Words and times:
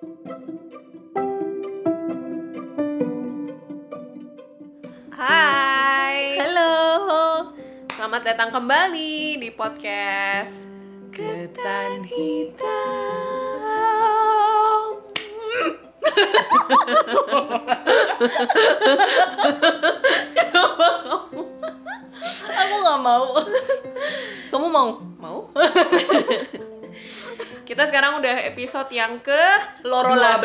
Hai, 0.00 0.08
Halo. 6.40 6.72
selamat 7.92 8.22
datang 8.32 8.48
kembali 8.48 9.36
di 9.44 9.52
podcast 9.52 10.64
Ketan 11.12 12.08
Hitam. 12.08 12.64
Aku 22.56 22.74
nggak 22.80 23.00
mau. 23.04 23.36
Kamu 24.48 24.66
mau? 24.72 24.96
Mau? 25.20 25.52
Kita 27.70 27.86
sekarang 27.86 28.18
udah 28.18 28.50
episode 28.50 28.90
yang 28.90 29.22
ke 29.22 29.42
Lorolas. 29.86 30.42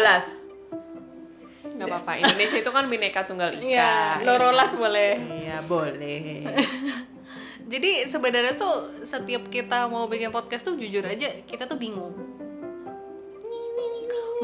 12. 1.74 1.82
Gak 1.82 1.90
apa-apa, 1.90 2.22
Indonesia 2.22 2.62
itu 2.62 2.70
kan 2.70 2.86
bineka 2.86 3.26
tunggal 3.26 3.50
ika. 3.50 3.66
Iya, 3.66 4.22
lorolas 4.22 4.78
boleh. 4.78 5.18
Iya, 5.42 5.58
boleh. 5.66 6.46
Jadi 7.74 8.06
sebenarnya 8.06 8.54
tuh 8.54 9.02
setiap 9.02 9.50
kita 9.50 9.90
mau 9.90 10.06
bikin 10.06 10.30
podcast 10.30 10.70
tuh 10.70 10.78
jujur 10.78 11.02
aja 11.02 11.34
kita 11.50 11.66
tuh 11.66 11.82
bingung. 11.82 12.14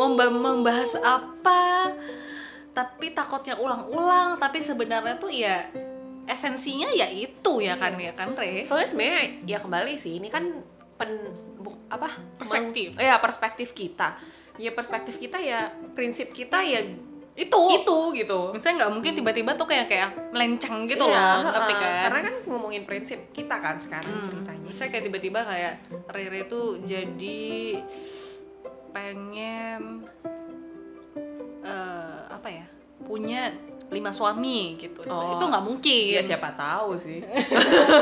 Mau 0.02 0.18
mba- 0.18 0.34
membahas 0.34 0.98
apa? 0.98 1.94
Tapi 2.74 3.14
takutnya 3.14 3.62
ulang-ulang. 3.62 4.42
Tapi 4.42 4.58
sebenarnya 4.58 5.22
tuh 5.22 5.30
ya 5.30 5.70
esensinya 6.26 6.90
ya 6.98 7.06
itu 7.14 7.62
ya 7.62 7.78
kan 7.78 7.94
ya 8.02 8.18
kan 8.18 8.34
Re. 8.34 8.66
Soalnya 8.66 8.90
sebenarnya 8.90 9.46
ya 9.46 9.62
kembali 9.62 9.94
sih, 10.02 10.18
ini 10.18 10.34
kan 10.34 10.50
pen 11.02 11.12
bu- 11.58 11.82
apa 11.90 12.14
Perspektif. 12.38 12.94
Ya 12.96 13.18
perspektif 13.18 13.74
kita. 13.74 14.22
Ya 14.56 14.70
perspektif 14.70 15.18
kita 15.18 15.42
ya 15.42 15.66
prinsip 15.92 16.30
kita 16.30 16.62
ya 16.62 16.86
Itu. 17.32 17.62
itu 17.72 17.98
gitu. 18.14 18.52
Misalnya 18.52 18.86
nggak 18.86 18.92
mungkin 18.94 19.12
tiba-tiba 19.16 19.52
tuh 19.56 19.66
kayak 19.66 19.88
kayak 19.88 20.10
melenceng 20.30 20.84
gitu 20.86 21.08
Iya, 21.08 21.16
loh, 21.40 21.50
ngerti 21.50 21.74
kan? 21.74 22.04
Karena 22.06 22.20
kan 22.22 22.36
ngomongin 22.46 22.84
prinsip 22.84 23.20
kita 23.32 23.56
kan 23.58 23.80
sekarang 23.80 24.12
Hmm, 24.12 24.22
ceritanya. 24.22 24.68
Misalnya 24.68 24.92
kayak 24.92 25.06
tiba-tiba 25.08 25.40
kayak 25.42 25.74
Rere 26.08 26.42
tuh 26.46 26.84
jadi 26.84 27.80
pengen 28.92 30.04
eh 31.62 32.20
apa 32.28 32.50
ya 32.50 32.66
punya 33.06 33.52
lima 33.92 34.10
suami 34.16 34.80
gitu. 34.80 35.04
Oh. 35.12 35.36
itu 35.36 35.44
nggak 35.44 35.66
mungkin. 35.68 36.16
Ya 36.16 36.24
siapa 36.24 36.56
tahu 36.56 36.96
sih. 36.96 37.20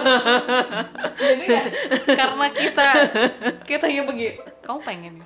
Jadi 1.17 1.45
ya, 1.49 1.63
karena 2.13 2.47
kita 2.53 2.87
kita 3.65 3.85
yang 3.89 4.05
begini 4.05 4.37
kamu 4.61 4.79
pengen? 4.85 5.13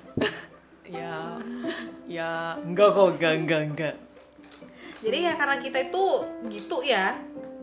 ya 0.84 1.16
ya 2.08 2.30
enggak 2.64 2.96
kok 2.96 3.08
enggak 3.16 3.32
enggak 3.40 3.62
enggak. 3.72 3.94
jadi 5.04 5.20
ya 5.20 5.32
karena 5.36 5.56
kita 5.60 5.78
itu 5.84 6.04
gitu 6.48 6.80
ya. 6.80 7.12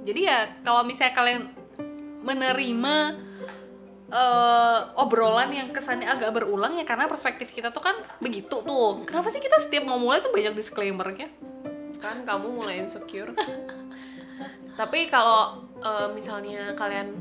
Jadi 0.05 0.29
ya 0.29 0.61
kalau 0.61 0.85
misalnya 0.85 1.17
kalian 1.17 1.41
menerima 2.21 2.95
eh, 4.13 4.79
obrolan 4.93 5.49
yang 5.49 5.73
kesannya 5.73 6.05
agak 6.05 6.37
berulang 6.37 6.77
ya 6.77 6.85
karena 6.85 7.09
perspektif 7.09 7.49
kita 7.49 7.73
tuh 7.73 7.81
kan 7.81 7.97
begitu 8.21 8.61
tuh. 8.61 9.01
Kenapa 9.09 9.33
sih 9.33 9.41
kita 9.41 9.57
setiap 9.57 9.89
mau 9.89 9.97
mulai 9.97 10.21
tuh 10.21 10.29
banyak 10.29 10.53
disclaimernya 10.53 11.33
Kan 12.01 12.25
kamu 12.25 12.47
mulai 12.49 12.81
insecure. 12.81 13.31
Tapi 14.75 14.99
kalau 15.07 15.61
eh, 15.79 16.07
misalnya 16.11 16.73
kalian 16.73 17.13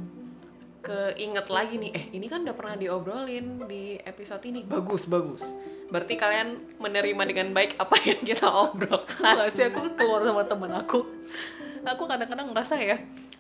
keinget 0.80 1.46
lagi 1.52 1.76
nih, 1.76 1.90
eh 1.92 2.04
ini 2.16 2.24
kan 2.24 2.40
udah 2.40 2.56
pernah 2.56 2.74
diobrolin 2.74 3.68
di 3.68 4.00
episode 4.00 4.40
ini. 4.48 4.64
Bagus, 4.64 5.04
bagus. 5.04 5.44
Berarti 5.92 6.16
kalian 6.16 6.80
menerima 6.80 7.22
dengan 7.28 7.52
baik 7.52 7.76
apa 7.76 8.00
yang 8.08 8.24
kita 8.24 8.48
obrolkan. 8.48 9.20
Enggak 9.36 9.52
sih 9.52 9.68
aku 9.68 9.92
keluar 9.94 10.24
sama 10.24 10.42
temen 10.48 10.72
aku 10.72 11.04
aku 11.84 12.04
kadang-kadang 12.04 12.52
ngerasa 12.52 12.76
ya 12.76 12.96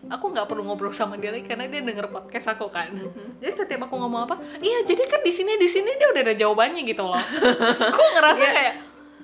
aku 0.08 0.32
nggak 0.32 0.48
perlu 0.48 0.64
ngobrol 0.64 0.92
sama 0.92 1.20
dia 1.20 1.28
lagi 1.28 1.44
karena 1.44 1.68
dia 1.68 1.84
denger 1.84 2.08
podcast 2.08 2.56
aku 2.56 2.72
kan 2.72 2.88
jadi 3.36 3.52
setiap 3.52 3.84
aku 3.84 4.00
ngomong 4.00 4.24
apa 4.24 4.40
iya 4.64 4.80
jadi 4.80 5.04
kan 5.04 5.20
di 5.20 5.32
sini 5.32 5.60
di 5.60 5.68
sini 5.68 5.92
dia 6.00 6.08
udah 6.08 6.22
ada 6.24 6.34
jawabannya 6.34 6.82
gitu 6.88 7.04
loh 7.04 7.20
aku 7.92 8.02
ngerasa 8.16 8.40
Dia- 8.40 8.54
kayak 8.56 8.74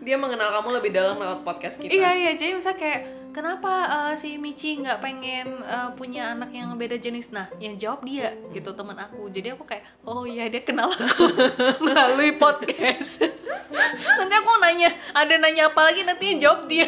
Dia 0.01 0.17
mengenal 0.17 0.53
kamu 0.53 0.69
lebih 0.79 0.91
dalam 0.91 1.17
lewat 1.17 1.43
podcast 1.43 1.77
kita. 1.77 1.91
Iya 1.91 2.11
iya. 2.15 2.31
Jadi 2.34 2.53
misalnya 2.55 2.79
kayak 2.79 3.01
kenapa 3.33 3.73
eh, 3.87 4.15
si 4.15 4.37
Michi 4.37 4.79
nggak 4.79 4.99
pengen 5.01 5.61
eh, 5.61 5.91
punya 5.95 6.33
anak 6.33 6.53
yang 6.53 6.71
beda 6.75 6.97
jenis? 6.97 7.31
Nah 7.31 7.51
yang 7.59 7.75
jawab 7.75 8.05
dia 8.05 8.33
gitu 8.51 8.71
teman 8.71 8.95
aku. 8.95 9.27
Jadi 9.29 9.53
aku 9.53 9.65
kayak 9.65 9.83
oh 10.05 10.23
iya 10.23 10.47
dia 10.47 10.62
kenal 10.62 10.89
aku 10.89 11.27
melalui 11.84 12.37
podcast. 12.37 13.27
Nanti 14.19 14.34
aku 14.34 14.51
nanya 14.59 14.91
ada 15.11 15.34
nanya 15.37 15.69
apa 15.69 15.81
lagi? 15.83 16.07
Nanti 16.07 16.25
yang 16.33 16.39
jawab 16.39 16.61
dia. 16.67 16.87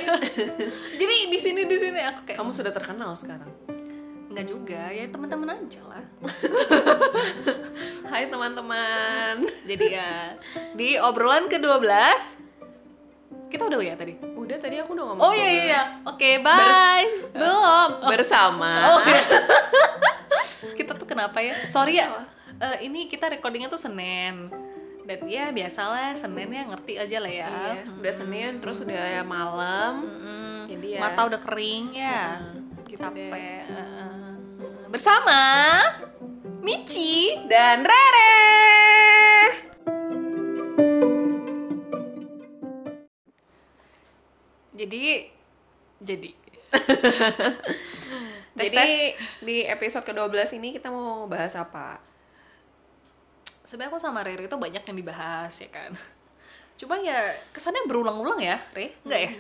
Jadi 1.01 1.15
di 1.27 1.39
sini 1.39 1.67
di 1.67 1.77
sini 1.77 1.99
aku 1.99 2.23
kayak 2.23 2.39
Kamu 2.39 2.53
sudah 2.53 2.71
terkenal 2.71 3.13
sekarang. 3.15 3.51
nggak 4.29 4.47
juga. 4.47 4.93
Ya 4.93 5.09
teman-teman 5.09 5.51
aja 5.51 5.83
lah. 5.89 6.05
Hai 8.07 8.29
teman-teman. 8.29 9.43
jadi 9.65 9.87
ya 9.91 10.13
di 10.73 10.97
obrolan 10.97 11.49
ke-12 11.49 11.91
kita 13.48 13.64
udah 13.64 13.78
ya 13.78 13.94
tadi 13.94 14.14
Udah 14.34 14.56
tadi 14.56 14.76
aku 14.76 14.92
udah 14.92 15.04
ngomong. 15.06 15.22
oh 15.22 15.32
iya 15.32 15.48
iya 15.48 15.62
iya 15.66 15.82
oke 16.03 16.31
bye 16.41 17.06
Belum. 17.31 17.88
Bersama. 18.12 18.72
Oh. 18.86 19.00
kita 20.78 20.92
tuh 20.92 21.04
kenapa 21.04 21.38
ya? 21.38 21.54
Sorry 21.66 21.97
ya. 21.97 22.25
eh, 22.59 22.82
ini 22.82 23.06
kita 23.06 23.28
recordingnya 23.28 23.69
tuh 23.69 23.78
Senin. 23.78 24.50
Dan 25.03 25.25
ya 25.25 25.48
biasalah 25.48 26.12
Senin 26.14 26.48
ya 26.48 26.64
ngerti 26.64 26.92
aja 26.97 27.16
lah 27.19 27.32
ya. 27.32 27.48
Iya, 27.48 27.82
udah 27.94 28.12
Senin 28.14 28.53
terus 28.59 28.78
udah 28.78 28.92
ya 29.10 29.22
malam. 29.22 30.04
Mm-mm. 30.04 30.56
Jadi 30.69 30.86
ya- 30.94 31.00
Mata 31.00 31.20
udah 31.25 31.41
kering 31.41 31.86
ya. 31.92 32.20
Nah, 32.38 32.84
gitu 32.84 33.00
Capek. 33.00 33.32
deh. 33.32 33.32
eh. 33.32 33.62
Bersama 34.88 35.41
Michi. 36.60 37.36
Dan 37.47 37.80
Rere. 37.80 39.08
Jadi 44.78 45.27
jadi 45.99 46.31
Tes, 48.59 48.75
Jadi 48.75 49.15
di 49.43 49.56
episode 49.66 50.03
ke-12 50.03 50.59
ini 50.59 50.75
kita 50.75 50.91
mau 50.91 51.27
bahas 51.31 51.55
apa? 51.55 52.03
sebenarnya 53.69 53.93
aku 53.93 54.00
sama 54.00 54.25
Rere 54.25 54.49
itu 54.49 54.56
banyak 54.56 54.81
yang 54.81 54.97
dibahas 54.97 55.53
ya 55.53 55.69
kan. 55.69 55.93
Cuma 56.81 56.97
ya 57.05 57.37
kesannya 57.53 57.84
berulang-ulang 57.84 58.41
ya, 58.41 58.56
Re? 58.72 58.97
Enggak 59.05 59.21
ya? 59.28 59.33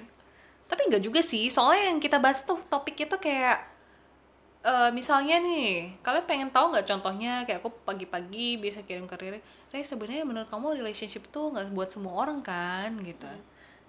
Tapi 0.68 0.80
enggak 0.84 1.00
juga 1.00 1.24
sih, 1.24 1.48
soalnya 1.48 1.88
yang 1.88 1.96
kita 1.96 2.20
bahas 2.20 2.44
tuh 2.44 2.60
topiknya 2.68 3.08
tuh 3.08 3.16
kayak 3.16 3.64
eh 4.68 4.90
misalnya 4.92 5.40
nih, 5.40 5.96
kalian 6.04 6.26
pengen 6.28 6.50
tahu 6.52 6.74
nggak 6.74 6.84
contohnya 6.84 7.46
kayak 7.48 7.64
aku 7.64 7.72
pagi-pagi 7.88 8.60
bisa 8.60 8.84
kirim 8.84 9.08
ke 9.08 9.16
Rere, 9.16 9.40
Re 9.72 9.80
sebenarnya 9.80 10.28
menurut 10.28 10.50
kamu 10.52 10.76
relationship 10.76 11.24
tuh 11.32 11.48
nggak 11.56 11.72
buat 11.72 11.88
semua 11.88 12.12
orang 12.20 12.44
kan 12.44 12.92
gitu. 13.00 13.32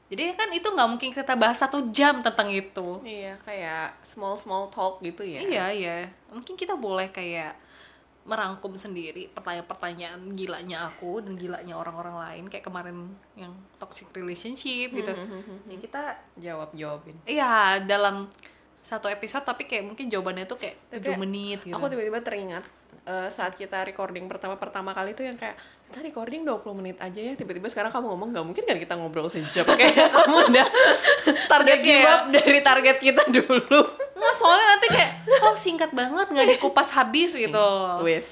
Jadi 0.09 0.33
kan 0.33 0.49
itu 0.49 0.65
nggak 0.65 0.89
mungkin 0.89 1.09
kita 1.13 1.37
bahas 1.37 1.61
satu 1.61 1.93
jam 1.93 2.25
tentang 2.25 2.49
itu. 2.49 2.97
Iya, 3.05 3.37
kayak 3.45 4.01
small 4.01 4.41
small 4.41 4.73
talk 4.73 4.97
gitu 5.05 5.21
ya. 5.21 5.37
Iya 5.37 5.65
iya, 5.69 5.95
mungkin 6.33 6.57
kita 6.57 6.73
boleh 6.73 7.13
kayak 7.13 7.53
merangkum 8.29 8.77
sendiri 8.77 9.25
pertanyaan-pertanyaan 9.33 10.21
gilanya 10.37 10.93
aku 10.93 11.17
dan 11.25 11.33
gilanya 11.33 11.73
orang-orang 11.73 12.13
lain 12.13 12.43
kayak 12.45 12.61
kemarin 12.61 13.09
yang 13.33 13.53
toxic 13.81 14.05
relationship 14.13 14.93
gitu. 14.93 15.13
Ya 15.65 15.77
kita 15.81 16.01
Jawab 16.37 16.69
jawabin. 16.77 17.17
iya 17.25 17.81
dalam 17.81 18.29
satu 18.85 19.09
episode 19.09 19.45
tapi 19.45 19.65
kayak 19.65 19.85
mungkin 19.93 20.07
jawabannya 20.09 20.45
tuh 20.45 20.61
kayak 20.61 20.77
7 20.93 21.17
menit 21.21 21.59
gitu. 21.65 21.73
Aku 21.73 21.89
tiba-tiba 21.89 22.21
teringat 22.21 22.63
eh, 23.09 23.27
saat 23.27 23.57
kita 23.57 23.81
recording 23.81 24.29
pertama-pertama 24.29 24.93
kali 24.93 25.11
itu 25.11 25.25
yang 25.25 25.33
kayak 25.33 25.57
kita 25.89 26.05
recording 26.05 26.45
20 26.45 26.61
menit 26.75 26.97
aja 27.01 27.17
ya. 27.17 27.33
Tiba-tiba 27.33 27.65
sekarang 27.65 27.89
kamu 27.89 28.05
ngomong 28.07 28.29
nggak 28.29 28.45
mungkin 28.45 28.63
kan 28.63 28.77
kita 28.77 28.93
ngobrol 28.93 29.25
sejam? 29.25 29.65
Kayak 29.73 30.13
kamu 30.13 30.35
udah 30.47 30.67
target 31.49 31.79
give 31.81 31.97
kayak- 31.97 32.13
up 32.13 32.21
dari 32.29 32.59
target 32.61 32.97
kita 33.01 33.23
dulu. 33.25 33.81
Nggak, 34.13 34.33
soalnya 34.35 34.65
nanti 34.69 34.87
kayak 34.87 35.11
oh 35.41 35.57
singkat 35.57 35.89
banget 35.89 36.29
nggak 36.29 36.47
dikupas 36.53 36.93
habis 36.93 37.33
gitu. 37.33 37.67
wes 38.05 38.29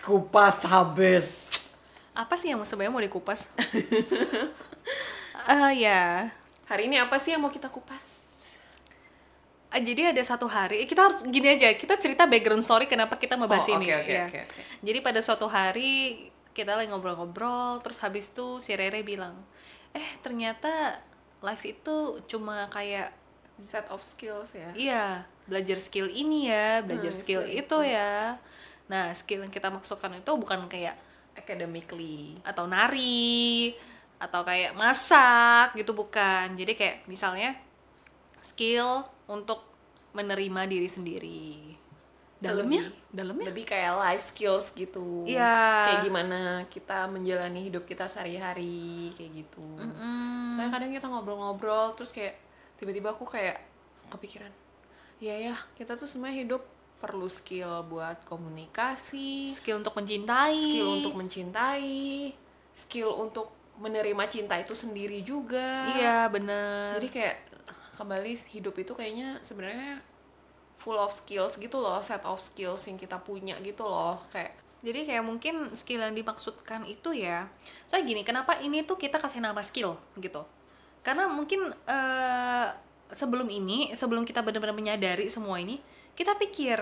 kupas 0.00 0.62
habis. 0.64 1.26
Apa 2.14 2.38
sih 2.38 2.54
yang 2.54 2.62
sebenarnya 2.62 2.94
mau 2.94 3.02
dikupas? 3.02 3.40
Eh 5.40 5.72
ya, 5.80 6.28
hari 6.66 6.84
ini 6.84 7.00
apa 7.00 7.16
sih 7.16 7.32
yang 7.32 7.40
mau 7.40 7.48
kita 7.48 7.72
kupas 7.72 8.19
jadi 9.72 10.10
ada 10.10 10.18
satu 10.20 10.44
hari 10.44 10.82
kita 10.82 11.06
harus 11.06 11.22
gini 11.22 11.54
aja 11.54 11.70
kita 11.72 11.94
cerita 11.94 12.26
background 12.26 12.60
story 12.60 12.84
kenapa 12.84 13.14
kita 13.14 13.38
membahas 13.38 13.70
Oh, 13.70 13.78
ini 13.78 13.86
oke, 13.86 14.02
ya. 14.04 14.26
oke, 14.26 14.38
oke. 14.42 14.60
jadi 14.82 14.98
pada 14.98 15.20
suatu 15.20 15.46
hari 15.46 16.26
kita 16.50 16.74
lagi 16.74 16.90
ngobrol-ngobrol 16.90 17.78
terus 17.78 18.02
habis 18.02 18.26
itu 18.26 18.58
si 18.58 18.74
Rere 18.74 19.06
bilang 19.06 19.38
eh 19.90 20.08
ternyata 20.18 20.98
life 21.38 21.62
itu 21.62 22.18
cuma 22.26 22.66
kayak 22.66 23.14
set 23.60 23.86
of 23.88 24.00
skills 24.02 24.50
ya? 24.50 24.70
Iya 24.74 25.04
belajar 25.46 25.78
skill 25.78 26.06
ini 26.06 26.48
ya 26.48 26.80
belajar 26.80 27.12
Hmm, 27.12 27.20
skill 27.20 27.42
skill 27.44 27.58
itu 27.60 27.78
ya. 27.86 28.38
Nah 28.86 29.14
skill 29.14 29.42
yang 29.42 29.50
kita 29.50 29.68
maksudkan 29.68 30.10
itu 30.14 30.32
bukan 30.34 30.66
kayak 30.66 30.98
academically. 31.34 32.38
atau 32.42 32.66
nari 32.66 33.74
atau 34.16 34.40
kayak 34.42 34.72
masak 34.74 35.74
gitu 35.74 35.92
bukan. 35.92 36.54
Jadi 36.54 36.72
kayak 36.74 36.96
misalnya 37.06 37.56
skill 38.40 39.04
untuk 39.30 39.62
menerima 40.10 40.66
diri 40.66 40.88
sendiri. 40.90 41.42
Dalamnya 42.40 42.88
dalamnya 43.12 43.52
lebih 43.52 43.68
kayak 43.68 44.00
life 44.00 44.24
skills 44.32 44.72
gitu. 44.72 45.28
Iya. 45.28 45.86
kayak 45.86 46.00
gimana 46.08 46.40
kita 46.72 47.04
menjalani 47.06 47.68
hidup 47.68 47.84
kita 47.84 48.08
sehari-hari 48.08 49.12
kayak 49.14 49.44
gitu. 49.44 49.66
Mm-mm. 49.76 50.56
soalnya 50.56 50.72
kadang 50.72 50.90
kita 50.90 51.06
ngobrol-ngobrol 51.06 51.92
terus 51.94 52.10
kayak 52.16 52.40
tiba-tiba 52.80 53.12
aku 53.12 53.28
kayak 53.28 53.60
kepikiran 54.08 54.48
iya 55.20 55.52
ya 55.52 55.54
kita 55.76 56.00
tuh 56.00 56.08
sebenarnya 56.08 56.48
hidup 56.48 56.62
perlu 57.00 57.28
skill 57.28 57.84
buat 57.88 58.24
komunikasi 58.24 59.52
skill 59.52 59.84
untuk 59.84 59.96
mencintai. 59.96 60.56
skill 60.56 60.88
untuk 61.00 61.14
mencintai 61.16 61.96
skill 62.72 63.10
untuk 63.20 63.52
menerima 63.80 64.24
cinta 64.28 64.60
itu 64.60 64.76
sendiri 64.76 65.24
juga. 65.24 65.88
Iya 65.96 66.28
bener. 66.28 67.00
Jadi 67.00 67.08
kayak 67.08 67.36
kembali 67.98 68.32
hidup 68.50 68.74
itu 68.78 68.92
kayaknya 68.94 69.40
sebenarnya 69.42 70.02
full 70.80 70.96
of 70.96 71.12
skills 71.12 71.60
gitu 71.60 71.76
loh 71.76 72.00
set 72.00 72.24
of 72.24 72.40
skills 72.40 72.84
yang 72.88 72.96
kita 72.96 73.20
punya 73.20 73.56
gitu 73.60 73.84
loh 73.84 74.20
kayak 74.32 74.56
Jadi 74.80 75.04
kayak 75.04 75.20
mungkin 75.28 75.76
skill 75.76 76.00
yang 76.00 76.16
dimaksudkan 76.16 76.88
itu 76.88 77.12
ya. 77.12 77.44
Soalnya 77.84 78.16
gini, 78.16 78.22
kenapa 78.24 78.56
ini 78.64 78.80
tuh 78.80 78.96
kita 78.96 79.20
kasih 79.20 79.44
nama 79.44 79.60
skill 79.60 79.92
gitu? 80.16 80.40
Karena 81.04 81.28
mungkin 81.28 81.68
eh, 81.68 82.66
sebelum 83.12 83.52
ini, 83.52 83.92
sebelum 83.92 84.24
kita 84.24 84.40
benar-benar 84.40 84.72
menyadari 84.72 85.28
semua 85.28 85.60
ini, 85.60 85.76
kita 86.16 86.32
pikir 86.40 86.80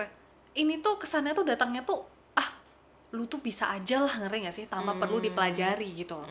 ini 0.55 0.79
tuh 0.79 0.95
kesannya 0.95 1.35
tuh 1.35 1.43
datangnya 1.43 1.83
tuh 1.83 2.07
lu 3.09 3.25
tuh 3.25 3.41
bisa 3.41 3.73
aja 3.73 4.05
lah 4.05 4.13
ngerti 4.21 4.37
gak 4.45 4.55
sih 4.55 4.65
tanpa 4.69 4.93
perlu 4.93 5.17
dipelajari 5.17 5.97
gitu 5.97 6.13
loh. 6.21 6.29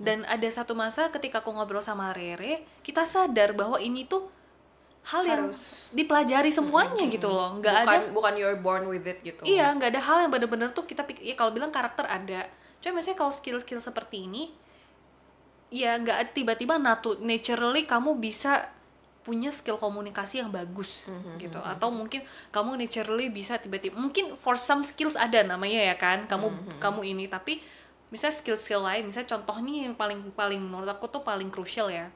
Dan 0.00 0.24
ada 0.24 0.48
satu 0.48 0.72
masa 0.72 1.12
ketika 1.12 1.44
aku 1.44 1.52
ngobrol 1.52 1.84
sama 1.84 2.16
Rere, 2.16 2.64
kita 2.80 3.04
sadar 3.04 3.52
bahwa 3.52 3.76
ini 3.76 4.08
tuh 4.08 4.32
hal 5.04 5.20
yang 5.28 5.52
Harus- 5.52 5.92
dipelajari 5.92 6.48
semuanya 6.48 7.04
gitu 7.12 7.28
loh. 7.28 7.60
Nggak 7.60 7.76
bukan 7.76 7.92
ada 7.92 8.08
bukan 8.08 8.32
you're 8.40 8.56
born 8.56 8.88
with 8.88 9.04
it 9.04 9.20
gitu 9.20 9.44
Iya, 9.44 9.76
nggak 9.76 9.92
ada 9.92 10.00
hal 10.00 10.16
yang 10.24 10.32
bener-bener 10.32 10.72
tuh 10.72 10.88
kita 10.88 11.04
pikir, 11.04 11.28
ya 11.28 11.36
kalau 11.36 11.52
bilang 11.52 11.68
karakter 11.68 12.08
ada. 12.08 12.48
Cuma 12.80 13.04
misalnya 13.04 13.20
kalau 13.20 13.32
skill-skill 13.32 13.84
seperti 13.84 14.24
ini, 14.24 14.48
ya 15.68 16.00
nggak 16.00 16.32
tiba-tiba 16.32 16.80
natu 16.80 17.20
naturally 17.20 17.84
kamu 17.84 18.16
bisa 18.16 18.72
punya 19.24 19.48
skill 19.48 19.80
komunikasi 19.80 20.44
yang 20.44 20.52
bagus 20.52 21.08
gitu. 21.40 21.56
Atau 21.64 21.88
mungkin 21.88 22.22
kamu 22.52 22.76
naturally 22.76 23.32
bisa 23.32 23.56
tiba-tiba 23.56 23.96
mungkin 23.96 24.36
for 24.36 24.60
some 24.60 24.84
skills 24.84 25.16
ada 25.16 25.40
namanya 25.40 25.80
ya 25.80 25.96
kan 25.96 26.28
kamu 26.28 26.52
kamu 26.76 27.00
ini. 27.16 27.24
Tapi 27.26 27.64
misalnya 28.12 28.36
skill-skill 28.36 28.84
lain 28.84 29.08
misalnya 29.08 29.34
contoh 29.34 29.56
nih 29.64 29.88
yang 29.88 29.96
paling 29.96 30.20
paling 30.36 30.60
menurut 30.60 30.86
aku 30.92 31.08
tuh 31.08 31.24
paling 31.24 31.48
crucial 31.48 31.88
ya. 31.88 32.12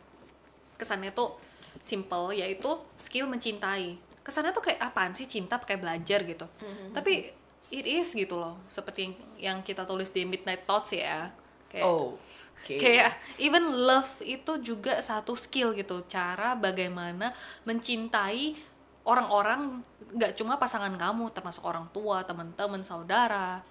Kesannya 0.77 1.11
tuh 1.17 1.41
simple 1.81 2.37
yaitu 2.37 2.69
skill 3.01 3.25
mencintai. 3.25 3.97
Kesannya 4.21 4.53
tuh 4.53 4.69
kayak 4.69 4.93
apaan 4.93 5.17
sih? 5.17 5.25
Cinta 5.25 5.57
pakai 5.57 5.81
belajar 5.81 6.29
gitu. 6.29 6.45
Tapi 6.93 7.33
it 7.73 7.85
is 7.89 8.13
gitu 8.13 8.37
loh 8.37 8.61
seperti 8.69 9.09
yang, 9.09 9.15
yang 9.37 9.59
kita 9.65 9.89
tulis 9.89 10.13
di 10.13 10.29
Midnight 10.29 10.69
Thoughts 10.69 10.93
ya. 10.93 11.33
Kayak 11.73 11.89
oh 11.89 12.21
oke. 12.59 12.75
Kayak 12.77 13.15
even 13.39 13.65
love 13.87 14.11
itu 14.23 14.53
juga 14.61 14.99
satu 15.01 15.35
skill 15.39 15.73
gitu. 15.79 16.03
Cara 16.11 16.59
bagaimana 16.59 17.31
mencintai 17.65 18.59
orang-orang 19.07 19.81
nggak 20.13 20.37
cuma 20.37 20.61
pasangan 20.61 20.93
kamu 20.99 21.33
termasuk 21.33 21.65
orang 21.65 21.89
tua 21.95 22.23
teman-teman 22.27 22.83
saudara. 22.85 23.63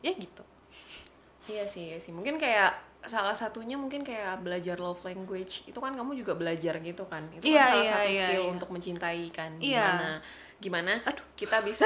Ya 0.00 0.12
gitu. 0.14 0.44
Iya 1.50 1.64
sih 1.68 1.92
iya 1.92 1.98
sih. 2.00 2.12
Mungkin 2.12 2.40
kayak 2.40 2.72
salah 3.04 3.36
satunya 3.36 3.76
mungkin 3.76 4.00
kayak 4.00 4.40
belajar 4.40 4.80
love 4.80 5.04
language. 5.04 5.68
Itu 5.68 5.76
kan 5.84 5.92
kamu 5.92 6.16
juga 6.16 6.32
belajar 6.32 6.80
gitu 6.80 7.04
kan? 7.04 7.28
Itu 7.36 7.44
Iya, 7.52 7.60
kan 7.60 7.68
salah 7.68 7.84
iya, 7.84 7.92
satu 7.92 8.08
iya, 8.08 8.24
skill 8.24 8.44
iya. 8.48 8.52
untuk 8.56 8.68
mencintai 8.72 9.24
kan? 9.28 9.50
Iya. 9.60 9.84
gimana 9.84 10.12
gimana 10.56 10.96
aduh 11.04 11.24
kita 11.34 11.60
bisa 11.60 11.84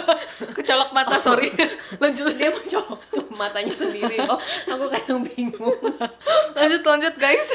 kecolok 0.56 0.90
mata 0.90 1.16
sorry 1.16 1.50
lanjut 2.02 2.32
dia 2.34 2.48
mencolok 2.48 3.00
matanya 3.32 3.74
sendiri 3.74 4.20
oh 4.24 4.38
aku 4.68 4.84
kadang 4.88 5.20
bingung 5.24 5.78
lanjut 6.56 6.82
lanjut 6.82 7.14
guys 7.16 7.48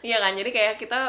Iya 0.00 0.16
kan, 0.16 0.32
jadi 0.32 0.50
kayak 0.50 0.74
kita 0.80 1.00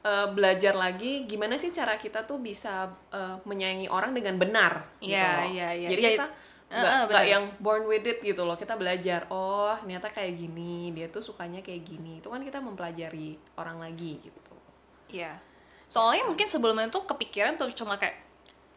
eh, 0.00 0.26
belajar 0.30 0.72
lagi 0.72 1.26
gimana 1.26 1.58
sih 1.58 1.74
cara 1.74 1.98
kita 1.98 2.22
tuh 2.22 2.38
bisa 2.38 2.86
eh, 3.10 3.36
menyayangi 3.42 3.90
orang 3.90 4.14
dengan 4.14 4.38
benar. 4.38 4.86
gitu 5.02 5.10
Iya, 5.12 5.28
loh. 5.34 5.46
iya, 5.50 5.68
iya. 5.74 5.88
Jadi 5.90 6.00
Iya, 6.00 6.10
kita 6.14 6.26
eh, 6.70 7.00
nggak 7.10 7.10
benar. 7.10 7.24
yang 7.26 7.44
born 7.58 7.84
with 7.84 8.06
it 8.06 8.22
gitu 8.22 8.46
loh. 8.46 8.54
Kita 8.54 8.78
belajar, 8.78 9.26
oh 9.28 9.74
ternyata 9.82 10.08
kayak 10.08 10.38
gini, 10.38 10.94
dia 10.94 11.10
tuh 11.10 11.20
sukanya 11.20 11.58
kayak 11.58 11.82
gini. 11.82 12.22
Itu 12.22 12.30
kan 12.30 12.38
kita 12.40 12.62
mempelajari 12.62 13.34
orang 13.58 13.82
lagi 13.82 14.22
gitu. 14.22 14.54
Iya. 15.10 15.42
Soalnya 15.86 16.26
mungkin 16.26 16.50
sebelumnya 16.50 16.90
tuh 16.90 17.06
kepikiran 17.06 17.54
tuh 17.54 17.70
cuma 17.74 17.94
kayak 17.94 18.18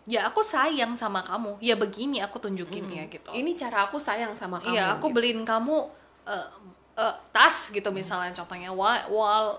ya 0.10 0.26
aku 0.26 0.42
sayang 0.42 0.98
sama 0.98 1.22
kamu. 1.22 1.58
Ya 1.62 1.78
begini 1.78 2.22
aku 2.22 2.42
tunjukinnya 2.42 3.10
gitu. 3.10 3.30
Ini 3.30 3.54
cara 3.58 3.90
aku 3.90 4.02
sayang 4.02 4.34
sama 4.34 4.58
kamu. 4.58 4.74
Iya, 4.74 4.98
aku 4.98 5.10
gitu. 5.10 5.16
beliin 5.18 5.42
kamu 5.46 5.90
eh, 6.26 6.48
eh, 6.98 7.16
tas 7.34 7.70
gitu 7.70 7.90
misalnya 7.90 8.34
contohnya 8.34 8.70
while 8.74 9.06
while 9.10 9.50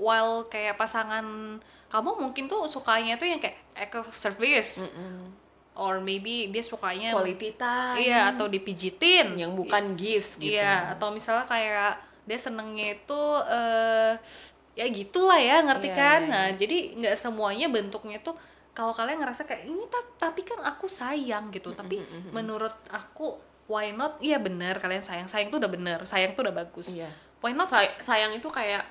while 0.00 0.46
kayak 0.50 0.74
pasangan 0.80 1.58
kamu 1.90 2.10
mungkin 2.22 2.46
tuh 2.46 2.64
sukanya 2.70 3.18
tuh 3.18 3.26
yang 3.26 3.42
kayak 3.42 3.58
acts 3.74 3.98
of 3.98 4.14
service 4.14 4.72
Mm-mm. 4.86 5.34
or 5.74 5.98
maybe 5.98 6.46
dia 6.54 6.62
sukanya 6.62 7.10
quality 7.10 7.58
time. 7.58 7.98
iya 7.98 8.30
atau 8.30 8.46
dipijitin 8.46 9.34
yang 9.34 9.52
bukan 9.58 9.98
gifts 9.98 10.38
gitu. 10.38 10.54
Iya, 10.54 10.94
atau 10.94 11.10
misalnya 11.10 11.44
kayak 11.44 11.98
dia 12.30 12.38
senengnya 12.38 12.94
itu 12.94 13.22
eh 13.50 14.14
ya 14.80 14.88
gitulah 14.88 15.36
ya, 15.36 15.60
ngerti 15.60 15.86
Iya, 15.86 15.94
kan? 15.94 16.20
iya, 16.22 16.30
Nah, 16.30 16.46
jadi 16.54 16.76
nggak 16.96 17.14
semuanya 17.14 17.68
bentuknya 17.68 18.16
tuh 18.18 18.32
kalau 18.70 18.90
kalian 18.90 19.20
ngerasa 19.20 19.44
kayak 19.44 19.66
ini 19.66 19.84
ta- 19.86 20.08
tapi 20.18 20.40
kan 20.40 20.56
aku 20.62 20.88
sayang 20.88 21.52
gitu. 21.52 21.70
Tapi 21.70 22.00
menurut 22.30 22.72
aku 22.88 23.36
why 23.66 23.92
not? 23.92 24.16
Iya 24.18 24.40
bener 24.40 24.78
kalian 24.78 25.02
sayang. 25.02 25.28
Sayang 25.28 25.52
tuh 25.52 25.60
udah 25.60 25.68
bener, 25.68 25.98
sayang 26.02 26.32
tuh 26.32 26.42
udah 26.42 26.56
bagus. 26.56 26.96
Iya. 26.96 27.12
Why 27.38 27.52
not? 27.52 27.68
Say- 27.68 27.98
sayang 28.00 28.32
itu 28.32 28.48
kayak 28.48 28.82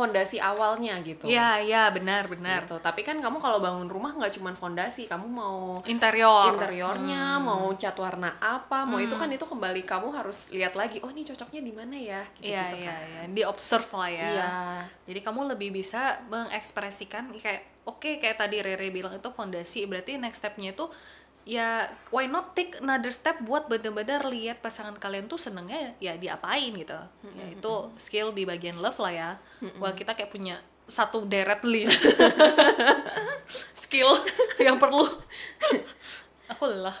fondasi 0.00 0.40
awalnya 0.40 0.96
gitu. 1.04 1.28
Iya, 1.28 1.60
iya 1.60 1.82
benar, 1.92 2.24
benar. 2.24 2.64
Gitu. 2.64 2.80
Tapi 2.80 3.04
kan 3.04 3.20
kamu 3.20 3.36
kalau 3.36 3.60
bangun 3.60 3.84
rumah 3.84 4.16
nggak 4.16 4.40
cuma 4.40 4.56
fondasi, 4.56 5.04
kamu 5.04 5.28
mau 5.28 5.76
Interior. 5.84 6.56
interiornya, 6.56 7.36
Hmm. 7.36 7.44
mau 7.44 7.68
cat 7.76 7.92
warna 8.00 8.40
apa, 8.40 8.88
mau 8.88 8.96
itu 8.96 9.12
kan 9.12 9.28
itu 9.28 9.44
kembali 9.44 9.84
kamu 9.84 10.08
harus 10.16 10.48
liat 10.48 10.72
lagi. 10.72 11.04
Oh, 11.04 11.12
ini 11.12 11.20
cocoknya 11.22 11.60
di 11.60 11.72
mana 11.76 11.96
ya? 12.00 12.24
Gitu, 12.40 12.48
Iya, 12.48 12.64
iya, 12.72 12.94
iya. 12.96 13.20
Di 13.28 13.42
observe 13.44 13.92
lah 13.92 14.08
ya. 14.08 14.28
Iya. 14.32 14.50
Jadi 15.04 15.20
kamu 15.20 15.40
lebih 15.52 15.68
bisa 15.76 16.24
mengekspresikan 16.32 17.28
kayak 17.36 17.84
oke 17.84 18.20
kayak 18.20 18.36
tadi 18.38 18.62
Rere 18.62 18.88
bilang 18.88 19.12
itu 19.12 19.28
fondasi 19.28 19.84
berarti 19.88 20.16
next 20.16 20.40
stepnya 20.40 20.72
itu 20.72 20.86
ya 21.50 21.90
why 22.14 22.30
not 22.30 22.54
take 22.54 22.78
another 22.78 23.10
step 23.10 23.42
buat 23.42 23.66
bener-bener 23.66 24.22
lihat 24.30 24.62
pasangan 24.62 24.94
kalian 24.94 25.26
tuh 25.26 25.34
senengnya 25.34 25.98
ya 25.98 26.14
diapain 26.14 26.70
gitu. 26.78 26.94
Ya 27.34 27.46
itu 27.50 27.74
skill 27.98 28.30
di 28.30 28.46
bagian 28.46 28.78
love 28.78 29.02
lah 29.02 29.10
ya. 29.10 29.30
Wah 29.82 29.90
kita 29.90 30.14
kayak 30.14 30.30
punya 30.30 30.62
satu 30.86 31.26
deret 31.26 31.62
list 31.66 32.02
skill 33.82 34.14
yang 34.62 34.78
perlu. 34.78 35.06
Aku 36.50 36.66
lelah. 36.66 36.94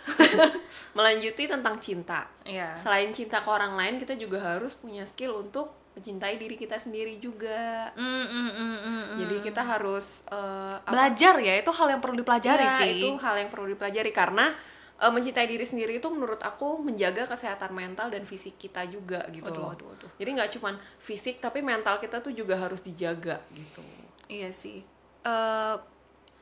Melanjuti 0.96 1.50
tentang 1.50 1.78
cinta. 1.82 2.26
Iya. 2.46 2.74
Selain 2.78 3.10
cinta 3.10 3.42
ke 3.42 3.50
orang 3.50 3.74
lain, 3.74 3.98
kita 3.98 4.14
juga 4.14 4.38
harus 4.54 4.78
punya 4.78 5.02
skill 5.02 5.42
untuk 5.42 5.74
mencintai 6.00 6.40
diri 6.40 6.56
kita 6.56 6.80
sendiri 6.80 7.20
juga. 7.20 7.92
Mm, 7.92 8.00
mm, 8.00 8.24
mm, 8.24 8.50
mm, 8.56 9.02
mm. 9.12 9.18
Jadi 9.20 9.36
kita 9.44 9.60
harus 9.60 10.24
apa? 10.24 10.88
belajar 10.88 11.36
ya 11.38 11.60
itu 11.60 11.68
hal 11.68 11.92
yang 11.92 12.00
perlu 12.00 12.16
dipelajari 12.16 12.64
Iya, 12.64 12.78
sih. 12.80 12.90
itu 12.96 13.08
hal 13.20 13.36
yang 13.36 13.52
perlu 13.52 13.68
dipelajari 13.68 14.08
karena 14.08 14.56
eh, 14.96 15.12
mencintai 15.12 15.44
diri 15.44 15.68
sendiri 15.68 16.00
itu 16.00 16.08
menurut 16.08 16.40
aku 16.40 16.80
menjaga 16.80 17.28
kesehatan 17.28 17.76
mental 17.76 18.08
dan 18.08 18.24
fisik 18.24 18.56
kita 18.56 18.88
juga 18.88 19.28
gitu 19.28 19.44
Waduh, 19.44 19.60
loh. 19.60 19.68
waduh, 19.76 19.86
waduh. 19.92 20.10
Jadi 20.16 20.30
nggak 20.32 20.50
cuman 20.56 20.74
fisik 20.98 21.36
tapi 21.38 21.60
mental 21.60 22.00
kita 22.00 22.24
tuh 22.24 22.32
juga 22.32 22.56
harus 22.56 22.80
dijaga 22.80 23.44
gitu. 23.52 23.84
Iya 24.26 24.48
sih. 24.50 24.80
eh 25.20 25.76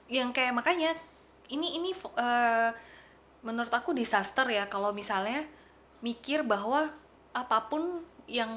yang 0.07 0.31
kayak 0.31 0.55
makanya 0.55 0.95
ini 1.51 1.83
ini 1.83 1.91
eh, 2.15 2.71
menurut 3.43 3.75
aku 3.75 3.91
disaster 3.91 4.47
ya 4.47 4.71
kalau 4.71 4.95
misalnya 4.95 5.43
mikir 5.99 6.47
bahwa 6.47 6.95
apa 7.35 7.59
pun 7.67 8.07
yang 8.31 8.51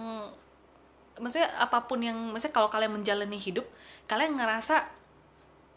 maksudnya 1.20 1.50
apa 1.60 1.84
pun 1.89 2.00
yang 2.00 2.15
maksudnya 2.32 2.56
kalau 2.56 2.70
kalian 2.72 2.96
menjalani 2.96 3.36
hidup 3.36 3.68
kalian 4.08 4.38
ngerasa 4.38 4.88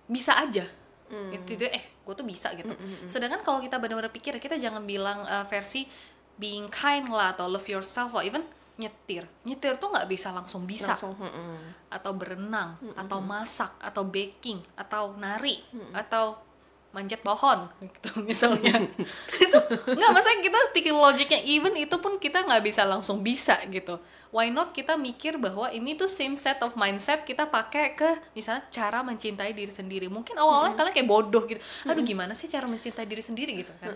bisa 0.07 0.37
aja. 0.39 0.67
Gitu 1.09 1.55
Jadi, 1.55 1.71
eh 1.71 1.85
gue 2.05 2.15
tuh 2.15 2.27
bisa 2.27 2.53
gitu. 2.59 2.75
Sedangkan 3.07 3.41
kalau 3.47 3.63
kita 3.63 3.79
benar-benar 3.79 4.13
pikir 4.13 4.37
kita 4.43 4.59
jangan 4.59 4.83
bilang 4.85 5.25
eh, 5.25 5.45
versi 5.47 5.87
being 6.35 6.67
kind 6.69 7.07
lah 7.09 7.33
atau 7.37 7.47
love 7.47 7.67
yourself 7.67 8.11
lah 8.13 8.27
even 8.27 8.43
nyetir. 8.75 9.25
Nyetir 9.47 9.79
tuh 9.79 9.95
nggak 9.95 10.11
bisa 10.11 10.35
langsung 10.35 10.67
bisa. 10.67 10.99
Langsung, 10.99 11.15
mm-mm. 11.15 11.57
atau 11.95 12.13
berenang 12.19 12.75
atau 12.99 13.23
masak 13.23 13.71
atau 13.79 14.03
baking 14.03 14.59
atau 14.75 15.15
nari 15.15 15.63
atau 15.95 16.43
manjat 16.91 17.23
pohon 17.23 17.71
gitu 17.87 18.23
misalnya. 18.27 18.83
Itu 19.45 19.59
nggak 19.71 20.11
maksudnya 20.11 20.39
kita 20.43 20.59
pikir 20.75 20.95
logiknya 20.95 21.41
even 21.47 21.75
itu 21.79 21.95
pun 22.03 22.19
kita 22.19 22.43
nggak 22.43 22.63
bisa 22.63 22.83
langsung 22.87 23.23
bisa 23.23 23.59
gitu 23.71 23.99
why 24.35 24.51
not 24.51 24.75
kita 24.75 24.99
mikir 24.99 25.39
bahwa 25.39 25.71
ini 25.71 25.95
tuh 25.95 26.11
same 26.11 26.35
set 26.35 26.59
of 26.59 26.75
mindset 26.75 27.23
kita 27.23 27.47
pakai 27.47 27.95
ke 27.95 28.11
misalnya 28.35 28.67
cara 28.69 28.99
mencintai 29.01 29.55
diri 29.55 29.71
sendiri 29.71 30.11
mungkin 30.11 30.35
awalnya 30.35 30.75
kalian 30.75 30.91
kayak 30.93 31.07
bodoh 31.07 31.47
gitu 31.47 31.63
aduh 31.87 32.03
gimana 32.03 32.35
sih 32.35 32.51
cara 32.51 32.67
mencintai 32.67 33.07
diri 33.07 33.23
sendiri 33.23 33.55
gitu 33.57 33.71
kan 33.79 33.95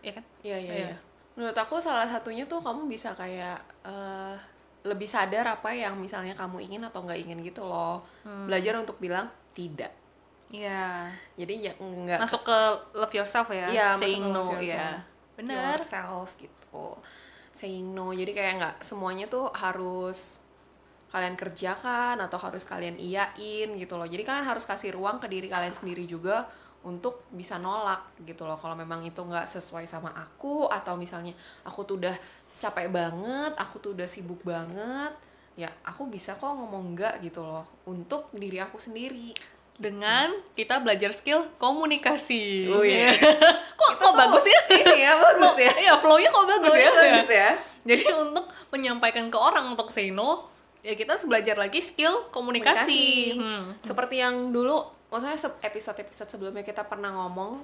ya 0.00 0.12
kan 0.12 0.24
Iya 0.40 0.56
iya 0.56 0.72
Iya. 0.74 0.86
iya. 0.90 0.96
Menurut 1.30 1.54
aku 1.54 1.78
salah 1.78 2.04
satunya 2.04 2.42
tuh 2.44 2.58
kamu 2.58 2.90
bisa 2.90 3.14
kayak 3.14 3.54
eh, 3.80 4.34
lebih 4.82 5.06
sadar 5.06 5.46
apa 5.46 5.70
yang 5.70 5.94
misalnya 5.94 6.34
kamu 6.34 6.58
ingin 6.64 6.82
atau 6.82 7.04
nggak 7.04 7.20
ingin 7.20 7.38
gitu 7.40 7.62
loh. 7.62 8.00
Hmm. 8.24 8.48
Belajar 8.48 8.74
untuk 8.76 8.98
bilang 8.98 9.28
tidak. 9.52 9.92
Iya 10.48 11.06
Jadi 11.36 11.54
ya 11.62 11.72
nggak 11.78 12.18
masuk 12.18 12.42
ke 12.42 12.58
love 12.92 13.14
yourself 13.14 13.46
ya 13.52 13.70
Iya, 13.70 13.86
masuk 13.94 14.02
saying 14.02 14.24
no 14.26 14.42
ya 14.50 14.58
yourself. 14.58 14.98
bener 15.38 15.78
yourself 15.78 16.28
gitu. 16.34 16.86
Saying 17.60 17.92
no. 17.92 18.16
Jadi 18.16 18.32
kayak 18.32 18.52
nggak 18.56 18.76
semuanya 18.80 19.28
tuh 19.28 19.52
harus 19.52 20.40
kalian 21.12 21.36
kerjakan 21.36 22.16
atau 22.22 22.40
harus 22.40 22.64
kalian 22.64 22.96
iyain 22.96 23.68
gitu 23.76 24.00
loh. 24.00 24.08
Jadi 24.08 24.24
kalian 24.24 24.48
harus 24.48 24.64
kasih 24.64 24.96
ruang 24.96 25.20
ke 25.20 25.28
diri 25.28 25.52
kalian 25.52 25.76
sendiri 25.76 26.08
juga 26.08 26.48
untuk 26.80 27.28
bisa 27.36 27.60
nolak 27.60 28.16
gitu 28.24 28.48
loh. 28.48 28.56
Kalau 28.56 28.72
memang 28.72 29.04
itu 29.04 29.20
nggak 29.20 29.44
sesuai 29.44 29.84
sama 29.84 30.16
aku 30.16 30.72
atau 30.72 30.96
misalnya 30.96 31.36
aku 31.68 31.84
tuh 31.84 32.00
udah 32.00 32.16
capek 32.56 32.88
banget, 32.88 33.52
aku 33.60 33.76
tuh 33.80 33.92
udah 33.92 34.08
sibuk 34.08 34.40
banget, 34.44 35.12
ya 35.56 35.68
aku 35.84 36.08
bisa 36.08 36.36
kok 36.36 36.52
ngomong 36.56 36.96
enggak 36.96 37.20
gitu 37.20 37.44
loh 37.44 37.68
untuk 37.84 38.32
diri 38.32 38.56
aku 38.56 38.80
sendiri. 38.80 39.36
Dengan 39.80 40.28
kita 40.52 40.76
belajar 40.78 41.10
skill 41.10 41.48
komunikasi 41.56 42.68
Oh, 42.68 42.84
iya. 42.84 43.16
kok 43.80 43.92
kok 43.96 44.12
bagus 44.12 44.44
ya 44.44 44.60
Ini 44.76 44.96
ya 45.00 45.12
bagus 45.16 45.56
ya. 45.56 45.72
iya 45.74 45.94
flow-nya 45.96 46.28
kok 46.28 46.44
bagus 46.46 46.74
ya 46.74 46.88
Bagus 46.92 47.30
ya. 47.30 47.50
jadi 47.88 48.04
untuk 48.12 48.44
menyampaikan 48.68 49.26
ke 49.26 49.38
orang 49.40 49.72
untuk 49.72 49.88
say 49.88 50.12
no 50.12 50.46
ya 50.80 50.92
kita 50.92 51.12
harus 51.12 51.24
belajar 51.24 51.56
lagi 51.56 51.80
skill 51.80 52.28
komunikasi, 52.30 53.36
Hmm. 53.36 53.76
Seperti 53.80 54.16
yang 54.16 54.48
dulu, 54.48 54.80
maksudnya 55.08 55.36
episode-episode 55.60 56.28
sebelumnya 56.30 56.64
kita 56.64 56.84
pernah 56.84 57.12
ngomong, 57.12 57.60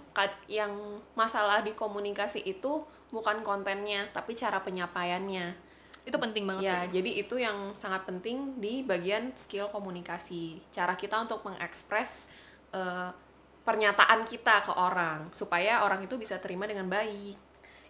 yang 0.47 0.69
masalah 1.13 1.61
di 1.61 1.73
komunikasi 1.73 2.45
itu 2.45 2.85
bukan 3.09 3.41
kontennya, 3.41 4.13
tapi 4.13 4.37
cara 4.37 4.61
penyampaiannya. 4.61 5.57
Itu 6.07 6.15
penting 6.17 6.47
banget 6.47 6.71
Ya, 6.71 6.87
sih. 6.87 7.03
jadi 7.03 7.11
itu 7.19 7.35
yang 7.37 7.75
sangat 7.75 8.07
penting 8.07 8.63
di 8.63 8.87
bagian 8.87 9.35
skill 9.35 9.67
komunikasi. 9.69 10.63
Cara 10.71 10.95
kita 10.95 11.19
untuk 11.19 11.43
mengekspres 11.43 12.31
eh, 12.71 13.11
pernyataan 13.67 14.23
kita 14.23 14.63
ke 14.63 14.73
orang, 14.73 15.27
supaya 15.35 15.83
orang 15.83 16.07
itu 16.07 16.15
bisa 16.15 16.39
terima 16.39 16.65
dengan 16.65 16.87
baik. 16.87 17.35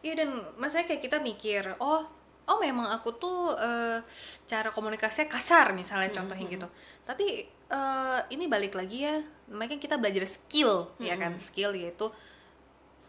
iya 0.01 0.15
dan 0.15 0.29
maksudnya 0.57 0.87
kayak 0.87 1.03
kita 1.03 1.19
mikir 1.19 1.67
oh 1.77 2.07
oh 2.47 2.59
memang 2.63 2.89
aku 2.89 3.11
tuh 3.17 3.53
eh, 3.53 3.99
cara 4.47 4.71
komunikasinya 4.71 5.27
kasar 5.29 5.77
misalnya 5.77 6.09
contohnya 6.09 6.47
gitu. 6.47 6.69
Tapi 7.05 7.27
eh, 7.45 8.21
ini 8.31 8.49
balik 8.49 8.73
lagi 8.73 9.05
ya 9.05 9.21
makanya 9.53 9.77
kita 9.79 9.97
belajar 9.99 10.25
skill 10.25 10.89
ya 10.97 11.21
kan? 11.21 11.37
skill 11.37 11.77
yaitu 11.77 12.09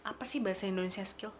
apa 0.03 0.23
sih 0.23 0.39
bahasa 0.39 0.65
Indonesia 0.65 1.03
skill 1.03 1.31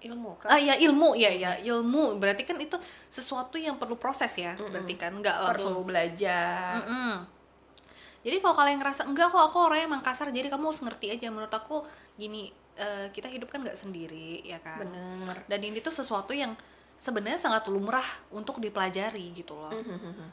Ilmu 0.00 0.40
kan? 0.40 0.48
Ah 0.56 0.60
ya 0.60 0.74
ilmu. 0.80 1.12
Ya 1.16 1.30
ya 1.30 1.52
ilmu. 1.60 2.16
Berarti 2.16 2.48
kan 2.48 2.56
itu 2.56 2.76
sesuatu 3.12 3.60
yang 3.60 3.76
perlu 3.76 4.00
proses 4.00 4.32
ya 4.36 4.56
berarti 4.56 4.94
kan. 4.96 5.12
Nggak 5.20 5.36
langsung 5.36 5.76
perlu 5.76 5.88
belajar. 5.88 6.80
Mm-mm. 6.80 7.14
Jadi 8.20 8.36
kalau 8.44 8.56
kalian 8.56 8.78
ngerasa 8.84 9.08
enggak 9.08 9.32
kok 9.32 9.40
aku 9.40 9.58
orangnya 9.64 9.88
emang 9.88 10.04
kasar 10.04 10.28
jadi 10.28 10.52
kamu 10.52 10.72
harus 10.72 10.82
ngerti 10.84 11.06
aja. 11.12 11.28
Menurut 11.32 11.52
aku 11.52 11.84
gini 12.20 12.52
eh, 12.76 13.08
kita 13.12 13.28
hidup 13.32 13.48
kan 13.48 13.64
nggak 13.64 13.76
sendiri 13.76 14.44
ya 14.44 14.60
kan? 14.60 14.84
Bener. 14.84 15.36
dan 15.48 15.60
ini 15.64 15.80
tuh 15.80 15.92
sesuatu 15.92 16.36
yang 16.36 16.52
sebenarnya 17.00 17.40
sangat 17.40 17.64
lumrah 17.72 18.04
untuk 18.28 18.60
dipelajari 18.60 19.32
gitu 19.32 19.56
loh. 19.56 19.72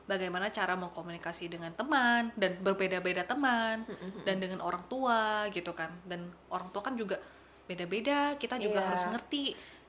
Bagaimana 0.04 0.52
cara 0.52 0.76
mau 0.76 0.92
komunikasi 0.92 1.48
dengan 1.48 1.72
teman 1.72 2.36
dan 2.36 2.60
berbeda-beda 2.60 3.24
teman 3.24 3.88
dan 4.28 4.36
dengan 4.44 4.60
orang 4.60 4.84
tua 4.92 5.48
gitu 5.56 5.72
kan. 5.72 5.96
Dan 6.04 6.28
orang 6.52 6.68
tua 6.76 6.84
kan 6.84 7.00
juga 7.00 7.16
beda-beda 7.68 8.34
kita 8.36 8.56
juga 8.58 8.80
Iya. 8.80 8.88
harus 8.88 9.04
ngerti 9.08 9.44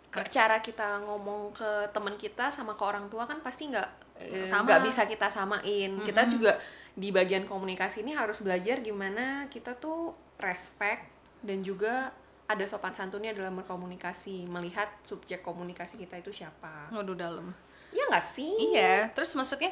Ke- 0.08 0.24
cara 0.26 0.58
kita 0.58 1.04
ngomong 1.04 1.52
ke 1.52 1.70
teman 1.92 2.16
kita 2.16 2.48
sama 2.48 2.72
ke 2.72 2.82
orang 2.82 3.06
tua 3.06 3.24
kan 3.24 3.38
pasti 3.38 3.68
nggak 3.68 3.88
eh, 4.18 4.42
Sama. 4.44 4.66
nggak 4.66 4.80
bisa 4.82 5.02
kita 5.04 5.28
samain. 5.28 5.94
Kita 6.00 6.26
juga 6.26 6.58
di 6.92 7.14
bagian 7.14 7.46
komunikasi 7.46 8.02
ini 8.02 8.10
harus 8.10 8.42
belajar 8.42 8.80
gimana 8.80 9.46
kita 9.46 9.78
tuh 9.78 10.10
respect 10.36 11.06
dan 11.38 11.62
juga 11.62 12.10
ada 12.48 12.64
sopan 12.64 12.90
santunnya 12.90 13.30
dalam 13.30 13.54
berkomunikasi 13.54 14.48
melihat 14.48 14.88
subjek 15.04 15.38
komunikasi 15.38 16.00
kita 16.00 16.18
itu 16.18 16.32
siapa. 16.34 16.88
Waduh 16.90 17.14
dalam. 17.14 17.46
Ya 17.92 18.08
nggak 18.08 18.26
sih? 18.32 18.74
Iya, 18.74 19.12
terus 19.12 19.36
maksudnya 19.36 19.70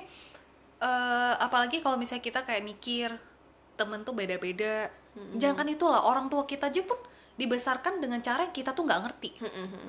eh 0.76 1.34
apalagi 1.40 1.80
kalau 1.80 1.96
misalnya 1.96 2.20
kita 2.22 2.44
kayak 2.44 2.62
mikir 2.62 3.08
temen 3.74 4.04
tuh 4.04 4.12
beda-beda. 4.12 4.92
Jangan 5.34 5.64
itulah 5.66 6.04
orang 6.04 6.28
tua 6.28 6.44
kita 6.44 6.68
aja 6.68 6.84
pun 6.84 7.00
dibesarkan 7.36 8.00
dengan 8.00 8.20
cara 8.24 8.48
yang 8.48 8.54
kita 8.56 8.72
tuh 8.72 8.84
nggak 8.88 9.00
ngerti. 9.04 9.30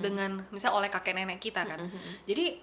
Dengan 0.04 0.44
misalnya 0.51 0.75
oleh 0.77 0.89
kakek 0.92 1.16
nenek 1.16 1.39
kita 1.39 1.63
kan. 1.63 1.80
Jadi 2.27 2.60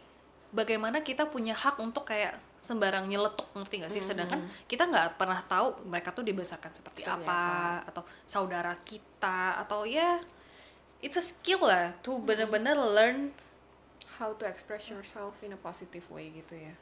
bagaimana 0.55 1.03
kita 1.03 1.27
punya 1.29 1.57
hak 1.57 1.81
untuk 1.83 2.07
kayak 2.07 2.37
sembarang 2.65 3.05
nyeletuk 3.05 3.49
ngerti 3.57 3.75
nggak 3.85 3.93
sih? 3.93 4.05
Sedangkan 4.05 4.45
kita 4.69 4.89
nggak 4.89 5.21
pernah 5.21 5.41
tahu 5.45 5.89
mereka 5.89 6.13
tuh 6.13 6.25
dibesarkan 6.25 6.73
seperti 6.73 7.05
Seperti 7.05 7.27
apa 7.27 7.83
atau 7.89 8.03
saudara 8.25 8.73
kita 8.85 9.61
atau 9.65 9.85
ya 9.89 10.23
it's 11.05 11.21
a 11.21 11.25
skill 11.25 11.69
lah 11.69 11.93
to 12.01 12.17
bener-bener 12.25 12.73
learn 12.81 13.37
how 14.17 14.33
to 14.33 14.49
express 14.49 14.89
yourself 14.89 15.37
in 15.45 15.53
a 15.53 15.61
positive 15.61 16.09
way 16.09 16.33
gitu 16.33 16.57
ya 16.57 16.75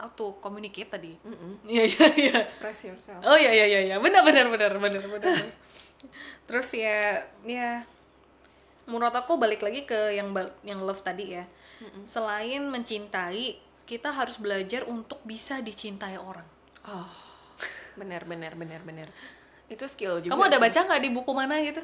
how 0.00 0.08
to 0.16 0.32
communicate 0.40 0.88
tadi. 0.88 1.12
Iya 1.68 1.84
iya 1.84 2.06
iya. 2.16 2.34
express 2.40 2.88
yourself 2.88 3.20
Oh 3.20 3.36
iya 3.36 3.52
iya 3.52 3.66
iya 3.68 3.80
iya. 3.84 3.96
Benar 4.00 4.24
benar 4.24 4.48
benar 4.48 4.72
benar 4.80 5.04
benar. 5.04 5.44
Terus 6.48 6.68
ya 6.72 7.20
ya 7.44 7.84
menurut 8.88 9.12
aku 9.12 9.36
balik 9.36 9.60
lagi 9.60 9.84
ke 9.84 10.16
yang 10.16 10.32
yang 10.64 10.80
love 10.80 11.04
tadi 11.04 11.36
ya. 11.36 11.44
Selain 12.08 12.64
mencintai, 12.64 13.60
kita 13.84 14.08
harus 14.08 14.40
belajar 14.40 14.88
untuk 14.88 15.20
bisa 15.22 15.60
dicintai 15.60 16.16
orang. 16.16 16.48
oh 16.88 17.12
benar 17.92 18.24
benar 18.24 18.56
benar 18.56 18.80
benar 18.80 19.08
itu 19.68 19.84
skill 19.84 20.24
juga 20.24 20.32
Kamu 20.32 20.48
ada 20.48 20.56
sih. 20.56 20.64
baca 20.64 20.78
nggak 20.88 21.02
di 21.04 21.10
buku 21.12 21.32
mana 21.36 21.60
gitu? 21.60 21.82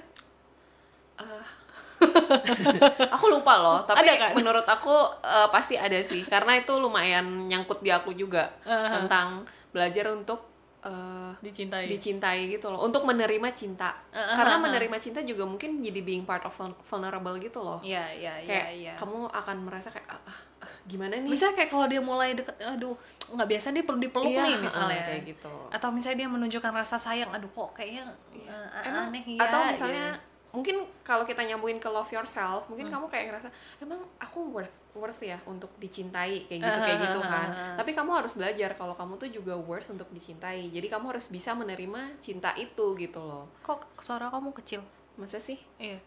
aku 3.11 3.25
lupa 3.29 3.55
loh 3.57 3.79
tapi 3.83 4.03
Ada 4.03 4.13
kan? 4.19 4.31
menurut 4.33 4.65
aku 4.65 4.95
eh, 5.21 5.49
pasti 5.49 5.75
ada 5.75 5.97
sih 5.99 6.23
karena 6.23 6.57
itu 6.57 6.73
lumayan 6.75 7.25
nyangkut 7.47 7.81
di 7.81 7.91
aku 7.91 8.13
juga 8.13 8.49
Uh-huh. 8.63 8.91
tentang 8.97 9.43
belajar 9.69 10.11
untuk 10.11 10.41
eh, 10.81 11.33
Dicintai. 11.39 11.87
dicintai 11.87 12.49
gitu 12.49 12.69
loh 12.69 12.81
untuk 12.81 13.03
menerima 13.03 13.49
cinta 13.53 13.95
Uh-huh. 14.09 14.35
karena 14.35 14.57
menerima 14.59 14.97
cinta 14.99 15.21
juga 15.21 15.45
mungkin 15.45 15.79
jadi 15.79 16.01
being 16.01 16.23
part 16.23 16.43
of 16.43 16.53
vul- 16.53 16.77
vulnerable 16.83 17.37
gitu 17.37 17.59
loh 17.59 17.79
Iya 17.81 18.05
iya 18.13 18.35
iya 18.39 18.47
kayak 18.47 18.69
iya. 18.75 18.95
kamu 18.97 19.27
akan 19.27 19.57
merasa 19.63 19.89
kayak 19.89 20.07
ah, 20.07 20.21
ah, 20.23 20.39
ah, 20.61 20.73
gimana 20.85 21.17
nih 21.17 21.29
Bisa 21.29 21.51
kayak 21.51 21.69
kalau 21.69 21.87
dia 21.87 22.01
mulai 22.01 22.33
deket, 22.33 22.55
aduh 22.59 22.97
nggak 23.29 23.49
biasa 23.49 23.67
dia 23.71 23.83
perlu 23.83 24.01
dipeluk 24.01 24.31
Iya, 24.31 24.43
nih 24.45 24.55
misalnya. 24.61 25.03
kayak 25.05 25.23
gitu 25.27 25.55
Atau 25.69 25.89
misalnya 25.91 26.19
dia 26.19 26.29
menunjukkan 26.29 26.73
rasa 26.73 26.97
sayang, 26.97 27.31
aduh 27.31 27.51
kok 27.51 27.73
kayaknya 27.73 28.07
uh, 28.45 29.07
aneh 29.07 29.25
ya. 29.27 29.43
atau 29.43 29.61
misalnya 29.67 30.07
gitu. 30.15 30.35
Mungkin 30.57 30.77
kalau 31.03 31.23
kita 31.23 31.45
nyambuin 31.45 31.77
ke 31.77 31.85
love 31.87 32.09
yourself 32.09 32.65
Hmm. 32.65 32.73
mungkin 32.73 32.87
kamu 32.89 33.07
kayak 33.07 33.25
ngerasa 33.29 33.49
emang 33.79 34.01
aku 34.17 34.41
worth 34.49 34.73
worth 34.93 35.21
ya 35.21 35.37
untuk 35.45 35.69
dicintai 35.77 36.49
kayak 36.49 36.61
gitu 36.63 36.79
kayak 36.81 36.99
gitu 37.03 37.21
kan 37.21 37.49
tapi 37.77 37.93
kamu 37.93 38.11
harus 38.15 38.33
belajar 38.33 38.73
kalau 38.73 38.93
kamu 38.93 39.13
tuh 39.17 39.29
juga 39.31 39.53
worth 39.55 39.89
untuk 39.89 40.09
dicintai 40.09 40.71
jadi 40.71 40.89
kamu 40.89 41.13
harus 41.13 41.27
bisa 41.27 41.53
menerima 41.53 42.17
cinta 42.19 42.57
itu 42.57 42.97
gitu 42.97 43.21
loh 43.21 43.45
kok 43.61 43.85
suara 43.99 44.27
kamu 44.27 44.51
kecil? 44.55 44.81
masa 45.15 45.37
sih 45.37 45.61
Iya. 45.77 46.01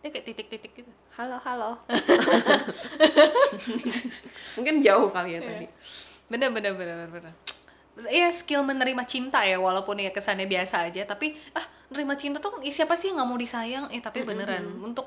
Dia 0.00 0.10
kayak 0.10 0.24
titik-titik 0.26 0.72
gitu. 0.74 0.90
halo 1.12 1.36
halo 1.38 1.70
mungkin 4.56 4.80
jauh 4.80 5.08
kali 5.08 5.36
ya 5.36 5.40
tadi 5.40 5.66
Bener 6.26 6.48
bener 6.48 6.72
bener 6.72 6.96
bener. 7.06 7.28
bener. 7.28 7.34
Iya 8.08 8.32
skill 8.32 8.64
menerima 8.64 9.04
cinta 9.04 9.44
ya 9.44 9.60
walaupun 9.60 10.00
ya 10.00 10.08
kesannya 10.08 10.48
biasa 10.48 10.88
aja 10.88 11.04
tapi 11.04 11.36
ah 11.52 11.60
menerima 11.92 12.14
cinta 12.16 12.38
tuh 12.40 12.56
siapa 12.72 12.96
sih 12.96 13.12
yang 13.12 13.20
nggak 13.20 13.28
mau 13.28 13.36
disayang? 13.36 13.84
Eh 13.92 14.00
tapi 14.00 14.24
beneran 14.24 14.64
untuk 14.80 15.06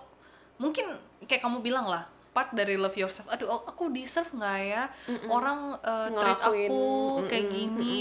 mungkin 0.62 0.86
kayak 1.26 1.42
kamu 1.42 1.66
bilang 1.66 1.90
lah 1.90 2.06
part 2.32 2.54
dari 2.54 2.78
love 2.78 2.94
yourself. 2.94 3.26
Aduh 3.34 3.50
aku 3.50 3.90
deserve 3.90 4.30
nggak 4.32 4.60
ya? 4.62 4.84
Orang 5.26 5.82
uh, 5.82 6.08
treat 6.14 6.40
aku 6.40 6.80
kayak 7.26 7.46
mm-mm, 7.50 7.56
gini 7.58 8.00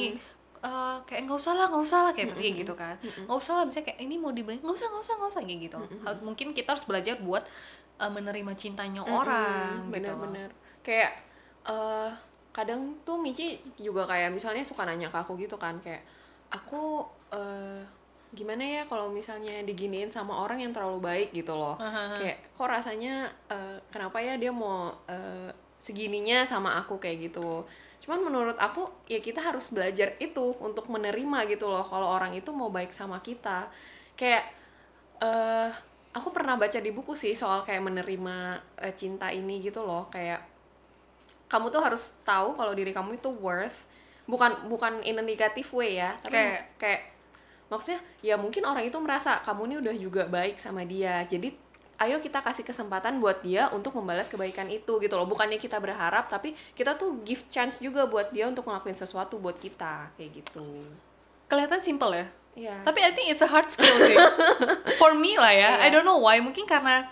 Eh, 0.64 0.96
kayak 1.04 1.28
nggak 1.28 1.36
usah 1.36 1.52
lah 1.52 1.68
nggak 1.68 1.84
usah 1.84 2.00
lah 2.08 2.12
kayak 2.16 2.32
pasti 2.32 2.42
kayak 2.48 2.56
gitu 2.64 2.72
kan. 2.72 2.96
Nggak 3.28 3.36
usah 3.36 3.52
lah 3.60 3.64
misalnya 3.68 3.86
kayak 3.92 4.00
ini 4.00 4.14
mau 4.16 4.32
dibeli 4.32 4.56
nggak 4.64 4.76
usah 4.80 4.88
nggak 4.88 5.04
usah 5.04 5.14
nggak 5.20 5.30
usah 5.36 5.42
kayak 5.44 5.60
gitu. 5.68 5.78
Harus- 6.08 6.24
mungkin 6.24 6.46
kita 6.56 6.68
harus 6.72 6.84
belajar 6.88 7.20
buat 7.20 7.44
uh, 8.00 8.08
menerima 8.08 8.52
cintanya 8.56 9.04
orang 9.04 9.92
gitu 9.92 10.08
loh. 10.08 10.24
bener-bener 10.24 10.48
kayak 10.80 11.12
eh 11.68 12.10
kadang 12.48 12.96
tuh 13.04 13.20
Michi 13.20 13.60
juga 13.76 14.08
kayak 14.08 14.32
misalnya 14.32 14.64
suka 14.64 14.88
nanya 14.88 15.12
ke 15.12 15.18
aku 15.20 15.36
gitu 15.36 15.60
kan 15.60 15.76
kayak 15.84 16.00
aku 16.48 17.04
eh 17.34 17.84
gimana 18.34 18.60
ya 18.60 18.82
kalau 18.84 19.08
misalnya 19.08 19.62
diginiin 19.62 20.10
sama 20.10 20.34
orang 20.36 20.58
yang 20.58 20.74
terlalu 20.74 20.98
baik 21.00 21.28
gitu 21.30 21.54
loh. 21.54 21.78
Aha. 21.78 22.18
kayak 22.18 22.38
kok 22.50 22.66
rasanya 22.66 23.14
eh, 23.46 23.78
kenapa 23.88 24.18
ya 24.18 24.34
dia 24.34 24.50
mau 24.50 24.90
eh, 25.06 25.50
segininya 25.80 26.42
sama 26.42 26.74
aku 26.76 26.98
kayak 26.98 27.30
gitu. 27.30 27.62
Cuman 28.02 28.20
menurut 28.20 28.58
aku 28.58 28.84
ya 29.06 29.18
kita 29.18 29.38
harus 29.38 29.70
belajar 29.70 30.18
itu 30.18 30.52
untuk 30.58 30.86
menerima 30.88 31.46
gitu 31.48 31.70
loh 31.70 31.86
kalau 31.86 32.10
orang 32.10 32.34
itu 32.34 32.50
mau 32.50 32.68
baik 32.68 32.90
sama 32.90 33.20
kita. 33.20 33.70
Kayak 34.14 34.50
eh 35.18 35.70
aku 36.10 36.30
pernah 36.30 36.54
baca 36.54 36.78
di 36.78 36.90
buku 36.90 37.14
sih 37.14 37.32
soal 37.32 37.62
kayak 37.62 37.82
menerima 37.82 38.36
eh, 38.82 38.92
cinta 38.92 39.30
ini 39.30 39.62
gitu 39.62 39.80
loh. 39.80 40.10
Kayak 40.10 40.42
kamu 41.46 41.70
tuh 41.70 41.80
harus 41.80 42.18
tahu 42.26 42.56
kalau 42.56 42.74
diri 42.74 42.90
kamu 42.90 43.16
itu 43.16 43.30
worth 43.30 43.86
bukan 44.24 44.66
bukan 44.66 45.04
in 45.04 45.20
a 45.20 45.22
negative 45.22 45.68
way 45.70 46.00
ya 46.00 46.16
tapi 46.18 46.32
Kayak- 46.32 46.64
kayak 46.80 47.00
maksudnya 47.66 48.00
ya 48.20 48.34
mungkin 48.34 48.62
orang 48.62 48.84
itu 48.84 48.98
merasa 48.98 49.40
kamu 49.40 49.62
ini 49.66 49.74
udah 49.80 49.94
juga 49.94 50.22
baik 50.24 50.56
sama 50.56 50.82
dia. 50.82 51.24
Jadi 51.24 51.54
ayo 51.96 52.18
kita 52.18 52.42
kasih 52.42 52.62
kesempatan 52.62 53.18
buat 53.18 53.38
dia 53.40 53.70
untuk 53.70 53.94
membalas 53.94 54.26
kebaikan 54.26 54.66
itu 54.66 54.98
gitu 54.98 55.14
loh. 55.14 55.24
Bukannya 55.24 55.56
kita 55.56 55.78
berharap 55.78 56.26
tapi 56.26 56.52
kita 56.72 56.94
tuh 56.94 57.22
give 57.22 57.46
chance 57.48 57.78
juga 57.78 58.04
buat 58.04 58.30
dia 58.30 58.46
untuk 58.46 58.64
ngelakuin 58.64 58.94
sesuatu 58.94 59.38
buat 59.38 59.56
kita 59.56 60.10
kayak 60.14 60.30
gitu. 60.42 60.84
Kelihatan 61.46 61.80
simple 61.80 62.14
ya? 62.14 62.26
Iya. 62.54 62.86
tapi 62.86 63.02
I 63.02 63.10
think 63.10 63.34
it's 63.34 63.42
a 63.42 63.50
hard 63.50 63.66
skill 63.66 63.90
sih. 63.98 64.14
For 65.02 65.10
me 65.10 65.34
lah 65.34 65.50
ya. 65.50 65.70
I 65.82 65.90
Iya. 65.90 65.98
don't 65.98 66.06
know 66.06 66.22
why. 66.22 66.38
Mungkin 66.38 66.62
karena 66.64 67.10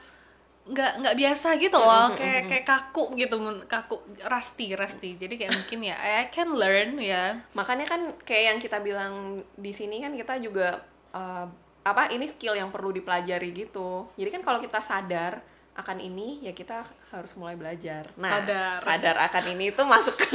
nggak 0.62 0.92
nggak 1.02 1.16
biasa 1.16 1.48
gitu 1.56 1.74
loh. 1.74 2.14
kayak 2.14 2.46
kayak 2.46 2.64
kaku 2.64 3.18
gitu 3.18 3.34
kaku 3.66 3.98
rusty 4.24 4.72
rusty. 4.72 5.16
Jadi 5.16 5.34
kayak 5.34 5.52
mungkin 5.52 5.78
ya 5.82 5.96
I 5.98 6.28
can 6.28 6.54
learn 6.54 6.96
ya. 6.96 7.42
Makanya 7.52 7.84
kan 7.84 8.14
kayak 8.22 8.44
yang 8.46 8.58
kita 8.58 8.78
bilang 8.78 9.12
di 9.54 9.72
sini 9.72 9.98
kan 9.98 10.14
kita 10.14 10.38
juga 10.38 10.78
eh, 11.10 11.46
apa 11.82 12.08
ini 12.08 12.30
skill 12.30 12.54
yang 12.54 12.70
perlu 12.70 12.90
dipelajari 12.90 13.50
gitu. 13.52 14.06
Jadi 14.14 14.30
kan 14.30 14.42
kalau 14.42 14.58
kita 14.58 14.78
sadar 14.78 15.42
akan 15.72 15.98
ini 15.98 16.44
ya 16.44 16.52
kita 16.52 16.84
harus 17.10 17.32
mulai 17.34 17.56
belajar. 17.56 18.06
Nah 18.14 18.38
Sadar. 18.38 18.76
sadar 18.80 19.16
akan 19.24 19.44
ini 19.52 19.72
itu 19.72 19.82
masuk 19.82 20.14
ke 20.14 20.30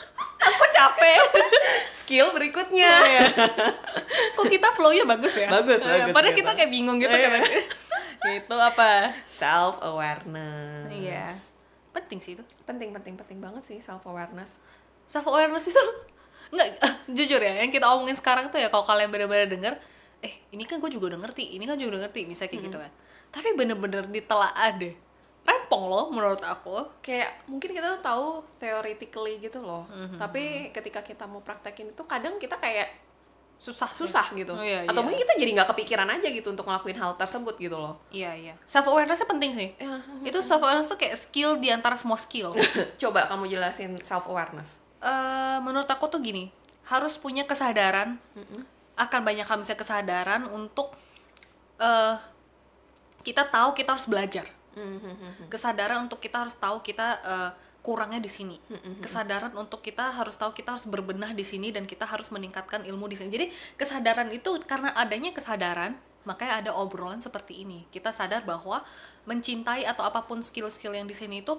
aku 0.46 0.64
capek. 0.72 1.20
Skill 2.06 2.30
berikutnya. 2.30 3.02
Kok 4.32 4.46
kita 4.46 4.68
flow-nya 4.72 5.02
bagus 5.02 5.34
ya? 5.34 5.50
Bagus, 5.50 5.82
Eh, 5.82 6.06
bagus, 6.06 6.14
padahal 6.14 6.32
gitu. 6.32 6.40
kita 6.46 6.50
kayak 6.54 6.70
bingung 6.70 6.96
gitu 6.96 7.10
Iya. 7.10 7.28
kan 7.28 7.42
gitu 8.26 8.54
apa? 8.58 9.14
Self 9.30 9.78
awareness 9.80 10.90
iya. 10.90 11.30
Penting 11.94 12.18
sih 12.18 12.32
itu. 12.34 12.42
Penting 12.66 12.90
penting 12.90 13.14
penting 13.14 13.38
banget 13.38 13.62
sih 13.64 13.78
self 13.78 14.02
awareness 14.04 14.58
self 15.06 15.26
awareness 15.30 15.70
itu 15.70 15.84
nggak 16.54 16.68
eh, 16.78 16.94
jujur 17.10 17.40
ya 17.42 17.62
yang 17.62 17.70
kita 17.70 17.86
omongin 17.90 18.14
sekarang 18.14 18.50
tuh 18.50 18.58
ya 18.58 18.70
kalau 18.70 18.86
kalian 18.86 19.10
bener-bener 19.10 19.50
denger 19.50 19.74
eh 20.22 20.46
ini 20.54 20.62
kan 20.62 20.78
gue 20.78 20.90
juga 20.90 21.14
udah 21.14 21.26
ngerti 21.26 21.58
ini 21.58 21.66
kan 21.66 21.74
juga 21.78 21.98
udah 21.98 22.02
ngerti 22.06 22.20
bisa 22.26 22.50
kayak 22.50 22.70
gitu 22.70 22.78
kan. 22.82 22.92
Tapi 23.30 23.54
bener-bener 23.54 24.06
ditelaah 24.08 24.70
deh. 24.78 24.94
Rempong 25.46 25.84
loh 25.86 26.08
menurut 26.10 26.42
aku. 26.42 26.88
Kayak 27.04 27.46
mungkin 27.46 27.70
kita 27.76 27.98
tuh 27.98 28.02
tahu 28.02 28.26
theoretically 28.58 29.38
gitu 29.38 29.60
loh. 29.60 29.84
Tapi 30.16 30.72
ketika 30.72 31.04
kita 31.04 31.28
mau 31.28 31.44
praktekin 31.44 31.92
itu 31.92 32.02
kadang 32.08 32.40
kita 32.40 32.56
kayak 32.56 33.05
susah 33.56 33.88
sih. 33.88 34.04
susah 34.04 34.26
gitu. 34.36 34.52
Oh, 34.52 34.60
iya, 34.60 34.84
atau 34.84 35.00
iya. 35.00 35.04
mungkin 35.04 35.20
kita 35.24 35.34
jadi 35.40 35.50
nggak 35.56 35.68
kepikiran 35.72 36.08
aja 36.12 36.28
gitu 36.28 36.52
untuk 36.52 36.68
ngelakuin 36.68 36.96
hal 37.00 37.16
tersebut 37.16 37.56
gitu 37.56 37.76
loh. 37.76 37.96
Iya 38.12 38.30
iya. 38.36 38.54
Self 38.68 38.86
awarenessnya 38.92 39.28
penting 39.28 39.52
sih. 39.56 39.68
Ya, 39.80 40.00
itu 40.22 40.38
self 40.44 40.60
awareness 40.60 40.92
tuh 40.92 41.00
kayak 41.00 41.16
skill 41.16 41.56
di 41.56 41.72
antara 41.72 41.96
semua 41.96 42.20
skill. 42.20 42.52
Coba 43.00 43.26
kamu 43.26 43.48
jelasin 43.48 43.96
self 44.04 44.28
awareness 44.28 44.76
Eh, 44.96 45.58
menurut 45.60 45.86
aku 45.86 46.08
tuh 46.08 46.18
gini 46.24 46.48
harus 46.88 47.16
punya 47.20 47.44
kesadaran. 47.44 48.16
Akan 48.96 49.20
banyak 49.24 49.44
hal 49.44 49.56
misalnya 49.60 49.80
kesadaran 49.80 50.42
untuk 50.48 50.96
eh 51.76 52.16
kita 53.20 53.44
tahu 53.48 53.76
kita 53.76 53.96
harus 53.96 54.08
belajar. 54.08 54.46
Kesadaran 55.48 56.04
untuk 56.04 56.20
kita 56.20 56.44
harus 56.44 56.56
tahu 56.56 56.80
kita 56.84 57.20
eh, 57.24 57.50
kurangnya 57.86 58.18
di 58.18 58.26
sini 58.26 58.58
kesadaran 58.98 59.54
untuk 59.54 59.78
kita 59.78 60.10
harus 60.10 60.34
tahu 60.34 60.50
kita 60.50 60.74
harus 60.74 60.90
berbenah 60.90 61.30
di 61.38 61.46
sini 61.46 61.70
dan 61.70 61.86
kita 61.86 62.02
harus 62.02 62.34
meningkatkan 62.34 62.82
ilmu 62.82 63.06
di 63.06 63.14
sini 63.14 63.30
jadi 63.30 63.46
kesadaran 63.78 64.34
itu 64.34 64.58
karena 64.66 64.90
adanya 64.98 65.30
kesadaran 65.30 65.94
makanya 66.26 66.66
ada 66.66 66.70
obrolan 66.74 67.22
seperti 67.22 67.62
ini 67.62 67.86
kita 67.94 68.10
sadar 68.10 68.42
bahwa 68.42 68.82
mencintai 69.30 69.86
atau 69.86 70.02
apa 70.02 70.26
pun 70.26 70.42
skill-skill 70.42 70.98
yang 70.98 71.06
di 71.06 71.14
sini 71.14 71.46
itu 71.46 71.54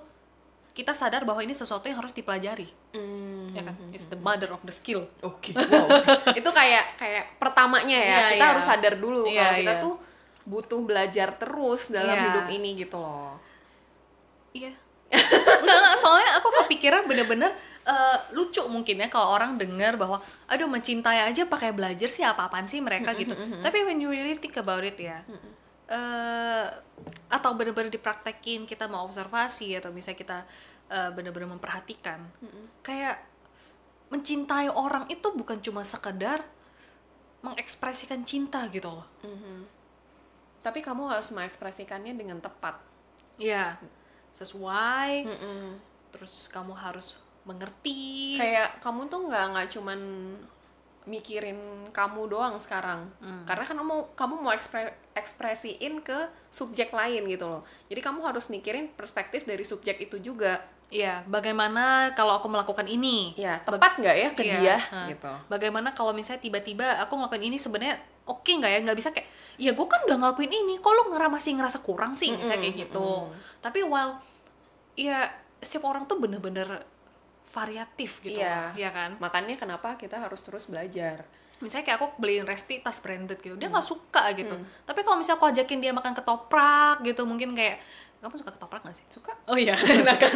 kita 0.76 0.92
sadar 0.92 1.24
bahwa 1.24 1.40
ini 1.42 1.56
sesuatu 1.56 1.88
yang 1.88 2.04
harus 2.04 2.12
dipelajari 2.12 2.68
ya 3.56 3.62
kan 3.64 3.76
it's 3.96 4.06
the 4.12 4.20
mother 4.20 4.52
of 4.52 4.62
the 4.68 4.76
skill 4.76 5.08
Oke, 5.24 5.50
wow. 5.58 5.88
itu 6.36 6.50
kayak 6.54 7.00
kayak 7.02 7.24
pertamanya 7.42 7.98
ya. 7.98 8.06
Iya, 8.06 8.20
kita 8.36 8.46
iya. 8.46 8.52
harus 8.54 8.66
sadar 8.68 8.94
dulu 9.00 9.26
Iya, 9.26 9.42
kalau 9.42 9.54
kita 9.58 9.74
iya. 9.74 9.82
tuh 9.82 9.94
butuh 10.48 10.80
belajar 10.86 11.28
terus 11.36 11.90
dalam 11.90 12.14
Iya. 12.14 12.24
hidup 12.30 12.46
ini 12.54 12.70
gitu 12.78 12.98
loh. 13.02 13.36
Iya. 14.54 14.72
Nggak 15.64 15.78
nggak 15.84 15.98
soalnya 16.00 16.36
aku 16.40 16.52
kepikiran 16.64 17.08
bener-bener 17.08 17.52
eh, 17.88 18.18
lucu 18.36 18.60
mungkin 18.68 19.00
ya 19.00 19.08
kalau 19.08 19.32
orang 19.40 19.56
dengar 19.56 19.96
bahwa 19.96 20.20
aduh 20.52 20.68
mencintai 20.68 21.24
aja 21.24 21.48
pakai 21.48 21.72
belajar 21.72 22.12
sih 22.12 22.24
apa-apaan 22.28 22.68
sih 22.68 22.84
mereka 22.84 23.16
gitu. 23.16 23.32
Tapi 23.64 23.78
when 23.88 24.04
you 24.04 24.12
really 24.12 24.36
think 24.36 24.56
about 24.60 24.84
it 24.84 25.00
ya. 25.00 25.24
eh 25.88 26.68
atau 27.32 27.56
bener-bener 27.56 27.88
dipraktekin 27.88 28.68
kita 28.68 28.92
mau 28.92 29.08
observasi 29.08 29.72
atau 29.80 29.96
misalnya 29.96 30.20
kita 30.20 30.38
eh, 30.92 31.10
bener-bener 31.16 31.48
memperhatikan. 31.48 32.20
Kayak 32.84 33.24
mencintai 34.12 34.68
orang 34.72 35.08
itu 35.08 35.28
bukan 35.32 35.60
cuma 35.64 35.84
sekedar 35.88 36.44
mengekspresikan 37.40 38.28
cinta 38.28 38.68
gitu 38.68 38.92
loh. 38.92 39.08
Tapi 40.60 40.84
kamu 40.84 41.08
harus 41.08 41.32
mengekspresikannya 41.32 42.12
dengan 42.20 42.44
tepat. 42.44 42.76
Iya. 43.40 43.80
Sesuai 44.38 45.26
terus 46.14 46.46
kamu 46.54 46.78
harus 46.78 47.18
mengerti 47.48 48.36
Kayak 48.38 48.84
kamu 48.84 49.10
tuh 49.10 49.26
nggak 49.26 49.46
nggak 49.56 49.68
cuman 49.74 50.00
mikirin 51.08 51.88
kamu 51.96 52.28
doang 52.28 52.60
sekarang. 52.60 53.08
Karena 53.48 53.64
kan 53.64 53.76
kamu 53.80 53.96
kamu 54.14 54.34
mau 54.44 54.52
ekspre, 54.52 54.92
ekspresiin 55.16 56.04
ke 56.04 56.28
subjek 56.52 56.92
lain 56.92 57.24
gitu 57.32 57.48
loh. 57.48 57.64
Jadi 57.88 58.04
kamu 58.04 58.20
harus 58.28 58.52
mikirin 58.52 58.92
perspektif 58.94 59.48
dari 59.48 59.64
subjek 59.64 60.04
itu 60.04 60.20
juga. 60.20 60.60
Iya, 60.88 61.24
bagaimana 61.28 62.16
kalau 62.16 62.40
aku 62.40 62.48
melakukan 62.48 62.88
ini? 62.88 63.36
Ya, 63.36 63.60
tepat 63.60 64.00
nggak 64.00 64.16
ya 64.16 64.30
ke 64.32 64.44
Iya, 64.44 64.56
dia 64.56 64.78
ha. 64.80 65.00
gitu. 65.12 65.32
Bagaimana 65.52 65.92
kalau 65.92 66.16
misalnya 66.16 66.44
tiba-tiba 66.44 66.96
aku 67.04 67.20
ngelakuin 67.20 67.52
ini 67.52 67.60
sebenarnya 67.60 68.00
oke 68.28 68.52
nggak 68.52 68.72
ya? 68.72 68.80
Nggak 68.84 68.98
bisa 69.00 69.10
kayak, 69.16 69.28
ya 69.58 69.72
gue 69.74 69.88
kan 69.88 70.04
udah 70.06 70.18
ngelakuin 70.20 70.52
ini, 70.52 70.78
kok 70.78 70.92
lo 70.92 71.10
ngera 71.10 71.32
masih 71.32 71.56
ngerasa 71.56 71.80
kurang 71.82 72.14
sih? 72.14 72.36
Misalnya 72.36 72.62
kayak 72.68 72.76
gitu. 72.88 73.32
Tapi 73.64 73.80
while, 73.82 74.20
ya 74.94 75.32
setiap 75.58 75.90
orang 75.90 76.06
tuh 76.06 76.22
bener-bener 76.22 76.86
variatif 77.50 78.22
gitu 78.22 78.38
Iya. 78.38 78.76
ya 78.78 78.90
kan? 78.94 79.18
Makanya 79.18 79.58
kenapa 79.58 79.98
kita 79.98 80.22
harus 80.22 80.44
terus 80.46 80.70
belajar. 80.70 81.26
Misalnya 81.58 81.90
kayak 81.90 81.98
aku 81.98 82.08
beliin 82.22 82.46
Resti 82.46 82.86
tas 82.86 83.02
branded 83.02 83.42
gitu, 83.42 83.58
dia 83.58 83.66
nggak 83.66 83.82
suka 83.82 84.30
gitu. 84.38 84.54
Tapi 84.86 85.02
kalau 85.02 85.18
misalnya 85.18 85.42
aku 85.42 85.50
ajakin 85.50 85.80
dia 85.82 85.90
makan 85.90 86.14
ketoprak 86.14 87.02
gitu, 87.02 87.26
mungkin 87.26 87.58
kayak, 87.58 87.82
kamu 88.18 88.34
suka 88.36 88.50
ketoprak 88.50 88.82
gak 88.82 88.94
sih? 88.94 89.06
Suka? 89.08 89.32
Oh 89.46 89.54
iya, 89.54 89.78
enak 90.02 90.18
kan? 90.18 90.34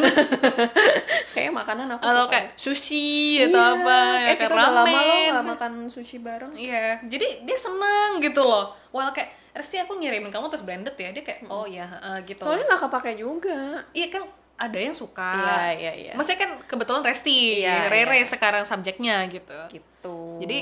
Kayak 1.34 1.52
makanan 1.54 1.88
aku 1.90 2.02
Atau 2.04 2.24
suka. 2.24 2.32
kayak 2.32 2.48
sushi 2.54 3.10
atau 3.42 3.58
Iya. 3.58 3.74
apa, 3.76 3.98
ya 3.98 4.28
eh 4.28 4.36
kayak 4.36 4.40
kita 4.40 4.54
udah 4.54 4.70
lama 4.70 4.84
loh 4.92 5.02
ramen. 5.02 5.32
gak 5.32 5.48
makan 5.50 5.72
sushi 5.88 6.18
bareng. 6.20 6.54
Iya, 6.54 6.84
jadi 7.04 7.28
dia 7.42 7.58
seneng 7.58 8.20
gitu 8.20 8.42
loh. 8.42 8.76
Walau 8.90 9.10
kayak 9.10 9.32
Resti 9.52 9.76
aku 9.78 9.96
ngirimin 9.96 10.30
kamu 10.30 10.48
tas 10.48 10.62
branded 10.62 10.96
ya, 10.96 11.12
dia 11.12 11.22
kayak 11.22 11.44
oh 11.46 11.66
ya 11.66 11.84
eh, 11.84 12.20
gitu. 12.24 12.40
Soalnya 12.40 12.64
nggak 12.66 12.82
kepake 12.82 13.12
juga. 13.16 13.84
iya 13.92 14.08
kan 14.08 14.24
ada 14.56 14.78
yang 14.78 14.94
suka. 14.94 15.28
Iya, 15.36 15.60
iya, 15.74 15.92
iya. 15.98 16.14
Maksudnya 16.14 16.40
kan 16.40 16.52
kebetulan 16.64 17.02
Resti, 17.02 17.60
Iya, 17.60 17.90
Rere 17.90 18.16
iya. 18.16 18.26
sekarang 18.26 18.64
subjeknya 18.64 19.28
gitu. 19.28 19.58
Gitu. 19.70 20.18
Jadi 20.40 20.58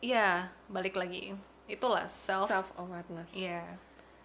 iya 0.00 0.48
balik 0.66 0.94
lagi 0.94 1.36
itulah 1.66 2.06
self. 2.06 2.46
self 2.46 2.72
awareness. 2.76 3.28
Iya. 3.32 3.66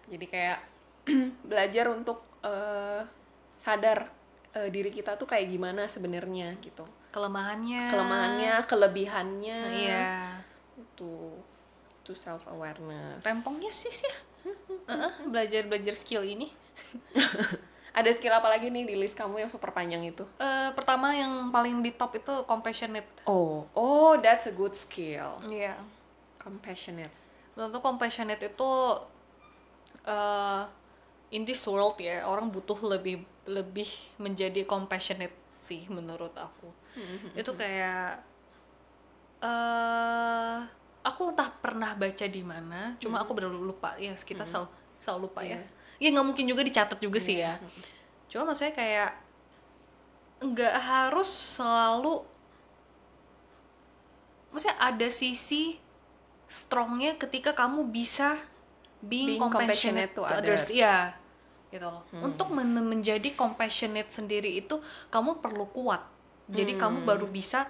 Jadi 0.06 0.24
kayak 0.24 0.58
belajar 1.50 1.86
untuk 1.90 2.26
eh, 2.42 3.02
sadar 3.62 4.10
eh, 4.54 4.68
diri 4.70 4.90
kita 4.90 5.14
tuh 5.14 5.26
kayak 5.26 5.46
gimana 5.50 5.86
sebenarnya 5.86 6.58
gitu. 6.58 6.86
Kelemahannya. 7.14 7.84
Kelemahannya, 7.88 8.54
kelebihannya. 8.68 9.60
Iya. 9.72 10.08
Itu 10.76 11.32
itu 12.06 12.12
self 12.14 12.46
awareness. 12.46 13.26
Rempongnya 13.26 13.72
sis 13.72 14.06
ya. 14.06 14.16
Heeh, 14.90 15.12
belajar 15.26 15.66
belajar 15.66 15.94
skill 15.98 16.22
ini. 16.22 16.52
Ada 17.96 18.12
skill 18.12 18.36
apa 18.36 18.52
lagi 18.52 18.68
nih 18.68 18.84
di 18.84 18.94
list 18.94 19.16
kamu 19.16 19.40
yang 19.40 19.50
super 19.50 19.72
panjang 19.72 20.04
itu? 20.04 20.22
Eh, 20.36 20.70
pertama 20.76 21.16
yang 21.16 21.48
paling 21.48 21.80
di 21.80 21.96
top 21.96 22.12
itu 22.20 22.44
compassionate. 22.44 23.08
Oh, 23.24 23.64
oh, 23.72 24.20
that's 24.20 24.46
a 24.46 24.52
good 24.52 24.76
skill. 24.76 25.40
Iya. 25.48 25.80
Compassionate. 26.36 27.10
Tentu 27.56 27.80
compassionate 27.80 28.52
itu 28.52 28.70
eh 30.06 30.62
in 31.30 31.42
this 31.42 31.62
world 31.66 31.98
ya 31.98 32.22
orang 32.26 32.50
butuh 32.50 32.78
lebih 32.86 33.22
lebih 33.46 33.88
menjadi 34.18 34.66
compassionate 34.66 35.34
sih 35.58 35.86
menurut 35.90 36.34
aku. 36.36 36.70
itu 37.36 37.52
kayak 37.52 38.22
eh 39.44 40.58
aku 41.06 41.30
entah 41.30 41.50
pernah 41.62 41.92
baca 41.94 42.26
di 42.26 42.42
mana 42.42 42.98
cuma 42.98 43.22
aku 43.22 43.34
benar 43.36 43.52
lupa. 43.52 43.94
Ya 43.98 44.14
kita 44.14 44.42
selalu 44.42 44.68
selalu 44.98 45.20
lupa 45.30 45.40
ya. 45.44 45.60
Iya. 45.96 46.08
ya 46.08 46.08
nggak 46.12 46.26
mungkin 46.26 46.44
juga 46.48 46.62
dicatat 46.66 46.98
juga 46.98 47.18
sih 47.22 47.42
ya. 47.42 47.58
Cuma 48.30 48.48
maksudnya 48.48 48.74
kayak 48.74 49.10
nggak 50.36 50.74
harus 50.84 51.30
selalu 51.56 52.20
maksudnya 54.52 54.76
ada 54.76 55.08
sisi 55.08 55.80
strongnya 56.44 57.16
ketika 57.16 57.56
kamu 57.56 57.88
bisa 57.88 58.36
being, 59.04 59.36
Being 59.36 59.42
compassionate, 59.42 60.10
compassionate 60.10 60.12
to 60.16 60.22
others. 60.24 60.62
others. 60.62 60.64
Iya, 60.72 60.96
gitu 61.68 61.86
loh. 61.86 62.02
Untuk 62.16 62.48
men- 62.50 62.86
menjadi 62.86 63.28
compassionate 63.34 64.08
sendiri 64.08 64.56
itu 64.56 64.80
kamu 65.08 65.38
perlu 65.44 65.68
kuat. 65.70 66.02
Jadi 66.46 66.78
kamu 66.78 67.02
baru 67.02 67.26
bisa 67.26 67.66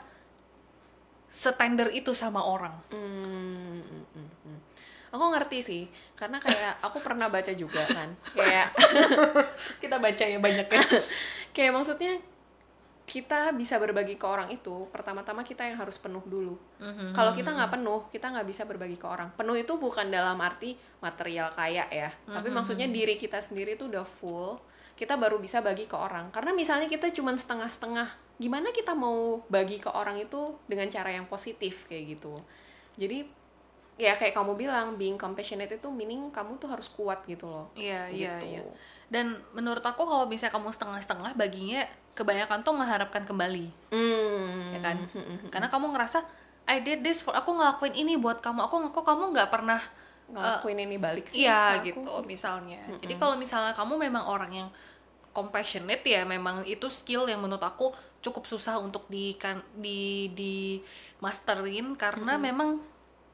setender 1.26 1.90
itu 1.90 2.12
sama 2.14 2.44
orang. 2.44 2.76
Hmm, 2.92 3.82
hmm, 3.82 4.04
hmm, 4.14 4.30
hmm. 4.46 4.58
Aku 5.16 5.24
ngerti 5.32 5.58
sih, 5.64 5.82
karena 6.14 6.36
kayak 6.38 6.76
aku 6.86 7.00
pernah 7.00 7.26
baca 7.32 7.50
juga 7.56 7.82
kan, 7.88 8.12
kayak 8.36 8.68
Kita 9.82 9.96
baca 9.96 10.24
ya 10.28 10.38
banyak 10.38 10.68
ya. 10.68 10.82
kayak 11.56 11.72
maksudnya 11.72 12.20
kita 13.06 13.54
bisa 13.54 13.78
berbagi 13.78 14.18
ke 14.18 14.26
orang 14.26 14.50
itu 14.50 14.90
pertama-tama 14.90 15.46
kita 15.46 15.62
yang 15.62 15.78
harus 15.78 15.94
penuh 15.94 16.26
dulu. 16.26 16.58
Kalau 17.14 17.30
kita 17.32 17.54
nggak 17.54 17.78
penuh, 17.78 18.10
kita 18.10 18.34
nggak 18.34 18.46
bisa 18.50 18.66
berbagi 18.66 18.98
ke 18.98 19.06
orang. 19.06 19.30
Penuh 19.38 19.54
itu 19.54 19.78
bukan 19.78 20.10
dalam 20.10 20.34
arti 20.42 20.74
material 20.98 21.54
kaya 21.54 21.86
ya, 21.86 22.10
tapi 22.26 22.50
maksudnya 22.50 22.90
diri 22.90 23.14
kita 23.14 23.38
sendiri 23.38 23.78
itu 23.78 23.86
udah 23.86 24.02
full. 24.02 24.58
Kita 24.96 25.14
baru 25.20 25.36
bisa 25.36 25.60
bagi 25.60 25.84
ke 25.84 25.92
orang. 25.92 26.32
Karena 26.32 26.56
misalnya 26.56 26.88
kita 26.88 27.12
cuma 27.12 27.36
setengah-setengah, 27.36 28.40
gimana 28.40 28.72
kita 28.72 28.96
mau 28.96 29.44
bagi 29.46 29.76
ke 29.76 29.92
orang 29.92 30.16
itu 30.16 30.56
dengan 30.66 30.88
cara 30.88 31.12
yang 31.12 31.28
positif 31.28 31.84
kayak 31.84 32.16
gitu. 32.16 32.40
Jadi 32.96 33.28
ya 33.96 34.14
kayak 34.14 34.32
kamu 34.32 34.52
bilang, 34.54 34.94
being 34.94 35.16
compassionate 35.16 35.72
itu 35.72 35.88
meaning 35.88 36.28
kamu 36.28 36.56
tuh 36.56 36.68
harus 36.68 36.86
kuat 36.88 37.24
gitu 37.24 37.48
loh. 37.48 37.72
Iya, 37.72 38.08
iya, 38.08 38.34
Gitu. 38.36 38.46
iya. 38.52 38.62
Dan 39.06 39.26
menurut 39.52 39.80
aku 39.80 40.02
kalau 40.02 40.24
misalnya 40.24 40.52
kamu 40.52 40.68
setengah-setengah 40.68 41.32
baginya 41.32 41.80
kebanyakan 42.12 42.60
tuh 42.60 42.72
mengharapkan 42.72 43.22
kembali, 43.22 43.66
Hmm. 43.88 44.72
ya 44.72 44.80
kan? 44.82 44.96
Karena 45.48 45.66
kamu 45.66 45.92
ngerasa 45.92 46.24
I 46.66 46.80
did 46.80 47.00
this 47.00 47.20
for 47.20 47.30
aku 47.30 47.52
ngelakuin 47.52 47.94
ini 47.94 48.18
buat 48.18 48.40
kamu. 48.40 48.66
Aku 48.66 48.90
kok 48.90 49.04
kamu 49.04 49.30
nggak 49.30 49.48
pernah 49.48 49.78
ngelakuin 50.26 50.82
ini 50.82 50.98
balik 50.98 51.30
sih 51.30 51.46
Iya 51.46 51.78
ke 51.78 51.94
aku. 51.94 52.02
gitu 52.02 52.10
misalnya. 52.26 52.82
Jadi 52.98 53.14
kalau 53.14 53.38
misalnya 53.38 53.70
kamu 53.72 53.94
memang 54.02 54.26
orang 54.26 54.50
yang 54.50 54.68
compassionate 55.30 56.02
ya 56.02 56.24
memang 56.24 56.64
itu 56.64 56.88
skill 56.88 57.24
yang 57.24 57.38
menurut 57.38 57.62
aku 57.62 57.92
cukup 58.18 58.42
susah 58.44 58.80
untuk 58.80 59.06
di 59.06 59.36
kan 59.36 59.62
di 59.72 60.26
di 60.32 60.80
masterin 61.20 61.94
karena 61.94 62.34
memang 62.36 62.82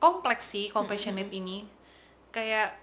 kompleks 0.02 0.50
sih 0.50 0.66
compassionate 0.74 1.30
ini. 1.30 1.62
Kayak 2.34 2.74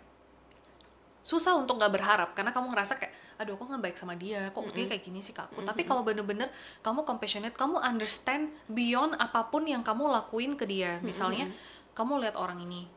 susah 1.19 1.59
untuk 1.59 1.75
nggak 1.75 1.91
berharap 1.99 2.29
karena 2.31 2.55
kamu 2.55 2.71
ngerasa 2.71 2.95
kayak 2.95 3.11
aduh 3.39 3.59
aku 3.59 3.67
nggak 3.67 3.83
baik 3.91 3.97
sama 3.99 4.15
dia 4.15 4.51
kok 4.51 4.67
dia 4.71 4.87
kayak 4.87 5.03
gini 5.03 5.19
sih 5.19 5.35
ke 5.35 5.43
aku? 5.43 5.59
Tapi 5.67 5.83
kalau 5.83 6.07
bener-bener 6.07 6.47
kamu 6.79 7.03
compassionate 7.03 7.59
kamu 7.59 7.83
understand 7.83 8.55
beyond 8.71 9.19
apa 9.19 9.51
pun 9.51 9.67
yang 9.67 9.83
kamu 9.83 10.07
lakuin 10.07 10.55
ke 10.55 10.63
dia. 10.63 11.03
Misalnya 11.03 11.51
kamu 11.91 12.23
lihat 12.23 12.39
orang 12.39 12.63
ini 12.63 12.87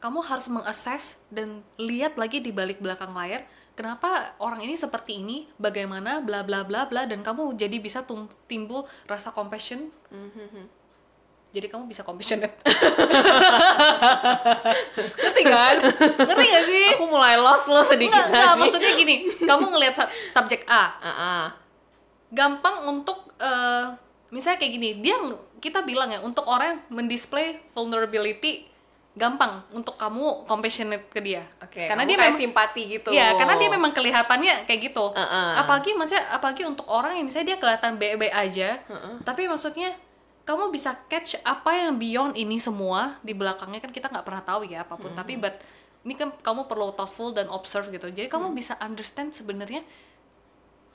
kamu 0.00 0.20
harus 0.22 0.46
mengassess 0.52 1.24
dan 1.32 1.64
lihat 1.80 2.20
lagi 2.20 2.44
di 2.44 2.52
balik 2.52 2.78
belakang 2.84 3.16
layar 3.16 3.48
kenapa 3.72 4.36
orang 4.38 4.62
ini 4.64 4.76
seperti 4.76 5.20
ini 5.20 5.48
bagaimana 5.56 6.20
bla 6.20 6.44
bla 6.44 6.62
bla 6.62 6.84
bla 6.84 7.08
dan 7.08 7.24
kamu 7.24 7.56
jadi 7.56 7.80
bisa 7.80 8.04
timbul 8.48 8.84
rasa 9.08 9.32
compassion 9.32 9.88
jadi 11.56 11.66
kamu 11.66 11.84
bisa 11.86 12.02
compassionate 12.02 12.52
ngerti 15.16 15.42
kan 15.42 15.74
ngerti 16.18 16.44
gak 16.46 16.64
sih 16.64 16.84
aku 16.92 17.04
mulai 17.06 17.36
lost 17.36 17.66
lo 17.66 17.80
sedikit 17.82 18.12
Enggak, 18.12 18.28
enggak, 18.30 18.46
tadi. 18.46 18.60
maksudnya 18.60 18.90
gini, 18.94 19.14
kamu 19.40 19.64
ngelihat 19.70 19.94
sub- 19.96 20.12
subjek 20.30 20.62
A, 20.66 20.84
Ah, 20.96 21.08
ah. 21.08 21.44
gampang 22.28 22.84
untuk 22.86 23.32
eh, 23.36 23.84
misalnya 24.28 24.58
kayak 24.58 24.72
gini, 24.72 24.88
dia 24.98 25.16
kita 25.58 25.82
bilang 25.82 26.08
ya 26.08 26.20
untuk 26.20 26.44
orang 26.44 26.66
yang 26.68 26.80
mendisplay 26.92 27.56
vulnerability 27.72 28.68
gampang 29.16 29.64
untuk 29.72 29.96
kamu 29.96 30.44
compassionate 30.44 31.08
ke 31.08 31.24
dia. 31.24 31.40
Oke, 31.58 31.88
karena 31.88 32.04
dia 32.04 32.16
memang 32.18 32.36
simpati 32.36 32.82
gitu. 32.86 33.08
Iya, 33.08 33.32
karena 33.34 33.56
dia 33.56 33.72
memang 33.72 33.88
kelihatannya 33.90 34.68
kayak 34.68 34.80
gitu. 34.84 35.08
Heeh. 35.10 35.50
Apalagi 35.56 35.96
maksudnya 35.96 36.28
apalagi 36.28 36.68
untuk 36.68 36.84
orang 36.84 37.16
yang 37.16 37.24
misalnya 37.24 37.56
dia 37.56 37.58
kelihatan 37.58 37.96
be 37.96 38.28
aja, 38.28 38.76
tapi 39.24 39.48
maksudnya 39.48 39.96
kamu 40.46 40.70
bisa 40.70 40.94
catch 41.10 41.42
apa 41.42 41.74
yang 41.74 41.98
beyond 41.98 42.38
ini 42.38 42.62
semua 42.62 43.18
di 43.26 43.34
belakangnya. 43.34 43.82
Kan 43.82 43.90
kita 43.90 44.06
nggak 44.06 44.22
pernah 44.22 44.46
tahu 44.46 44.62
ya 44.62 44.86
apa 44.86 44.94
pun. 44.94 45.10
Tapi 45.10 45.34
but 45.36 45.58
ini 46.06 46.14
kan 46.14 46.30
kamu 46.30 46.70
perlu 46.70 46.94
thoughtful 46.94 47.34
dan 47.34 47.50
observe 47.50 47.90
gitu. 47.90 48.06
Jadi 48.06 48.30
kamu 48.30 48.54
bisa 48.54 48.78
understand 48.78 49.34
sebenarnya 49.34 49.82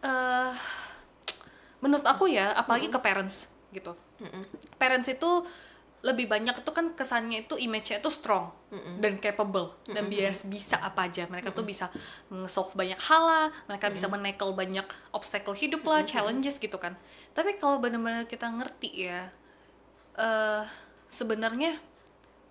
eh 0.02 0.56
menurut 1.84 2.08
aku 2.08 2.32
ya, 2.32 2.56
apalagi 2.56 2.88
ke 2.88 3.00
parents 3.04 3.52
gitu. 3.76 3.92
Parents 4.80 5.12
itu 5.12 5.44
lebih 6.02 6.26
banyak 6.26 6.66
itu 6.66 6.72
kan 6.74 6.98
kesannya 6.98 7.46
itu 7.46 7.62
image-nya 7.62 8.02
itu 8.02 8.10
strong 8.10 8.50
dan 8.98 9.22
capable 9.22 9.78
dan 9.86 10.10
bias 10.10 10.48
bisa 10.48 10.80
apa 10.80 11.12
aja. 11.12 11.28
Mereka 11.28 11.52
tuh 11.52 11.68
bisa 11.68 11.92
solve 12.48 12.74
banyak 12.74 12.98
hal 12.98 13.22
lah 13.22 13.48
mereka 13.68 13.92
bisa 13.92 14.08
menekel 14.08 14.56
banyak 14.56 14.88
obstacle 15.14 15.54
hidup 15.54 15.84
lah 15.86 16.02
challenges 16.08 16.58
gitu 16.58 16.80
kan. 16.80 16.96
Tapi 17.36 17.60
kalau 17.60 17.78
benar-benar 17.78 18.26
kita 18.26 18.50
ngerti 18.50 19.12
ya 19.12 19.30
eh 20.14 20.64
sebenarnya 21.08 21.76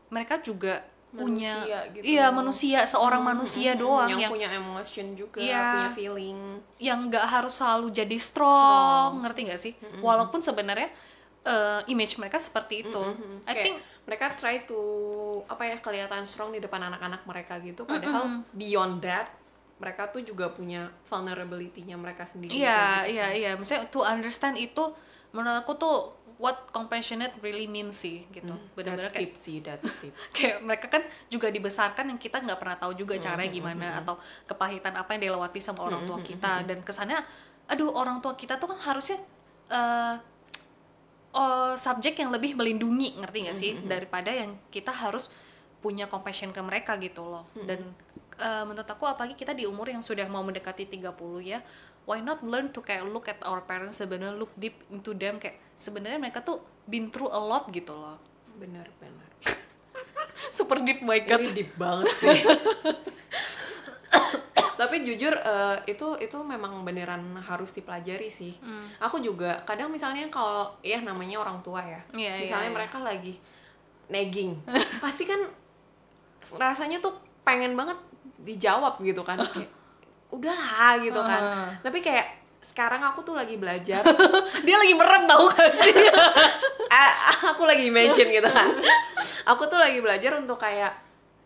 mereka 0.09 0.39
juga 0.39 0.85
punya 1.11 1.59
Manusia 1.59 1.79
gitu. 1.91 2.05
iya 2.07 2.31
manusia 2.31 2.79
seorang 2.87 3.19
manusia 3.19 3.75
doang 3.75 4.07
yang, 4.07 4.21
yang 4.23 4.31
punya 4.31 4.49
emotion 4.55 5.19
juga, 5.19 5.43
Iya. 5.43 5.59
punya 5.75 5.91
feeling. 5.91 6.39
yang 6.79 7.11
nggak 7.11 7.27
harus 7.27 7.59
selalu 7.59 7.91
jadi 7.91 8.15
strong, 8.15 9.19
ngerti 9.19 9.41
nggak 9.51 9.59
sih? 9.61 9.73
Walaupun 9.99 10.39
sebenarnya 10.39 10.87
eh, 11.43 11.81
image 11.89 12.15
mereka 12.15 12.39
seperti 12.39 12.87
itu. 12.87 13.03
I 13.43 13.51
Kayak 13.51 13.65
think 13.65 13.77
mereka 14.07 14.27
try 14.37 14.63
to 14.63 14.79
apa 15.47 15.67
ya 15.67 15.77
kelihatan 15.81 16.23
strong 16.23 16.55
di 16.55 16.63
depan 16.63 16.79
anak-anak 16.85 17.27
mereka 17.27 17.59
gitu, 17.59 17.83
padahal 17.85 18.47
beyond 18.53 19.03
that 19.03 19.35
mereka 19.81 20.07
tuh 20.07 20.21
juga 20.21 20.53
punya 20.53 20.93
vulnerability-nya 21.09 21.97
mereka 21.97 22.23
sendiri. 22.23 22.53
iya 22.53 23.03
gitu. 23.03 23.17
iya 23.17 23.27
iya, 23.33 23.51
misalnya 23.57 23.89
to 23.89 24.05
understand 24.05 24.55
itu 24.55 24.93
menurut 25.33 25.65
aku 25.65 25.73
tuh 25.75 25.97
what 26.41 26.73
compassionate 26.73 27.37
really 27.45 27.69
means 27.69 28.01
sih 28.01 28.25
gitu. 28.33 28.57
Benar-benar 28.73 29.13
That's 29.13 29.15
kayak 29.15 29.31
deep 29.31 29.35
sih, 29.37 29.57
that's 29.61 29.93
deep. 30.01 30.17
kayak 30.37 30.65
mereka 30.65 30.89
kan 30.89 31.05
juga 31.29 31.53
dibesarkan 31.53 32.09
yang 32.09 32.17
kita 32.17 32.41
nggak 32.41 32.57
pernah 32.57 32.77
tahu 32.81 32.97
juga 32.97 33.21
caranya 33.21 33.53
gimana 33.53 33.87
atau 34.01 34.17
kepahitan 34.49 34.97
apa 34.97 35.15
yang 35.15 35.29
dilewati 35.29 35.61
sama 35.61 35.85
orang 35.85 36.09
tua 36.09 36.19
kita. 36.25 36.65
dan 36.65 36.81
kesannya 36.81 37.21
aduh 37.71 37.93
orang 37.93 38.19
tua 38.25 38.35
kita 38.35 38.57
tuh 38.57 38.73
kan 38.73 38.81
harusnya 38.81 39.21
eh 39.71 40.17
oh, 41.37 41.77
subjek 41.79 42.19
yang 42.19 42.33
lebih 42.35 42.59
melindungi 42.59 43.21
ngerti 43.21 43.39
nggak 43.47 43.59
sih? 43.61 43.73
daripada 43.87 44.33
yang 44.33 44.57
kita 44.73 44.91
harus 44.91 45.31
punya 45.79 46.09
compassion 46.11 46.51
ke 46.51 46.61
mereka 46.65 46.97
gitu 46.99 47.23
loh. 47.23 47.45
Dan 47.55 47.93
eh, 48.41 48.65
menurut 48.65 48.89
aku 48.89 49.05
apalagi 49.05 49.37
kita 49.37 49.53
di 49.53 49.69
umur 49.69 49.87
yang 49.93 50.01
sudah 50.01 50.25
mau 50.27 50.41
mendekati 50.41 50.89
30 50.89 51.13
ya 51.45 51.61
why 52.11 52.19
not 52.19 52.43
learn 52.43 52.75
to 52.75 52.83
kayak 52.83 53.07
look 53.07 53.31
at 53.31 53.39
our 53.47 53.63
parents 53.63 54.03
sebenarnya 54.03 54.35
look 54.35 54.51
deep 54.59 54.75
into 54.91 55.15
them 55.15 55.39
kayak 55.39 55.63
sebenarnya 55.79 56.19
mereka 56.19 56.43
tuh 56.43 56.59
been 56.91 57.15
through 57.15 57.31
a 57.31 57.39
lot 57.39 57.71
gitu 57.71 57.95
loh 57.95 58.19
Benar, 58.61 58.87
benar. 59.01 59.29
super 60.57 60.85
deep 60.85 61.01
my 61.01 61.17
god 61.25 61.41
Ini 61.41 61.57
deep 61.57 61.73
banget 61.81 62.13
sih. 62.21 62.41
Tapi 64.81 65.05
jujur 65.05 65.33
eh, 65.33 65.77
itu 65.93 66.17
itu 66.21 66.37
memang 66.41 66.85
beneran 66.85 67.37
harus 67.41 67.73
dipelajari 67.73 68.33
sih. 68.33 68.57
Hmm. 68.65 68.89
Aku 69.01 69.21
juga 69.21 69.61
kadang 69.69 69.93
misalnya 69.93 70.29
kalau 70.33 70.73
ya 70.81 71.01
namanya 71.05 71.41
orang 71.41 71.61
tua 71.61 71.85
ya. 71.85 72.01
Iya, 72.17 72.33
iya, 72.41 72.49
misalnya 72.49 72.71
iya. 72.73 72.77
mereka 72.77 72.97
lagi 73.01 73.35
nagging. 74.09 74.57
pasti 75.05 75.29
kan 75.29 75.41
rasanya 76.57 77.01
tuh 77.05 77.13
pengen 77.45 77.77
banget 77.77 77.97
dijawab 78.41 79.01
gitu 79.05 79.21
kan. 79.21 79.41
Udahlah 80.31 80.99
gitu 81.03 81.21
kan. 81.21 81.43
Tapi 81.83 81.99
kayak 82.03 82.41
sekarang 82.71 83.03
aku 83.03 83.27
tuh 83.27 83.35
lagi 83.35 83.59
belajar. 83.59 84.01
Dia 84.67 84.77
lagi 84.79 84.95
merem 84.95 85.27
tau 85.27 85.51
gak 85.51 85.73
sih? 85.75 85.93
Aku 87.55 87.67
lagi 87.67 87.91
imagine 87.91 88.31
gitu 88.31 88.47
kan. 88.47 88.71
Aku 89.49 89.67
tuh 89.67 89.81
lagi 89.83 89.99
belajar 89.99 90.39
untuk 90.39 90.61
kayak 90.61 90.95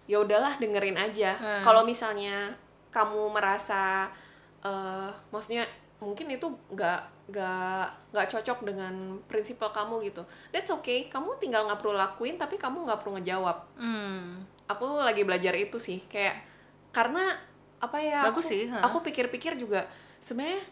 ya 0.04 0.20
udahlah 0.20 0.60
dengerin 0.60 1.00
aja. 1.00 1.32
Hmm. 1.40 1.62
kalau 1.64 1.80
misalnya 1.80 2.52
kamu 2.92 3.32
merasa 3.32 4.12
eh 4.60 5.10
maksudnya 5.32 5.64
mungkin 5.96 6.28
itu 6.28 6.44
nggak 6.68 7.32
nggak 7.32 7.84
nggak 8.12 8.26
cocok 8.28 8.58
dengan 8.68 9.16
prinsipal 9.24 9.72
kamu 9.72 10.04
gitu. 10.12 10.22
That's 10.52 10.68
okay 10.68 11.08
kamu 11.08 11.40
tinggal 11.40 11.64
nggak 11.64 11.80
perlu 11.80 11.96
lakuin 11.96 12.36
tapi 12.36 12.60
kamu 12.60 12.84
nggak 12.84 13.00
perlu 13.00 13.16
ngejawab. 13.20 13.58
Hmm. 13.80 14.44
aku 14.64 14.96
lagi 15.04 15.28
belajar 15.28 15.52
itu 15.52 15.76
sih 15.76 16.00
kayak 16.08 16.40
karena 16.88 17.36
apa 17.84 17.98
ya 18.00 18.24
Bagus 18.32 18.48
aku, 18.48 18.52
sih, 18.52 18.62
ha. 18.72 18.80
aku 18.80 18.98
pikir-pikir 19.04 19.60
juga 19.60 19.84
sebenarnya 20.18 20.64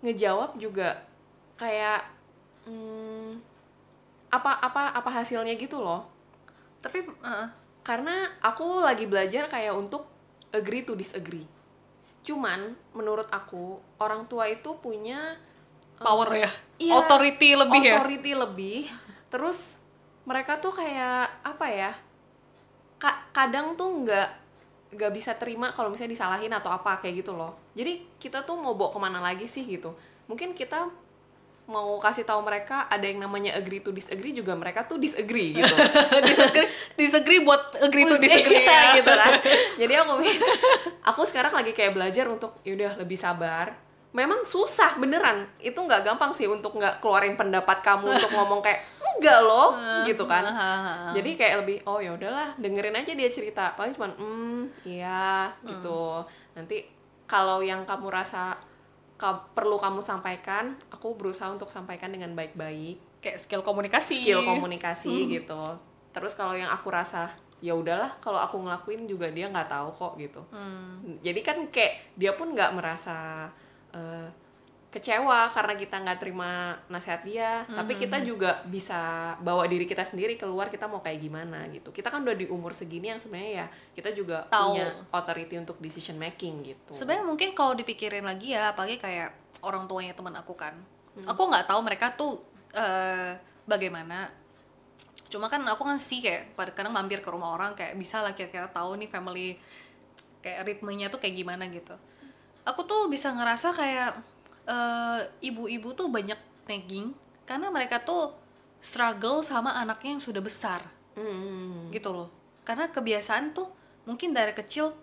ngejawab 0.00 0.56
juga 0.56 1.04
kayak 1.60 2.00
hmm, 2.64 3.36
apa 4.32 4.52
apa 4.64 4.82
apa 4.96 5.10
hasilnya 5.12 5.52
gitu 5.60 5.84
loh. 5.84 6.08
Tapi 6.80 7.04
uh, 7.20 7.46
karena 7.84 8.32
aku 8.40 8.80
lagi 8.80 9.04
belajar 9.04 9.52
kayak 9.52 9.76
untuk 9.76 10.08
agree 10.54 10.86
to 10.86 10.96
disagree. 10.96 11.44
Cuman 12.24 12.72
menurut 12.96 13.28
aku 13.28 13.76
orang 14.00 14.24
tua 14.24 14.48
itu 14.48 14.76
punya 14.80 15.36
eh, 16.00 16.04
power 16.04 16.28
ya? 16.32 16.50
iya, 16.80 16.94
authority 16.96 17.52
lebih 17.52 17.80
ya? 17.84 17.92
authority 18.00 18.32
lebih. 18.32 18.78
Terus 19.28 19.58
mereka 20.24 20.56
tuh 20.56 20.72
kayak 20.72 21.28
apa 21.44 21.66
ya 21.68 21.92
ka- 23.00 23.24
kadang 23.32 23.74
tuh 23.74 24.04
nggak 24.04 24.28
nggak 24.90 25.12
bisa 25.14 25.30
terima 25.38 25.70
kalau 25.70 25.90
misalnya 25.90 26.18
disalahin 26.18 26.50
atau 26.50 26.70
apa 26.70 26.98
kayak 26.98 27.22
gitu 27.22 27.32
loh. 27.34 27.54
Jadi 27.78 28.18
kita 28.18 28.42
tuh 28.42 28.58
mau 28.58 28.74
bawa 28.74 28.90
ke 28.90 28.98
mana 28.98 29.18
lagi 29.22 29.46
sih 29.46 29.62
gitu. 29.62 29.94
Mungkin 30.26 30.54
kita 30.54 30.90
mau 31.70 32.02
kasih 32.02 32.26
tahu 32.26 32.42
mereka 32.42 32.90
ada 32.90 33.06
yang 33.06 33.22
namanya 33.22 33.54
agree 33.54 33.78
to 33.78 33.94
disagree 33.94 34.34
juga 34.34 34.58
mereka 34.58 34.82
tuh 34.90 34.98
disagree 34.98 35.54
gitu. 35.54 35.74
Disagree 36.28 36.66
disagree 36.98 37.40
buat 37.46 37.78
agree 37.78 38.10
to 38.10 38.18
disagree. 38.18 38.66
ya 38.66 38.90
gitu 38.98 39.12
kan. 39.14 39.38
Jadi 39.78 39.92
aku 39.94 40.12
aku 41.06 41.22
sekarang 41.30 41.54
lagi 41.54 41.70
kayak 41.70 41.94
belajar 41.94 42.26
untuk 42.26 42.58
yaudah 42.66 42.98
lebih 42.98 43.14
sabar. 43.14 43.78
Memang 44.10 44.42
susah 44.42 44.98
beneran. 44.98 45.46
Itu 45.62 45.78
nggak 45.86 46.02
gampang 46.02 46.34
sih 46.34 46.50
untuk 46.50 46.74
nggak 46.74 46.98
keluarin 46.98 47.38
pendapat 47.38 47.78
kamu 47.86 48.18
untuk 48.18 48.34
ngomong 48.34 48.58
kayak 48.58 48.82
enggak 49.12 49.40
loh 49.40 49.68
gitu 50.04 50.24
kan. 50.24 50.44
jadi 51.12 51.30
kayak 51.34 51.54
lebih 51.60 51.76
oh 51.84 51.98
ya 51.98 52.12
udahlah 52.12 52.54
dengerin 52.56 52.94
aja 52.94 53.12
dia 53.12 53.28
cerita. 53.28 53.74
Paling 53.74 53.92
cuma 53.92 54.12
hmm 54.12 54.70
iya 54.84 55.50
gitu. 55.64 56.22
Nanti 56.52 56.86
kalau 57.24 57.60
yang 57.60 57.82
kamu 57.82 58.06
rasa 58.08 58.58
ka- 59.14 59.46
perlu 59.52 59.76
kamu 59.76 60.00
sampaikan 60.00 60.74
aku 60.88 61.14
berusaha 61.14 61.48
untuk 61.48 61.68
sampaikan 61.68 62.10
dengan 62.10 62.32
baik-baik. 62.32 63.20
Kayak 63.20 63.38
skill 63.38 63.62
komunikasi. 63.62 64.22
Skill 64.22 64.42
komunikasi 64.42 65.12
gitu. 65.28 65.62
Terus 66.10 66.34
kalau 66.34 66.54
yang 66.54 66.68
aku 66.68 66.90
rasa 66.90 67.30
ya 67.60 67.76
udahlah 67.76 68.16
kalau 68.18 68.40
aku 68.40 68.56
ngelakuin 68.56 69.04
juga 69.04 69.28
dia 69.28 69.46
nggak 69.46 69.68
tahu 69.68 69.88
kok 69.92 70.12
gitu. 70.16 70.40
Hmm. 70.48 71.20
jadi 71.20 71.40
kan 71.44 71.68
kayak 71.68 72.16
dia 72.16 72.32
pun 72.32 72.56
nggak 72.56 72.72
merasa 72.72 73.46
eh, 73.92 74.26
kecewa 74.90 75.54
karena 75.54 75.78
kita 75.78 76.02
nggak 76.02 76.18
terima 76.18 76.74
nasihat 76.90 77.22
dia. 77.22 77.62
Tapi 77.70 77.94
kita 77.94 78.18
juga 78.26 78.58
bisa 78.66 79.32
bawa 79.38 79.62
diri 79.70 79.86
kita 79.86 80.02
sendiri 80.02 80.34
keluar 80.34 80.66
kita 80.66 80.90
mau 80.90 80.98
kayak 80.98 81.22
gimana 81.22 81.70
gitu. 81.70 81.94
Kita 81.94 82.10
kan 82.10 82.26
udah 82.26 82.34
di 82.34 82.50
umur 82.50 82.74
segini 82.74 83.14
yang 83.14 83.22
sebenarnya 83.22 83.64
ya 83.64 83.66
kita 83.94 84.10
juga 84.10 84.50
Tahu. 84.50 84.74
punya 84.74 84.86
authority 85.14 85.54
untuk 85.62 85.78
decision 85.78 86.18
making 86.18 86.74
gitu. 86.74 86.90
Sebenarnya 86.90 87.22
mungkin 87.22 87.54
kalau 87.54 87.78
dipikirin 87.78 88.26
lagi 88.26 88.58
ya 88.58 88.74
apalagi 88.74 88.98
kayak 88.98 89.30
orang 89.62 89.86
tuanya 89.86 90.10
teman 90.10 90.34
aku 90.34 90.58
kan. 90.58 90.74
Aku 91.22 91.42
nggak 91.46 91.70
tahu 91.70 91.80
mereka 91.86 92.10
tuh 92.18 92.42
eh, 92.74 93.38
bagaimana. 93.70 94.26
Cuma 95.30 95.46
kan 95.46 95.62
aku 95.70 95.86
kan 95.86 96.02
sih 96.02 96.18
kayak 96.18 96.58
pada 96.58 96.74
kadang 96.74 96.90
mampir 96.90 97.22
ke 97.22 97.30
rumah 97.30 97.54
orang 97.54 97.78
kayak 97.78 97.94
bisa 97.94 98.18
lah 98.18 98.34
kira-kira 98.34 98.66
tahu 98.66 98.98
nih 98.98 99.06
family 99.06 99.54
kayak 100.42 100.66
ritmenya 100.66 101.06
tuh 101.06 101.22
kayak 101.22 101.38
gimana 101.38 101.70
gitu. 101.70 101.94
Aku 102.66 102.82
tuh 102.90 103.06
bisa 103.06 103.30
ngerasa 103.30 103.70
kayak 103.70 104.10
eh, 104.70 105.20
ibu-ibu 105.50 105.90
tuh 105.98 106.06
banyak 106.06 106.38
nagging 106.70 107.10
karena 107.42 107.66
mereka 107.74 107.98
tuh 107.98 108.30
struggle 108.78 109.42
sama 109.42 109.74
anaknya 109.74 110.16
yang 110.16 110.22
sudah 110.22 110.40
besar. 110.40 110.86
Hmm. 111.18 111.90
gitu 111.90 112.14
loh. 112.14 112.30
Karena 112.62 112.86
kebiasaan 112.88 113.52
tuh 113.52 113.66
mungkin 114.06 114.30
dari 114.30 114.54
kecil 114.54 114.94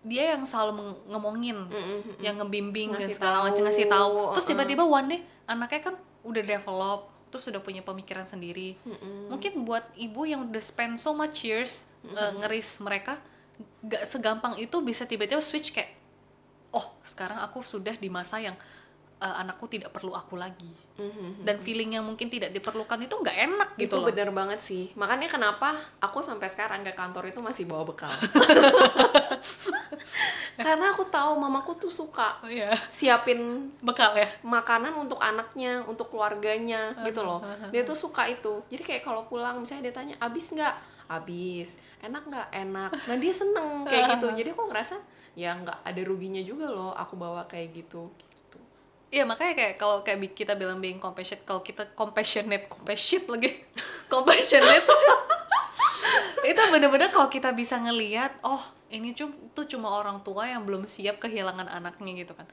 dia 0.00 0.32
yang 0.36 0.44
selalu 0.48 0.96
ngomongin 1.12 1.68
Mm-mm. 1.68 2.18
yang 2.24 2.40
ngebimbing 2.40 2.96
dan 2.96 3.08
segala 3.12 3.44
macam 3.44 3.62
ngasih 3.68 3.86
tahu. 3.88 4.36
Terus 4.36 4.48
tiba-tiba 4.48 4.84
one 4.84 5.06
day 5.06 5.20
anaknya 5.44 5.92
kan 5.92 5.94
udah 6.24 6.42
develop 6.44 7.00
terus 7.30 7.46
udah 7.46 7.62
punya 7.62 7.80
pemikiran 7.84 8.26
sendiri. 8.26 8.74
Mm-mm. 8.82 9.30
mungkin 9.30 9.62
buat 9.62 9.86
ibu 9.94 10.26
yang 10.26 10.50
udah 10.50 10.60
spend 10.60 10.98
so 10.98 11.14
much 11.14 11.46
years 11.46 11.86
uh, 12.10 12.32
ngeris 12.42 12.80
mereka 12.82 13.22
gak 13.84 14.08
segampang 14.08 14.56
itu 14.56 14.76
bisa 14.80 15.04
tiba-tiba 15.04 15.40
switch 15.44 15.70
kayak 15.70 15.94
oh 16.72 16.96
sekarang 17.04 17.38
aku 17.44 17.60
sudah 17.60 17.92
di 17.94 18.08
masa 18.08 18.40
yang 18.40 18.56
uh, 19.20 19.40
anakku 19.40 19.68
tidak 19.68 19.92
perlu 19.92 20.16
aku 20.16 20.40
lagi. 20.40 20.72
Mhm. 21.00 21.48
dan 21.48 21.56
feeling 21.64 21.96
yang 21.96 22.04
mungkin 22.04 22.28
tidak 22.28 22.52
diperlukan 22.52 23.00
itu 23.00 23.16
nggak 23.16 23.32
enak 23.32 23.70
gitu 23.80 23.88
itu 23.88 23.96
loh. 23.96 24.06
bener 24.12 24.28
banget 24.36 24.60
sih. 24.60 24.92
Makanya 24.92 25.32
kenapa 25.32 25.72
aku 25.96 26.20
sampai 26.20 26.52
sekarang 26.52 26.84
ke 26.84 26.92
kantor 26.92 27.32
itu 27.32 27.40
masih 27.40 27.64
bawa 27.64 27.88
bekal. 27.88 28.12
Karena 30.60 30.92
aku 30.92 31.08
tahu 31.08 31.40
mamaku 31.40 31.72
tuh 31.80 31.88
suka 31.88 32.36
oh, 32.44 32.52
iya. 32.52 32.68
siapin 32.92 33.72
bekal 33.80 34.12
ya? 34.12 34.28
makanan 34.44 34.92
untuk 34.92 35.16
anaknya 35.24 35.80
untuk 35.88 36.12
keluarganya 36.12 36.92
gitu 37.08 37.24
loh. 37.24 37.40
dia 37.72 37.80
tuh 37.80 37.96
suka 37.96 38.28
itu. 38.28 38.60
Jadi 38.68 38.84
kayak 38.84 39.00
kalau 39.00 39.24
pulang 39.24 39.56
misalnya 39.56 39.88
dia 39.88 39.94
tanya 39.96 40.14
abis 40.20 40.52
nggak? 40.52 40.74
Abis. 41.08 41.80
Enak 42.04 42.28
nggak? 42.28 42.48
Enak. 42.52 42.90
Nah 43.08 43.16
dia 43.16 43.32
seneng 43.32 43.88
kayak 43.88 44.20
gitu. 44.20 44.36
Jadi 44.36 44.52
aku 44.52 44.68
ngerasa 44.68 45.00
ya 45.32 45.56
nggak 45.56 45.86
ada 45.86 46.02
ruginya 46.04 46.42
juga 46.42 46.68
loh 46.68 46.92
aku 46.92 47.14
bawa 47.14 47.46
kayak 47.46 47.72
gitu 47.72 48.10
Iya 49.10 49.26
makanya 49.26 49.54
kayak 49.54 49.74
kalau 49.74 49.96
kayak 50.00 50.22
kita 50.32 50.54
bilang 50.54 50.78
being 50.78 51.02
compassionate 51.02 51.42
kalau 51.42 51.60
kita 51.60 51.82
compassionate 51.92 52.70
compassionate 52.70 53.26
lagi. 53.28 53.50
Compassionate. 54.10 54.86
Itu 56.46 56.62
bener-bener 56.70 57.10
kalau 57.10 57.26
kita 57.26 57.50
bisa 57.50 57.76
ngelihat 57.76 58.38
oh 58.40 58.58
ini 58.88 59.10
cum 59.12 59.30
tuh 59.52 59.66
cuma 59.66 59.90
orang 59.92 60.18
tua 60.20 60.46
yang 60.46 60.62
belum 60.62 60.86
siap 60.86 61.18
kehilangan 61.18 61.66
anaknya 61.66 62.22
gitu 62.22 62.34
kan. 62.34 62.46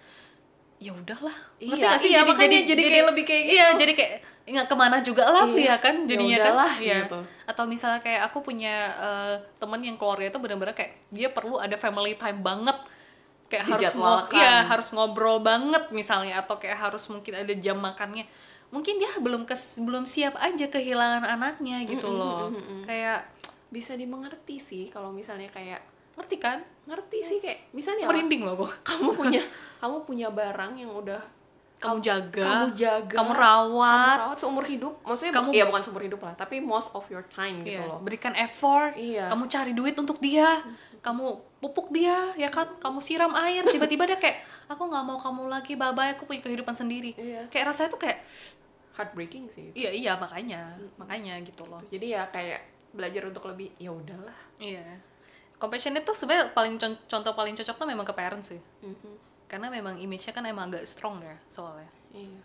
Ya 0.77 0.93
udahlah. 0.93 1.33
Ngerti 1.57 1.81
Iya, 1.81 1.91
sih? 1.97 2.09
iya, 2.09 2.21
jadi 2.21 2.33
jadi 2.37 2.57
jadi 2.67 2.81
kayak 2.83 3.05
lebih 3.07 3.23
kayak 3.25 3.43
iya 3.43 3.65
gitu. 3.67 3.79
jadi 3.81 3.93
kayak 3.93 4.13
nggak 4.47 4.67
ke 4.69 4.75
mana 4.77 4.97
juga 5.01 5.23
lah 5.27 5.43
Iya, 5.43 5.65
ya 5.65 5.75
kan 5.77 5.95
ya 5.99 6.07
jadinya 6.07 6.37
udahlah, 6.39 6.71
kan 6.71 6.79
iya. 6.79 6.97
gitu. 7.03 7.19
atau 7.43 7.63
misalnya 7.67 7.99
kayak 7.99 8.21
aku 8.31 8.37
punya 8.39 8.75
eh, 8.95 9.35
temen 9.59 9.81
yang 9.83 9.97
keluarga 9.99 10.31
itu 10.31 10.39
bener-bener 10.39 10.71
kayak 10.71 10.95
dia 11.11 11.27
perlu 11.27 11.59
ada 11.59 11.75
family 11.75 12.15
time 12.15 12.39
banget 12.39 12.77
kayak 13.47 13.65
harus 13.67 13.91
ngob 13.95 14.27
Dijadwalkan. 14.27 14.37
iya 14.39 14.55
harus 14.67 14.87
ngobrol 14.91 15.37
banget 15.39 15.83
misalnya 15.95 16.39
atau 16.43 16.59
kayak 16.59 16.77
harus 16.77 17.03
mungkin 17.07 17.33
ada 17.35 17.53
jam 17.55 17.79
makannya. 17.79 18.27
Mungkin 18.67 18.99
dia 18.99 19.11
belum 19.23 19.47
kes 19.47 19.79
belum 19.79 20.03
siap 20.03 20.35
aja 20.35 20.67
kehilangan 20.67 21.23
anaknya 21.23 21.87
gitu 21.87 22.11
loh. 22.11 22.51
kayak 22.83 23.27
bisa 23.71 23.95
dimengerti 23.95 24.59
sih 24.59 24.83
kalau 24.91 25.11
misalnya 25.11 25.47
kayak 25.51 25.79
ngerti 26.19 26.35
kan? 26.39 26.59
Ngerti 26.87 27.19
sih 27.23 27.37
kayak 27.39 27.71
misalnya 27.71 28.07
merinding 28.07 28.43
loh 28.43 28.67
kamu 28.83 29.15
punya 29.15 29.43
kamu 29.81 30.03
punya 30.03 30.27
barang 30.31 30.79
yang 30.79 30.91
udah 30.91 31.21
kamu 31.77 31.97
jaga. 31.99 32.41
kamu 32.41 32.67
jaga. 32.73 33.13
Kamu 33.13 33.29
kamu 33.29 33.31
rawat 33.37 34.17
rawat 34.19 34.37
seumur 34.37 34.65
hidup. 34.65 34.97
Maksudnya 35.01 35.29
Kamu- 35.31 35.51
ya 35.51 35.63
bukan 35.63 35.81
seumur 35.81 36.01
hidup 36.01 36.19
lah 36.19 36.33
tapi 36.33 36.57
most 36.57 36.89
of 36.91 37.05
your 37.07 37.21
time 37.25 37.61
gitu 37.61 37.77
Iya, 37.77 37.85
loh. 37.85 38.01
berikan 38.01 38.33
effort. 38.33 38.93
Iya. 38.93 39.27
kamu 39.27 39.43
cari 39.45 39.71
duit 39.71 39.93
untuk 39.93 40.17
dia. 40.17 40.65
Kamu 40.97 41.25
pupuk 41.57 41.89
dia 41.89 42.33
ya 42.33 42.47
kan? 42.47 42.65
Kamu 42.75 42.97
siram 42.97 43.31
air. 43.33 43.61
Tiba-tiba 43.63 44.03
dia 44.03 44.17
kayak 44.17 44.41
aku 44.67 44.83
nggak 44.83 45.03
mau 45.03 45.15
kamu 45.15 45.47
lagi 45.47 45.73
bye 45.73 45.91
bye 45.91 46.11
aku 46.11 46.25
punya 46.25 46.41
kehidupan 46.41 46.73
sendiri. 46.73 47.13
Iya. 47.13 47.45
kayak 47.47 47.65
rasanya 47.67 47.89
tuh 47.89 48.01
kayak 48.01 48.25
heartbreaking 48.93 49.45
sih 49.47 49.69
iya 49.73 49.89
iya 49.89 50.13
makanya. 50.15 50.73
Makanya 50.97 51.37
gitu 51.41 51.61
loh. 51.63 51.77
Jadi 51.83 52.11
ya 52.11 52.25
kayak 52.27 52.65
belajar 52.89 53.21
untuk 53.23 53.45
lebih 53.45 53.69
ya 53.77 53.89
udahlah. 53.89 54.33
Iya. 54.57 54.81
Compassion 55.55 55.93
itu 55.93 56.09
sebenarnya 56.11 56.49
paling 56.51 56.75
con- 56.75 57.01
contoh 57.03 57.33
paling 57.33 57.53
cocok 57.53 57.75
tuh 57.75 57.87
memang 57.87 58.01
ke 58.01 58.13
parents 58.13 58.49
sih. 58.49 58.61
Mhm. 58.81 59.26
Karena 59.47 59.71
memang 59.71 59.95
image-nya 59.97 60.35
kan 60.35 60.43
emang 60.43 60.69
agak 60.71 60.83
strong 60.83 61.23
ya 61.23 61.35
soalnya. 61.47 61.89
Iya. 62.11 62.41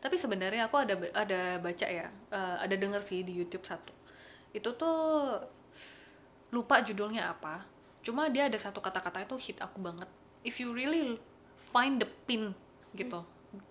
Tapi 0.00 0.16
sebenarnya 0.16 0.66
aku 0.66 0.76
ada 0.80 0.94
ada 1.12 1.60
baca 1.60 1.86
ya 1.86 2.08
eh, 2.08 2.56
ada 2.64 2.74
denger 2.74 3.04
sih 3.04 3.22
di 3.22 3.36
YouTube 3.36 3.68
satu. 3.68 3.92
Itu 4.56 4.74
tuh 4.74 5.36
lupa 6.48 6.80
judulnya 6.80 7.28
apa 7.28 7.68
cuma 8.00 8.32
dia 8.32 8.48
ada 8.48 8.56
satu 8.56 8.80
kata-kata 8.80 9.28
itu 9.28 9.36
hit 9.36 9.58
aku 9.60 9.84
banget. 9.84 10.08
If 10.40 10.56
you 10.64 10.72
really 10.72 11.20
find 11.70 12.00
the 12.00 12.08
pin 12.24 12.56
gitu. 12.96 13.20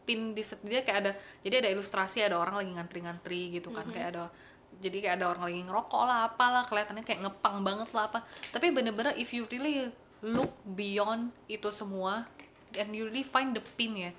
Pin 0.06 0.38
di 0.38 0.45
dia 0.45 0.82
kayak 0.86 1.00
ada 1.02 1.12
jadi 1.41 1.65
ada 1.65 1.69
ilustrasi 1.73 2.21
ada 2.21 2.38
orang 2.38 2.62
lagi 2.62 2.71
ngantri-ngantri 2.78 3.58
gitu 3.58 3.73
kan 3.73 3.89
kayak 3.89 4.13
ada 4.13 4.30
jadi 4.78 4.97
kayak 5.02 5.15
ada 5.21 5.26
orang 5.34 5.43
lagi 5.50 5.60
ngerokok 5.65 6.04
lah 6.06 6.19
apalah 6.30 6.63
kelihatannya 6.69 7.02
kayak 7.02 7.26
ngepang 7.26 7.65
banget 7.65 7.89
lah 7.97 8.13
apa. 8.13 8.19
Tapi 8.54 8.69
bener-bener 8.69 9.17
if 9.17 9.34
you 9.34 9.50
really 9.50 9.89
look 10.19 10.49
beyond 10.65 11.30
itu 11.45 11.69
semua 11.69 12.25
and 12.73 12.91
you 12.91 13.06
really 13.06 13.21
find 13.21 13.53
the 13.53 13.63
pin 13.75 13.95
ya. 13.95 14.12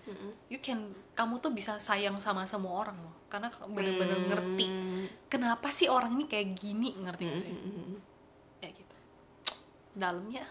You 0.47 0.59
can 0.59 0.91
kamu 1.15 1.39
tuh 1.39 1.51
bisa 1.51 1.79
sayang 1.79 2.19
sama 2.19 2.43
semua 2.45 2.83
orang 2.83 2.99
loh 2.99 3.15
karena 3.29 3.51
bener-bener 3.67 4.19
ngerti 4.25 4.67
kenapa 5.27 5.69
sih 5.69 5.87
orang 5.87 6.15
ini 6.15 6.25
kayak 6.25 6.55
gini 6.55 6.95
ngerti 6.97 7.23
gak 7.25 7.41
sih? 7.41 7.53
Ya 8.59 8.69
gitu. 8.71 8.95
Dalamnya. 9.93 10.47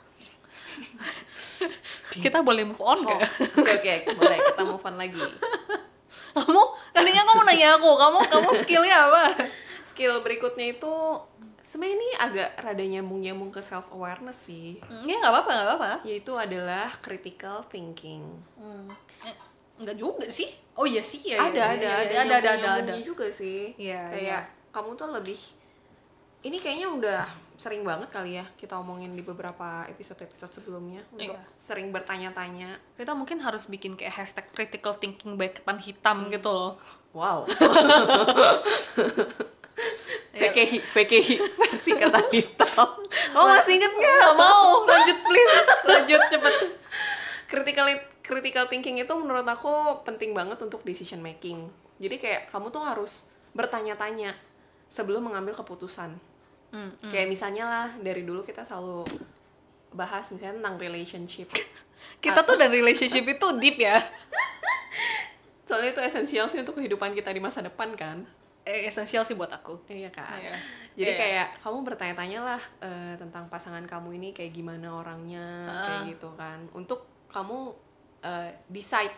Kita 2.13 2.41
boleh 2.41 2.63
move 2.63 2.81
on 2.81 3.01
Oh, 3.01 3.07
gak? 3.07 3.21
oke 3.57 3.71
oke. 3.73 3.93
Boleh 4.15 4.37
kita 4.43 4.61
move 4.63 4.83
on 4.83 4.95
lagi. 4.95 5.17
Kamu 6.37 6.63
tadinya 6.93 7.25
kamu 7.25 7.41
nanya 7.49 7.67
aku 7.81 7.97
kamu 7.97 8.19
kamu 8.29 8.49
skillnya 8.61 9.09
apa? 9.09 9.23
Skill 9.89 10.21
berikutnya 10.21 10.69
itu 10.69 10.93
sebenarnya 11.77 11.93
ini 11.93 12.09
agak 12.17 12.49
rada 12.57 12.81
nyambung 12.81 13.21
nyambung 13.21 13.53
ke 13.53 13.61
self 13.61 13.85
awareness 13.93 14.49
sih 14.49 14.81
ya 15.05 15.13
nggak 15.13 15.29
apa-apa 15.29 15.51
nggak 15.53 15.67
apa-apa. 15.69 15.91
Yaitu 16.09 16.33
adalah 16.33 16.89
critical 16.97 17.61
thinking. 17.69 18.25
Hmm. 18.57 18.89
eh, 19.21 19.37
nggak 19.77 19.93
juga 19.93 20.25
sih? 20.25 20.49
Oh 20.73 20.89
iya 20.89 21.05
sih 21.05 21.21
ya 21.21 21.37
ada, 21.37 21.53
ya, 21.53 21.65
ada, 21.77 21.85
ya, 21.85 21.87
ada, 21.87 21.87
ya, 22.01 22.01
ada 22.01 22.01
ada 22.01 22.17
ada 22.17 22.33
ada. 22.33 22.49
nyambung-nyambungnya 22.57 23.05
juga 23.05 23.25
sih. 23.29 23.77
Iya, 23.77 24.09
kayak 24.09 24.43
kamu 24.73 24.89
tuh 24.97 25.09
lebih 25.13 25.37
ini 26.41 26.57
kayaknya 26.57 26.89
udah 26.89 27.21
sering 27.57 27.81
banget 27.81 28.09
kali 28.13 28.37
ya 28.37 28.45
kita 28.53 28.77
omongin 28.77 29.13
di 29.13 29.25
beberapa 29.25 29.85
episode-episode 29.89 30.61
sebelumnya 30.61 31.01
untuk 31.09 31.33
Iya. 31.33 31.41
sering 31.53 31.89
bertanya-tanya. 31.89 32.77
kita 32.93 33.13
mungkin 33.13 33.41
harus 33.41 33.65
bikin 33.65 33.93
kayak 33.93 34.17
hashtag 34.17 34.45
critical 34.53 34.93
thinking 34.97 35.37
by 35.37 35.49
ketan 35.49 35.77
hitam 35.77 36.29
gitu 36.29 36.49
loh. 36.49 36.73
Wow. 37.13 37.49
Iya. 40.37 40.53
VKI, 40.53 40.77
VKI 40.93 41.35
versi 41.57 41.91
kata 41.97 42.21
hitam. 42.29 42.89
Kamu 43.33 43.45
masih 43.49 43.73
inget 43.81 43.93
nggak? 43.97 44.19
nggak 44.21 44.37
mau 44.37 44.85
lanjut 44.85 45.17
please 45.25 45.55
lanjut 45.89 46.21
cepet 46.29 46.55
critical 47.49 47.87
critical 48.21 48.65
thinking 48.69 49.01
itu 49.01 49.13
menurut 49.17 49.47
aku 49.49 50.05
penting 50.05 50.37
banget 50.37 50.61
untuk 50.61 50.85
decision 50.85 51.25
making. 51.25 51.65
Jadi 51.97 52.21
kayak 52.21 52.41
kamu 52.53 52.69
tuh 52.69 52.85
harus 52.85 53.25
bertanya-tanya 53.57 54.37
sebelum 54.85 55.25
mengambil 55.25 55.57
keputusan. 55.57 56.13
Hmm, 56.69 56.91
hmm. 57.01 57.09
Kayak 57.09 57.27
misalnya 57.33 57.63
lah 57.65 57.87
dari 57.97 58.21
dulu 58.21 58.45
kita 58.45 58.61
selalu 58.61 59.07
bahas 59.95 60.29
misalnya 60.29 60.61
tentang 60.61 60.77
relationship. 60.77 61.49
kita 62.23 62.45
tuh 62.45 62.59
dari 62.59 62.77
relationship 62.77 63.25
itu 63.25 63.47
deep 63.57 63.81
ya 63.81 63.97
Soalnya 65.67 65.97
itu 65.97 66.01
esensial 66.05 66.45
sih 66.47 66.61
untuk 66.61 66.77
kehidupan 66.79 67.11
kita 67.11 67.33
di 67.33 67.41
masa 67.43 67.59
depan 67.59 67.91
kan. 67.97 68.23
Eh, 68.67 68.85
esensial 68.85 69.23
sih 69.23 69.33
buat 69.33 69.47
aku 69.49 69.79
Iya 69.87 70.11
kan. 70.11 70.35
Iya. 70.35 70.55
Jadi 70.93 71.11
Iya. 71.13 71.19
kayak 71.19 71.47
kamu 71.61 71.77
bertanya-tanya 71.83 72.39
lah 72.43 72.61
eh, 72.79 73.13
tentang 73.15 73.47
pasangan 73.47 73.81
kamu 73.81 74.19
ini 74.19 74.29
kayak 74.31 74.51
gimana 74.51 74.91
orangnya 74.91 75.45
Ah. 75.65 75.83
kayak 75.87 75.99
gitu 76.11 76.27
kan. 76.35 76.59
Untuk 76.73 77.07
kamu 77.27 77.71
eh, 78.19 78.51
decide 78.67 79.15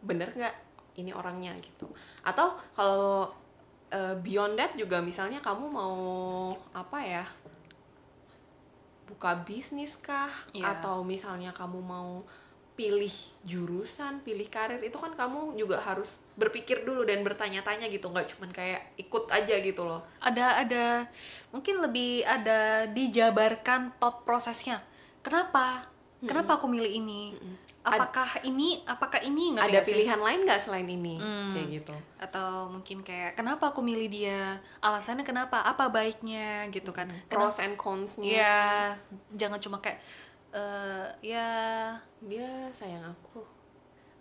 bener 0.00 0.30
nggak 0.30 0.54
ini 0.94 1.10
orangnya 1.10 1.50
gitu. 1.58 1.90
Atau 2.22 2.54
kalau 2.72 3.26
eh, 3.90 4.14
beyond 4.18 4.54
that 4.54 4.72
juga 4.74 5.00
misalnya 5.00 5.40
kamu 5.40 5.66
mau 5.66 5.96
apa 6.72 6.98
ya? 7.00 7.24
Buka 9.04 9.36
bisnis 9.42 9.98
kah? 9.98 10.32
Iya. 10.50 10.80
Atau 10.80 11.04
misalnya 11.04 11.52
kamu 11.52 11.78
mau 11.78 12.24
pilih 12.74 13.12
jurusan, 13.42 14.18
pilih 14.20 14.46
karir 14.46 14.82
itu 14.82 14.94
kan 14.94 15.14
kamu 15.14 15.54
juga 15.54 15.78
harus 15.78 16.18
berpikir 16.34 16.82
dulu 16.82 17.06
dan 17.06 17.22
bertanya-tanya 17.22 17.86
gitu, 17.86 18.10
nggak 18.10 18.34
cuman 18.34 18.50
kayak 18.50 18.82
ikut 18.96 19.30
aja 19.30 19.54
gitu 19.58 19.82
loh. 19.82 20.02
ada 20.18 20.58
ada 20.58 21.06
mungkin 21.50 21.78
lebih 21.78 22.26
ada 22.26 22.90
dijabarkan 22.90 23.94
thought 23.96 24.22
prosesnya 24.22 24.82
kenapa? 25.20 25.86
Kenapa 26.24 26.56
aku 26.56 26.66
milih 26.66 26.88
ini? 26.88 27.36
Ad- 27.84 28.00
apakah 28.00 28.40
ini 28.42 28.80
apakah 28.82 29.20
ini 29.20 29.52
ngerti 29.52 29.60
ada 29.60 29.72
nggak 29.76 29.84
sih? 29.84 29.92
pilihan 29.92 30.16
lain 30.16 30.40
nggak 30.48 30.60
selain 30.64 30.88
ini? 30.88 31.14
Hmm. 31.20 31.52
kayak 31.52 31.68
gitu. 31.68 31.94
Atau 32.16 32.72
mungkin 32.72 33.04
kayak 33.04 33.36
kenapa 33.36 33.68
aku 33.68 33.84
milih 33.84 34.08
dia? 34.08 34.56
Alasannya 34.80 35.20
kenapa? 35.20 35.60
Apa 35.60 35.92
baiknya? 35.92 36.64
Gitu 36.72 36.96
kan. 36.96 37.12
Kenapa- 37.28 37.52
pros 37.52 37.60
and 37.60 37.76
cons-nya. 37.76 38.32
Ya 38.32 38.56
jangan 39.36 39.60
cuma 39.60 39.84
kayak 39.84 40.00
eh 40.54 41.06
ya 41.20 41.48
dia 42.20 42.48
sayang 42.70 43.02
aku. 43.04 43.42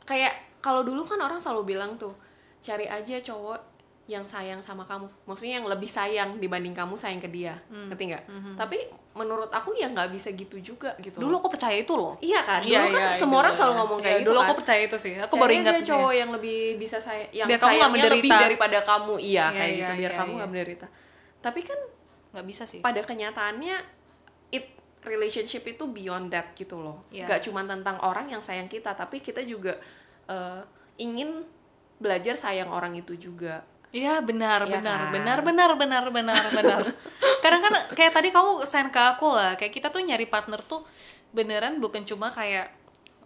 Kayak 0.04 0.34
kalau 0.60 0.82
dulu 0.82 1.04
kan 1.04 1.20
orang 1.20 1.38
selalu 1.38 1.72
bilang 1.72 1.96
tuh 1.96 2.18
cari 2.60 2.84
aja 2.86 3.22
cowok 3.22 3.72
yang 4.04 4.26
sayang 4.26 4.60
sama 4.60 4.84
kamu. 4.84 5.08
Maksudnya 5.24 5.62
yang 5.62 5.68
lebih 5.70 5.88
sayang 5.88 6.36
dibanding 6.36 6.76
kamu 6.76 6.98
sayang 6.98 7.22
ke 7.22 7.30
dia. 7.30 7.56
Hmm. 7.70 7.88
ngerti 7.88 8.04
nggak? 8.10 8.24
Mhm. 8.28 8.54
tapi 8.58 8.78
menurut 9.14 9.48
aku 9.48 9.72
ya 9.74 9.88
nggak 9.88 10.10
bisa 10.10 10.34
gitu 10.34 10.58
juga 10.58 10.98
gitu 10.98 11.22
dulu 11.22 11.38
aku 11.38 11.54
percaya 11.54 11.78
itu 11.78 11.94
loh. 11.94 12.18
Iya 12.18 12.42
kan? 12.42 12.60
Dulu 12.60 12.74
Iya, 12.74 12.82
kan 12.82 12.92
iya, 12.92 13.08
semua 13.16 13.38
itu 13.38 13.42
orang 13.46 13.54
ya. 13.54 13.58
selalu 13.62 13.74
ngomong 13.78 14.00
Iya, 14.00 14.04
kayak 14.04 14.18
gitu 14.18 14.28
dulu 14.28 14.40
kan. 14.40 14.44
aku 14.44 14.54
percaya 14.60 14.82
itu 14.82 14.98
sih. 14.98 15.14
Aku 15.16 15.34
Cari 15.34 15.40
baru 15.40 15.54
ingat 15.56 15.76
cowok 15.86 16.12
yang 16.12 16.30
lebih 16.34 16.60
bisa 16.76 16.98
saya 16.98 17.24
yang 17.32 17.48
Biar 17.48 17.56
kamu 17.56 17.70
nggak 17.70 17.80
sayangnya 17.80 18.04
lebih 18.10 18.20
menderita. 18.26 18.44
daripada 18.44 18.80
kamu. 18.82 19.14
Iya 19.16 19.24
Iya, 19.24 19.46
kayak 19.54 19.70
iya, 19.70 19.78
gitu. 19.78 19.94
Biar 19.94 20.12
iya, 20.12 20.18
kamu 20.18 20.28
iya. 20.28 20.36
nggak 20.36 20.50
menderita. 20.50 20.88
Tapi 21.40 21.60
kan 21.62 21.80
nggak 22.34 22.46
bisa 22.46 22.64
sih. 22.66 22.80
pada 22.82 23.02
kenyataannya 23.02 23.76
relationship 25.04 25.64
itu 25.64 25.84
beyond 25.86 26.30
that 26.30 26.52
gitu 26.54 26.76
loh 26.76 27.04
Iya. 27.10 27.28
Gak 27.28 27.48
cuma 27.48 27.64
tentang 27.64 28.00
orang 28.00 28.28
yang 28.28 28.40
sayang 28.40 28.68
kita 28.68 28.92
tapi 28.92 29.20
kita 29.20 29.44
juga 29.44 29.76
eh, 30.26 30.62
ingin 30.98 31.44
belajar 31.98 32.36
sayang 32.36 32.68
orang 32.68 32.94
itu 32.94 33.16
juga 33.16 33.64
Iya 33.90 34.20
benar 34.20 34.66
Iya 34.66 34.82
benar, 34.82 35.00
kan? 35.00 35.12
benar 35.14 35.40
benar 35.42 35.70
benar 35.76 36.04
benar 36.10 36.44
benar 36.50 36.82
Kadang 37.44 37.62
kan 37.62 37.74
kayak 37.94 38.12
tadi 38.12 38.30
kamu 38.32 38.64
send 38.64 38.90
ke 38.90 38.98
aku 38.98 39.30
lah 39.30 39.54
kayak 39.54 39.70
kita 39.72 39.88
tuh 39.88 40.02
nyari 40.02 40.26
partner 40.26 40.58
tuh 40.60 40.82
beneran 41.30 41.78
bukan 41.78 42.02
cuma 42.02 42.30
kayak 42.30 42.74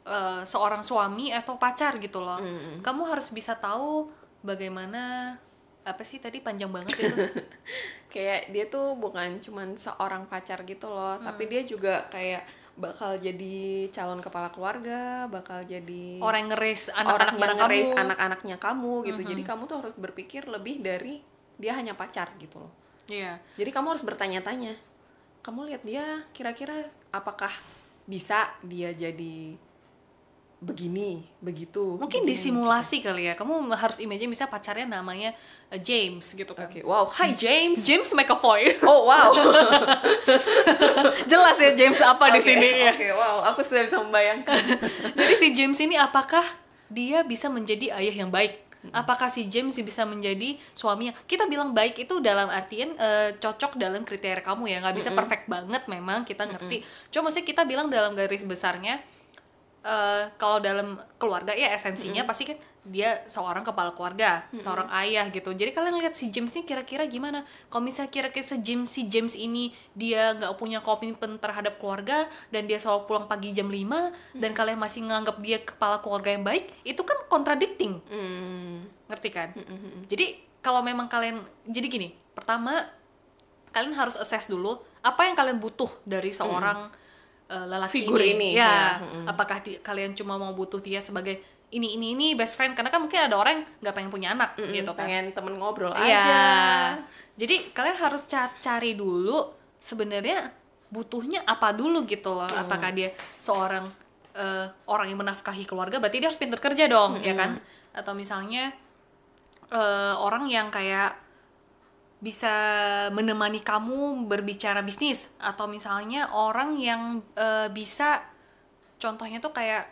eh, 0.04 0.42
seorang 0.44 0.84
suami 0.84 1.32
atau 1.32 1.56
pacar 1.56 1.96
gitu 1.98 2.20
loh 2.20 2.40
Mm-mm. 2.40 2.84
kamu 2.84 3.02
harus 3.08 3.30
bisa 3.30 3.56
tahu 3.56 4.10
bagaimana 4.42 5.36
apa 5.84 6.04
sih 6.04 6.20
tadi 6.20 6.44
panjang 6.44 6.68
banget 6.68 7.00
itu 7.00 7.16
kayak 8.18 8.50
dia 8.50 8.66
tuh 8.66 8.98
bukan 8.98 9.38
cuman 9.38 9.78
seorang 9.78 10.26
pacar 10.26 10.66
gitu 10.66 10.90
loh 10.90 11.22
tapi 11.22 11.46
dia 11.46 11.62
juga 11.62 12.10
kayak 12.10 12.42
bakal 12.74 13.18
jadi 13.18 13.58
calon 13.90 14.18
kepala 14.18 14.50
keluarga 14.50 15.26
bakal 15.28 15.62
jadi 15.62 16.18
orang 16.18 16.46
yang 16.46 16.52
ngeris 16.54 16.82
anak-anak 16.92 17.34
bareng 17.36 17.58
nge-raise 17.58 17.90
kamu 17.90 18.02
anak-anaknya 18.06 18.56
kamu 18.58 18.94
gitu 19.04 19.22
Mhm. 19.22 19.30
jadi 19.34 19.44
kamu 19.46 19.62
tuh 19.66 19.78
harus 19.82 19.94
berpikir 19.94 20.42
lebih 20.46 20.82
dari 20.82 21.22
dia 21.58 21.74
hanya 21.74 21.94
pacar 21.94 22.34
gitu 22.38 22.58
loh 22.58 22.74
Iya 23.08 23.40
Jadi 23.56 23.72
kamu 23.72 23.96
harus 23.96 24.04
bertanya-tanya. 24.04 24.76
Kamu 25.40 25.64
lihat 25.64 25.80
dia 25.88 26.04
kira-kira 26.36 26.92
apakah 27.08 27.56
bisa 28.04 28.52
dia 28.60 28.92
jadi 28.92 29.56
begini, 30.58 31.22
begitu. 31.38 32.02
mungkin 32.02 32.26
begini, 32.26 32.34
disimulasi 32.34 33.06
kali 33.06 33.30
ya 33.30 33.38
kamu 33.38 33.70
harus 33.78 34.02
imagine 34.02 34.34
bisa 34.34 34.50
pacarnya 34.50 34.90
namanya 34.90 35.38
eh, 35.70 35.78
James 35.78 36.26
gitu 36.34 36.50
gitu. 36.50 36.58
kan 36.58 36.66
Oke, 36.66 36.82
wow. 36.82 37.06
Hi 37.14 37.38
James. 37.38 37.86
James 37.86 38.10
McAvoy 38.10 38.74
Oh, 38.90 39.06
wow. 39.06 39.38
jelas 41.32 41.58
ya 41.62 41.72
James 41.78 42.02
apa 42.02 42.34
di 42.34 42.42
Oke, 42.42 42.48
sini 42.50 42.68
ya 42.74 42.90
Oke, 42.90 43.10
wow. 43.14 43.54
Aku 43.54 43.62
sudah 43.62 43.86
bisa 43.86 44.02
membayangkan. 44.02 44.58
Jadi 45.22 45.34
si 45.38 45.48
James 45.54 45.78
ini 45.78 45.94
apakah 45.94 46.42
dia 46.90 47.22
bisa 47.22 47.54
menjadi 47.54 47.94
ayah 47.94 48.26
yang 48.26 48.34
baik? 48.34 48.66
Apakah 48.96 49.28
si 49.28 49.46
James 49.52 49.76
bisa 49.78 50.08
menjadi 50.08 50.56
suami 50.72 51.12
yang 51.12 51.18
kita 51.28 51.44
bilang 51.46 51.76
baik 51.76 52.02
itu 52.08 52.18
dalam 52.24 52.48
artian 52.48 52.96
eh, 52.98 53.36
cocok 53.36 53.76
dalam 53.76 54.02
kriteria 54.08 54.40
kamu 54.42 54.74
ya 54.74 54.78
nggak 54.80 54.96
bisa 54.96 55.12
perfect 55.12 55.46
banget 55.46 55.86
memang 55.86 56.24
kita 56.26 56.48
ngerti. 56.50 56.82
Cuma 57.14 57.28
maksudnya 57.28 57.46
kita 57.46 57.62
bilang 57.68 57.92
dalam 57.92 58.16
garis 58.16 58.48
besarnya 58.48 59.04
eh, 59.88 60.24
kalau 60.36 60.60
dalam 60.60 61.00
keluarga 61.16 61.56
ya 61.56 61.72
esensinya 61.72 62.28
pasti 62.28 62.44
kan 62.44 62.60
dia 62.88 63.20
seorang 63.28 63.68
kepala 63.68 63.92
keluarga, 63.92 64.48
seorang 64.56 64.88
ayah 65.04 65.28
gitu. 65.28 65.52
Jadi 65.52 65.76
kalian 65.76 66.00
lihat 66.00 66.16
si 66.16 66.32
James 66.32 66.56
ini 66.56 66.64
kira-kira 66.64 67.04
gimana? 67.04 67.44
Kalau 67.68 67.84
misalnya 67.84 68.08
kira-kira 68.08 68.48
si 68.48 68.64
James, 68.64 68.88
si 68.88 69.12
James 69.12 69.36
ini 69.36 69.76
dia 69.92 70.32
nggak 70.32 70.56
punya 70.56 70.80
komitmen 70.80 71.36
terhadap 71.36 71.84
keluarga 71.84 72.32
dan 72.48 72.64
dia 72.64 72.80
selalu 72.80 73.04
pulang 73.12 73.28
pagi 73.28 73.52
jam 73.52 73.68
5 73.68 74.40
dan 74.40 74.56
kalian 74.56 74.80
masih 74.80 75.04
nganggap 75.04 75.36
dia 75.44 75.60
kepala 75.60 76.00
keluarga 76.00 76.32
yang 76.32 76.48
baik, 76.48 76.72
itu 76.88 77.04
kan 77.04 77.20
contradicting, 77.28 78.00
Hmm. 78.08 78.88
ngerti 79.12 79.30
kan? 79.36 79.52
Mm-mm. 79.52 80.08
Jadi 80.08 80.40
kalau 80.64 80.80
memang 80.80 81.12
kalian 81.12 81.44
jadi 81.68 81.88
gini, 81.92 82.16
pertama 82.32 82.88
kalian 83.76 84.00
harus 84.00 84.16
assess 84.16 84.48
dulu 84.48 84.80
apa 85.04 85.28
yang 85.28 85.36
kalian 85.36 85.60
butuh 85.60 85.92
dari 86.08 86.32
seorang 86.32 86.88
eh, 87.48 87.66
lelaki 87.66 88.04
Figur 88.04 88.20
ini, 88.20 88.54
Ya, 88.54 88.64
ya, 88.64 88.84
mm-mm. 89.00 89.26
apakah 89.26 89.60
di- 89.60 89.80
kalian 89.80 90.12
cuma 90.14 90.36
mau 90.36 90.52
butuh 90.52 90.78
dia 90.78 91.00
sebagai 91.00 91.40
ini 91.68 91.96
ini 91.96 92.16
ini 92.16 92.28
best 92.32 92.56
friend 92.56 92.72
karena 92.72 92.88
kan 92.88 93.00
mungkin 93.00 93.20
ada 93.20 93.36
orang 93.36 93.60
yang 93.60 93.64
nggak 93.80 93.94
pengen 93.94 94.08
punya 94.10 94.30
anak 94.32 94.56
Mm-mm, 94.56 94.72
gitu 94.72 94.92
kan. 94.92 95.04
Pengen 95.04 95.26
temen 95.32 95.54
ngobrol 95.56 95.92
Iya. 95.92 96.20
aja. 96.20 96.44
Jadi 97.36 97.72
kalian 97.72 97.98
harus 97.98 98.24
ca- 98.24 98.56
cari 98.58 98.94
dulu 98.94 99.52
sebenarnya 99.78 100.48
butuhnya 100.88 101.44
apa 101.44 101.72
dulu 101.72 102.04
gitu 102.04 102.32
loh. 102.34 102.48
Apakah 102.48 102.92
dia 102.92 103.12
seorang 103.38 103.92
eh, 104.32 104.66
orang 104.86 105.08
yang 105.08 105.20
menafkahi 105.20 105.64
keluarga 105.64 105.98
berarti 105.98 106.18
dia 106.18 106.28
harus 106.28 106.40
pintar 106.40 106.58
kerja 106.58 106.88
dong, 106.88 107.20
ya 107.20 107.34
kan? 107.34 107.60
Atau 107.92 108.14
misalnya 108.14 108.72
eh, 109.68 110.14
orang 110.16 110.48
yang 110.48 110.70
kayak 110.70 111.20
bisa 112.18 112.54
menemani 113.14 113.62
kamu 113.62 114.26
berbicara 114.26 114.82
bisnis. 114.82 115.30
Atau 115.38 115.70
misalnya 115.70 116.34
orang 116.34 116.78
yang 116.82 117.22
eh, 117.38 117.70
bisa 117.70 118.26
contohnya 118.98 119.38
tuh 119.38 119.54
kayak 119.54 119.90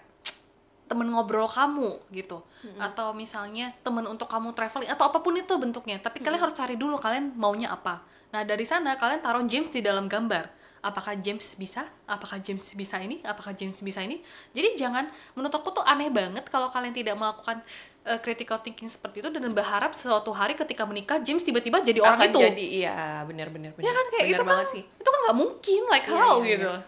temen 0.86 1.10
ngobrol 1.10 1.50
kamu 1.50 2.02
gitu. 2.14 2.42
Atau 2.82 3.14
misalnya 3.14 3.74
temen 3.86 4.06
untuk 4.10 4.26
kamu 4.26 4.54
traveling 4.58 4.90
atau 4.90 5.10
apa 5.10 5.22
pun 5.22 5.38
itu 5.38 5.54
bentuknya. 5.58 6.02
Tapi 6.02 6.22
kalian 6.22 6.42
harus 6.42 6.58
cari 6.58 6.78
dulu 6.78 6.98
kalian 6.98 7.34
maunya 7.38 7.74
apa. 7.74 8.02
Nah 8.34 8.42
dari 8.42 8.66
sana 8.66 8.98
kalian 8.98 9.22
taruh 9.22 9.46
James 9.46 9.70
di 9.70 9.86
dalam 9.86 10.10
gambar 10.10 10.65
apakah 10.86 11.18
James 11.18 11.58
bisa 11.58 11.90
apakah 12.06 12.38
James 12.38 12.62
bisa 12.78 13.02
ini 13.02 13.18
apakah 13.26 13.58
James 13.58 13.74
bisa 13.82 14.06
ini 14.06 14.22
jadi 14.54 14.78
jangan 14.78 15.10
menurut 15.34 15.58
aku 15.58 15.74
tuh 15.74 15.82
aneh 15.82 16.14
banget 16.14 16.46
kalau 16.54 16.70
kalian 16.70 16.94
tidak 16.94 17.18
melakukan 17.18 17.66
uh, 18.06 18.22
critical 18.22 18.62
thinking 18.62 18.86
seperti 18.86 19.26
itu 19.26 19.34
dan 19.34 19.50
berharap 19.50 19.98
suatu 19.98 20.30
hari 20.30 20.54
ketika 20.54 20.86
menikah 20.86 21.18
James 21.26 21.42
tiba-tiba 21.42 21.82
jadi 21.82 22.06
orang 22.06 22.22
Akan 22.22 22.30
itu 22.30 22.40
jadi 22.46 22.66
iya, 22.86 22.98
bener-bener. 23.26 23.74
ya 23.82 23.90
kan 23.90 24.06
kayak 24.14 24.26
bener 24.30 24.38
itu 24.38 24.44
kan 24.46 24.52
banget 24.54 24.68
sih. 24.78 24.84
itu 24.86 25.10
kan 25.10 25.20
nggak 25.26 25.38
mungkin 25.42 25.82
like 25.90 26.06
Iya, 26.06 26.14
how 26.14 26.38
iya, 26.46 26.54
gitu 26.54 26.70
iya. 26.70 26.82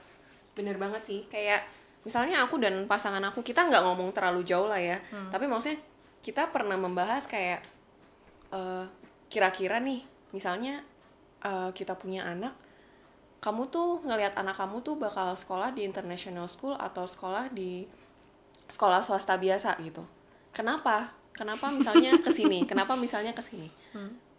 Bener 0.57 0.75
banget 0.81 1.01
sih. 1.05 1.21
Kayak 1.29 1.69
misalnya 2.01 2.41
aku 2.41 2.57
dan 2.57 2.89
pasangan 2.89 3.21
aku 3.29 3.45
kita 3.45 3.69
nggak 3.69 3.83
ngomong 3.85 4.09
terlalu 4.09 4.41
jauh 4.41 4.65
lah 4.65 4.81
ya. 4.81 4.97
Hmm. 5.13 5.29
Tapi 5.29 5.45
maksudnya 5.45 5.77
kita 6.25 6.49
pernah 6.49 6.73
membahas 6.73 7.29
kayak 7.29 7.61
eh, 8.49 8.85
kira-kira 9.29 9.77
nih, 9.77 10.01
misalnya 10.33 10.81
eh, 11.45 11.69
kita 11.77 11.93
punya 11.93 12.25
anak 12.25 12.57
kamu 13.47 13.71
tuh 13.71 14.03
ngelihat 14.03 14.35
anak 14.35 14.59
kamu 14.59 14.83
tuh 14.83 14.99
bakal 14.99 15.31
sekolah 15.39 15.71
di 15.71 15.87
international 15.87 16.51
school 16.51 16.75
atau 16.75 17.07
sekolah 17.07 17.47
di 17.55 17.87
sekolah 18.67 18.99
swasta 18.99 19.39
biasa 19.39 19.79
gitu. 19.79 20.03
Kenapa? 20.51 21.15
Kenapa 21.31 21.71
misalnya 21.71 22.11
ke 22.19 22.27
sini? 22.27 22.65
Kenapa 22.69 22.99
misalnya 22.99 23.31
ke 23.31 23.39
sini 23.39 23.71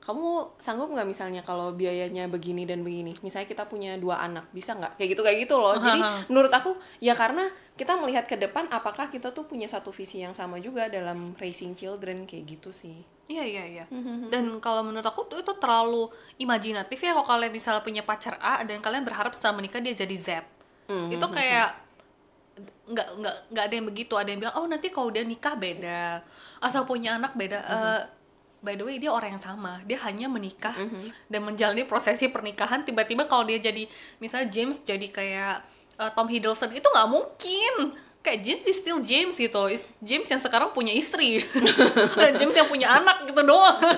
kamu 0.09 0.57
sanggup 0.57 0.89
nggak 0.89 1.05
misalnya 1.05 1.45
kalau 1.45 1.77
biayanya 1.77 2.33
begini 2.33 2.65
dan 2.65 2.81
begini? 2.81 3.13
Misalnya 3.21 3.45
kita 3.45 3.69
punya 3.69 3.93
dua 4.01 4.25
anak 4.25 4.49
bisa 4.57 4.73
nggak? 4.73 4.97
Kayak 4.97 5.09
gitu 5.13 5.21
kayak 5.21 5.39
gitu 5.45 5.61
loh. 5.61 5.77
Jadi 5.77 6.01
menurut 6.33 6.49
aku 6.49 6.81
ya 6.97 7.13
karena 7.13 7.45
kita 7.77 7.93
melihat 8.01 8.25
ke 8.25 8.41
depan 8.41 8.73
apakah 8.73 9.13
kita 9.13 9.37
tuh 9.37 9.45
punya 9.45 9.69
satu 9.69 9.93
visi 9.93 10.25
yang 10.25 10.33
sama 10.33 10.57
juga 10.65 10.89
dalam 10.89 11.37
raising 11.37 11.77
children 11.77 12.25
kayak 12.25 12.57
gitu 12.57 12.73
sih. 12.73 13.05
Iya 13.29 13.45
iya 13.45 13.65
iya. 13.69 13.85
Dan 14.33 14.57
kalau 14.65 14.81
menurut 14.81 15.05
aku 15.05 15.29
tuh 15.29 15.45
itu 15.45 15.53
terlalu 15.61 16.09
imajinatif 16.41 16.97
ya 16.97 17.13
kalau 17.13 17.29
kalian 17.29 17.53
misalnya 17.53 17.85
punya 17.85 18.01
pacar 18.01 18.41
A 18.41 18.65
dan 18.65 18.81
kalian 18.81 19.05
berharap 19.05 19.37
setelah 19.37 19.61
menikah 19.61 19.85
dia 19.85 19.93
jadi 19.93 20.17
Z. 20.17 20.29
Itu 21.13 21.29
kayak 21.29 21.85
nggak 22.89 23.09
nggak 23.21 23.37
nggak 23.53 23.65
ada 23.69 23.75
yang 23.77 23.87
begitu. 23.93 24.17
Ada 24.17 24.33
yang 24.33 24.41
bilang 24.41 24.57
oh 24.57 24.65
nanti 24.65 24.89
kalau 24.89 25.13
dia 25.13 25.21
nikah 25.21 25.53
beda. 25.53 26.25
Atau 26.65 26.89
punya 26.89 27.21
anak 27.21 27.37
beda. 27.37 27.61
Eh, 27.61 28.03
by 28.59 28.75
the 28.75 28.83
way 28.83 28.97
dia 28.97 29.09
orang 29.09 29.35
yang 29.35 29.45
sama. 29.45 29.79
Dia 29.85 29.99
hanya 30.03 30.27
menikah 30.27 30.75
dan 31.27 31.41
menjalani 31.43 31.83
prosesi 31.83 32.27
pernikahan. 32.27 32.83
Tiba-tiba 32.83 33.25
kalau 33.25 33.43
dia 33.43 33.57
jadi 33.57 33.87
misalnya 34.19 34.49
James 34.49 34.79
jadi 34.81 35.07
kayak 35.07 35.55
eh, 35.97 36.11
Tom 36.13 36.27
Hiddleston 36.27 36.73
itu 36.73 36.85
nggak 36.85 37.09
mungkin 37.09 37.75
kayak 38.19 38.43
James 38.43 38.65
is 38.67 38.77
still 38.77 38.99
James 39.01 39.35
gitu. 39.35 39.63
Is- 39.67 39.89
James 39.99 40.27
yang 40.27 40.39
sekarang 40.39 40.71
punya 40.71 40.91
istri 40.91 41.39
dan 42.21 42.35
James 42.35 42.53
yang 42.53 42.67
punya 42.67 42.93
anak 42.93 43.25
gitu 43.25 43.41
doang. 43.41 43.79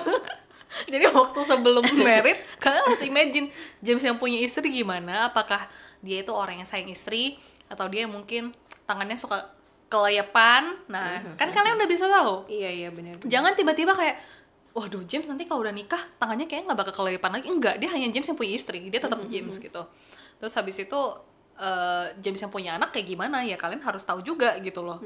Jadi 0.87 1.03
waktu 1.03 1.39
sebelum 1.43 1.83
married, 1.99 2.39
kalian 2.55 2.83
harus 2.87 3.03
imagine 3.03 3.51
James 3.83 3.99
yang 4.01 4.15
punya 4.15 4.39
istri 4.39 4.71
gimana? 4.71 5.27
Apakah 5.27 5.67
dia 5.99 6.23
itu 6.23 6.31
orang 6.31 6.63
yang 6.63 6.69
sayang 6.69 6.87
istri 6.87 7.35
atau 7.67 7.91
dia 7.91 8.07
yang 8.07 8.13
mungkin 8.15 8.55
tangannya 8.87 9.19
suka 9.19 9.51
kelepan? 9.91 10.79
Nah, 10.87 11.35
kan 11.35 11.51
kalian 11.51 11.75
udah 11.75 11.89
bisa 11.91 12.07
tahu. 12.07 12.47
iya 12.47 12.71
iya 12.71 12.87
benar 12.87 13.19
Jangan 13.27 13.51
tiba-tiba 13.51 13.91
kayak 13.91 14.15
Waduh, 14.71 15.03
James 15.03 15.27
nanti 15.27 15.43
kalau 15.43 15.67
udah 15.67 15.75
nikah, 15.75 15.99
tangannya 16.15 16.47
kayaknya 16.47 16.71
nggak 16.71 16.79
bakal 16.79 17.03
kelepan 17.03 17.31
lagi. 17.35 17.47
Enggak, 17.51 17.75
dia 17.75 17.89
hanya 17.91 18.07
James 18.07 18.27
yang 18.27 18.39
punya 18.39 18.51
istri. 18.55 18.87
Dia 18.87 19.03
tetap 19.03 19.19
James 19.27 19.55
gitu. 19.59 19.81
Terus 20.39 20.53
habis 20.55 20.79
itu, 20.79 20.99
eh, 21.59 22.05
James 22.23 22.39
yang 22.39 22.51
punya 22.51 22.79
anak 22.79 22.95
kayak 22.95 23.11
gimana? 23.11 23.43
Ya 23.43 23.59
kalian 23.59 23.83
harus 23.83 24.07
tahu 24.07 24.23
juga 24.23 24.55
gitu 24.63 24.79
loh. 24.79 25.03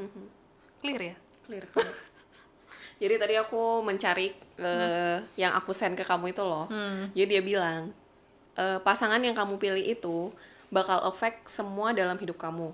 Clear 0.85 1.01
ya? 1.01 1.15
clear 1.45 1.65
clear. 1.69 1.93
jadi 3.01 3.15
tadi 3.21 3.35
aku 3.37 3.85
mencari 3.85 4.33
eh, 4.57 5.17
yang 5.37 5.53
aku 5.53 5.71
send 5.71 5.93
ke 5.95 6.03
kamu 6.03 6.33
itu 6.33 6.41
loh 6.41 6.65
jadi 7.13 7.39
dia 7.39 7.41
bilang 7.45 7.93
eh, 8.57 8.79
pasangan 8.81 9.21
yang 9.21 9.37
kamu 9.37 9.61
pilih 9.61 9.85
itu 9.85 10.33
bakal 10.73 10.99
affect 11.05 11.47
semua 11.47 11.93
dalam 11.93 12.17
hidup 12.17 12.41
kamu 12.41 12.73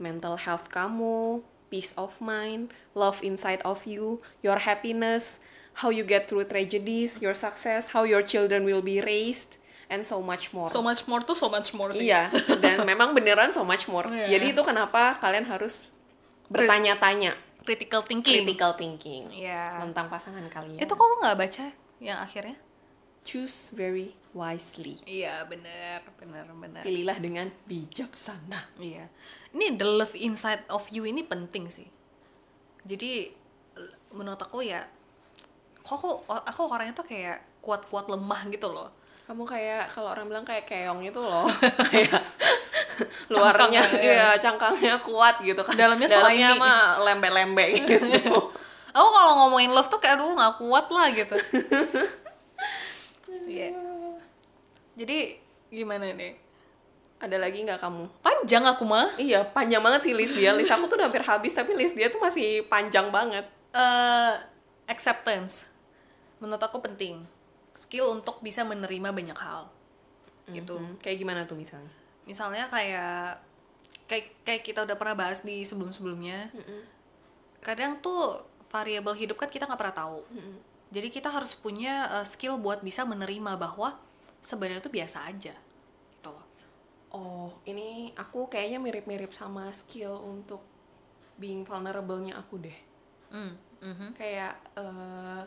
mental 0.00 0.40
health 0.40 0.66
kamu 0.72 1.44
peace 1.68 1.92
of 2.00 2.16
mind 2.18 2.72
love 2.96 3.20
inside 3.20 3.60
of 3.68 3.84
you 3.84 4.18
your 4.40 4.56
happiness 4.56 5.36
how 5.78 5.88
you 5.88 6.02
get 6.02 6.26
through 6.26 6.42
tragedies 6.44 7.16
your 7.22 7.32
success 7.32 7.94
how 7.94 8.02
your 8.02 8.20
children 8.20 8.66
will 8.66 8.82
be 8.82 8.98
raised 8.98 9.56
and 9.88 10.04
so 10.04 10.20
much 10.20 10.52
more 10.52 10.68
So 10.68 10.84
much 10.84 11.08
more 11.08 11.22
tuh 11.24 11.32
so 11.32 11.48
much 11.48 11.72
more 11.72 11.88
sih. 11.96 12.12
Iya, 12.12 12.28
dan 12.60 12.84
memang 12.90 13.16
beneran 13.16 13.56
so 13.56 13.64
much 13.64 13.88
more. 13.88 14.04
Iya. 14.04 14.36
Jadi 14.36 14.52
itu 14.52 14.60
kenapa 14.60 15.16
kalian 15.16 15.48
harus 15.48 15.88
bertanya-tanya, 16.52 17.32
Critical 17.64 18.04
thinking. 18.04 18.44
critical 18.44 18.76
thinking 18.76 19.32
Iya. 19.32 19.80
tentang 19.80 20.12
pasangan 20.12 20.44
kalian. 20.48 20.76
Itu 20.76 20.92
kamu 20.92 21.24
nggak 21.24 21.36
baca 21.36 21.64
yang 22.04 22.20
akhirnya? 22.20 22.56
choose 23.28 23.68
very 23.76 24.16
wisely. 24.32 24.96
Iya, 25.04 25.44
bener, 25.44 26.00
bener, 26.16 26.48
bener. 26.48 26.80
Pilihlah 26.80 27.20
dengan 27.20 27.52
bijaksana. 27.68 28.72
Iya. 28.80 29.04
Ini 29.52 29.76
the 29.76 29.84
love 29.84 30.16
inside 30.16 30.64
of 30.72 30.88
you 30.88 31.04
ini 31.04 31.20
penting 31.24 31.68
sih. 31.68 31.84
Jadi 32.88 33.28
menurut 34.16 34.40
aku 34.40 34.64
ya, 34.64 34.88
aku, 35.94 36.08
aku 36.28 36.60
orangnya 36.68 36.94
tuh 36.96 37.06
kayak 37.06 37.38
kuat-kuat 37.62 38.10
lemah 38.10 38.48
gitu 38.50 38.68
loh. 38.68 38.90
Kamu 39.28 39.44
kayak 39.44 39.92
kalau 39.92 40.08
orang 40.16 40.24
bilang 40.24 40.44
kayak 40.44 40.64
keong 40.64 41.04
itu 41.04 41.20
loh, 41.20 41.44
kayak 41.92 42.16
luarnya 43.28 43.84
Cangkangnya, 43.84 44.00
ya. 44.00 44.12
ya 44.16 44.28
cangkangnya 44.40 44.94
kuat 45.04 45.44
gitu 45.44 45.60
kan. 45.60 45.76
Dalamnya 45.76 46.08
Dalamnya 46.08 46.50
mah 46.56 46.80
lembe-lembe 47.04 47.64
gitu. 47.92 48.36
Aku 48.96 49.08
kalau 49.12 49.32
ngomongin 49.44 49.70
love 49.70 49.86
tuh 49.92 50.00
kayak 50.00 50.16
aduh 50.16 50.32
nggak 50.32 50.54
kuat 50.60 50.86
lah 50.88 51.06
gitu. 51.12 51.36
Iya. 53.48 53.72
Jadi 54.92 55.40
gimana 55.72 56.12
nih? 56.12 56.36
Ada 57.16 57.40
lagi 57.40 57.64
nggak 57.64 57.80
kamu? 57.80 58.04
Panjang 58.20 58.64
aku 58.68 58.84
mah. 58.84 59.08
Iya, 59.16 59.40
panjang 59.40 59.80
banget 59.80 60.04
sih 60.04 60.12
list 60.12 60.36
dia. 60.36 60.52
List 60.52 60.68
aku 60.68 60.84
tuh 60.84 61.00
udah 61.00 61.08
hampir 61.08 61.24
habis, 61.24 61.56
tapi 61.56 61.72
list 61.72 61.96
dia 61.96 62.12
tuh 62.12 62.20
masih 62.20 62.68
panjang 62.68 63.08
banget. 63.08 63.48
eh 63.68 64.32
acceptance 64.88 65.68
menurut 66.38 66.62
aku 66.62 66.78
penting. 66.80 67.22
Skill 67.78 68.10
untuk 68.10 68.42
bisa 68.42 68.62
menerima 68.62 69.14
banyak 69.14 69.38
hal. 69.38 69.70
Gitu. 70.48 70.74
Hmm, 70.74 70.96
Kayak 70.98 71.16
gimana 71.20 71.40
tuh 71.44 71.58
misalnya? 71.58 71.92
misalnya 72.24 72.68
kayak 72.68 73.40
kayak 74.04 74.26
kayak 74.44 74.60
kita 74.60 74.84
udah 74.84 75.00
pernah 75.00 75.16
bahas 75.16 75.40
di 75.40 75.64
sebelum 75.64 75.88
sebelumnya 75.88 76.52
kadang 77.64 78.04
tuh 78.04 78.44
variabel 78.68 79.16
hidup 79.16 79.40
kan 79.40 79.48
kita 79.48 79.64
nggak 79.64 79.80
pernah 79.80 79.96
tahu. 79.96 80.20
Jadi 80.92 81.08
kita 81.08 81.32
harus 81.32 81.56
punya 81.56 82.20
eh, 82.20 82.26
skill 82.28 82.60
buat 82.60 82.80
bisa 82.80 83.04
menerima 83.08 83.56
bahwa 83.56 83.96
sebenarnya 84.40 84.80
itu 84.84 84.92
biasa 84.92 85.24
aja. 85.24 85.56
Gitu 86.12 86.28
loh. 86.28 86.44
Oh, 87.08 87.48
ini 87.64 88.12
aku 88.12 88.48
kayaknya 88.48 88.76
mirip-mirip 88.76 89.32
sama 89.32 89.72
skill 89.72 90.16
untuk 90.20 90.60
being 91.40 91.64
vulnerable-nya 91.64 92.36
aku 92.36 92.60
deh. 92.60 92.78
Hmm, 93.32 93.56
mhm. 93.80 94.12
Kayak 94.16 94.60
eh, 94.76 95.42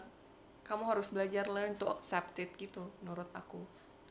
kamu 0.72 0.88
harus 0.88 1.12
belajar 1.12 1.52
learn 1.52 1.76
to 1.76 1.92
accept 1.92 2.40
it 2.40 2.56
gitu, 2.56 2.88
menurut 3.04 3.28
aku. 3.36 3.60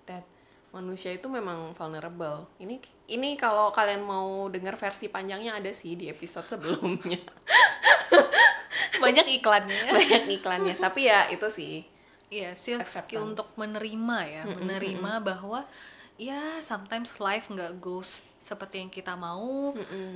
That 0.04 0.28
manusia 0.70 1.10
itu 1.16 1.26
memang 1.26 1.72
vulnerable. 1.74 2.46
Ini 2.60 2.76
ini 3.10 3.34
kalau 3.40 3.72
kalian 3.72 4.04
mau 4.04 4.46
dengar 4.52 4.76
versi 4.76 5.08
panjangnya 5.08 5.56
ada 5.56 5.72
sih 5.72 5.96
di 5.96 6.12
episode 6.12 6.46
sebelumnya. 6.52 7.18
banyak 9.02 9.40
iklannya 9.40 9.90
Banyak 10.04 10.24
iklannya, 10.28 10.74
tapi 10.76 11.08
ya 11.08 11.32
itu 11.32 11.48
sih. 11.48 11.88
Iya, 12.30 12.54
skill, 12.54 12.78
Acceptance. 12.84 13.08
skill 13.10 13.22
untuk 13.34 13.48
menerima 13.58 14.18
ya, 14.28 14.42
menerima 14.46 15.12
bahwa 15.18 15.66
ya 16.14 16.60
sometimes 16.62 17.18
life 17.18 17.50
nggak 17.50 17.80
goes 17.82 18.22
seperti 18.38 18.78
yang 18.78 18.92
kita 18.92 19.16
mau 19.18 19.72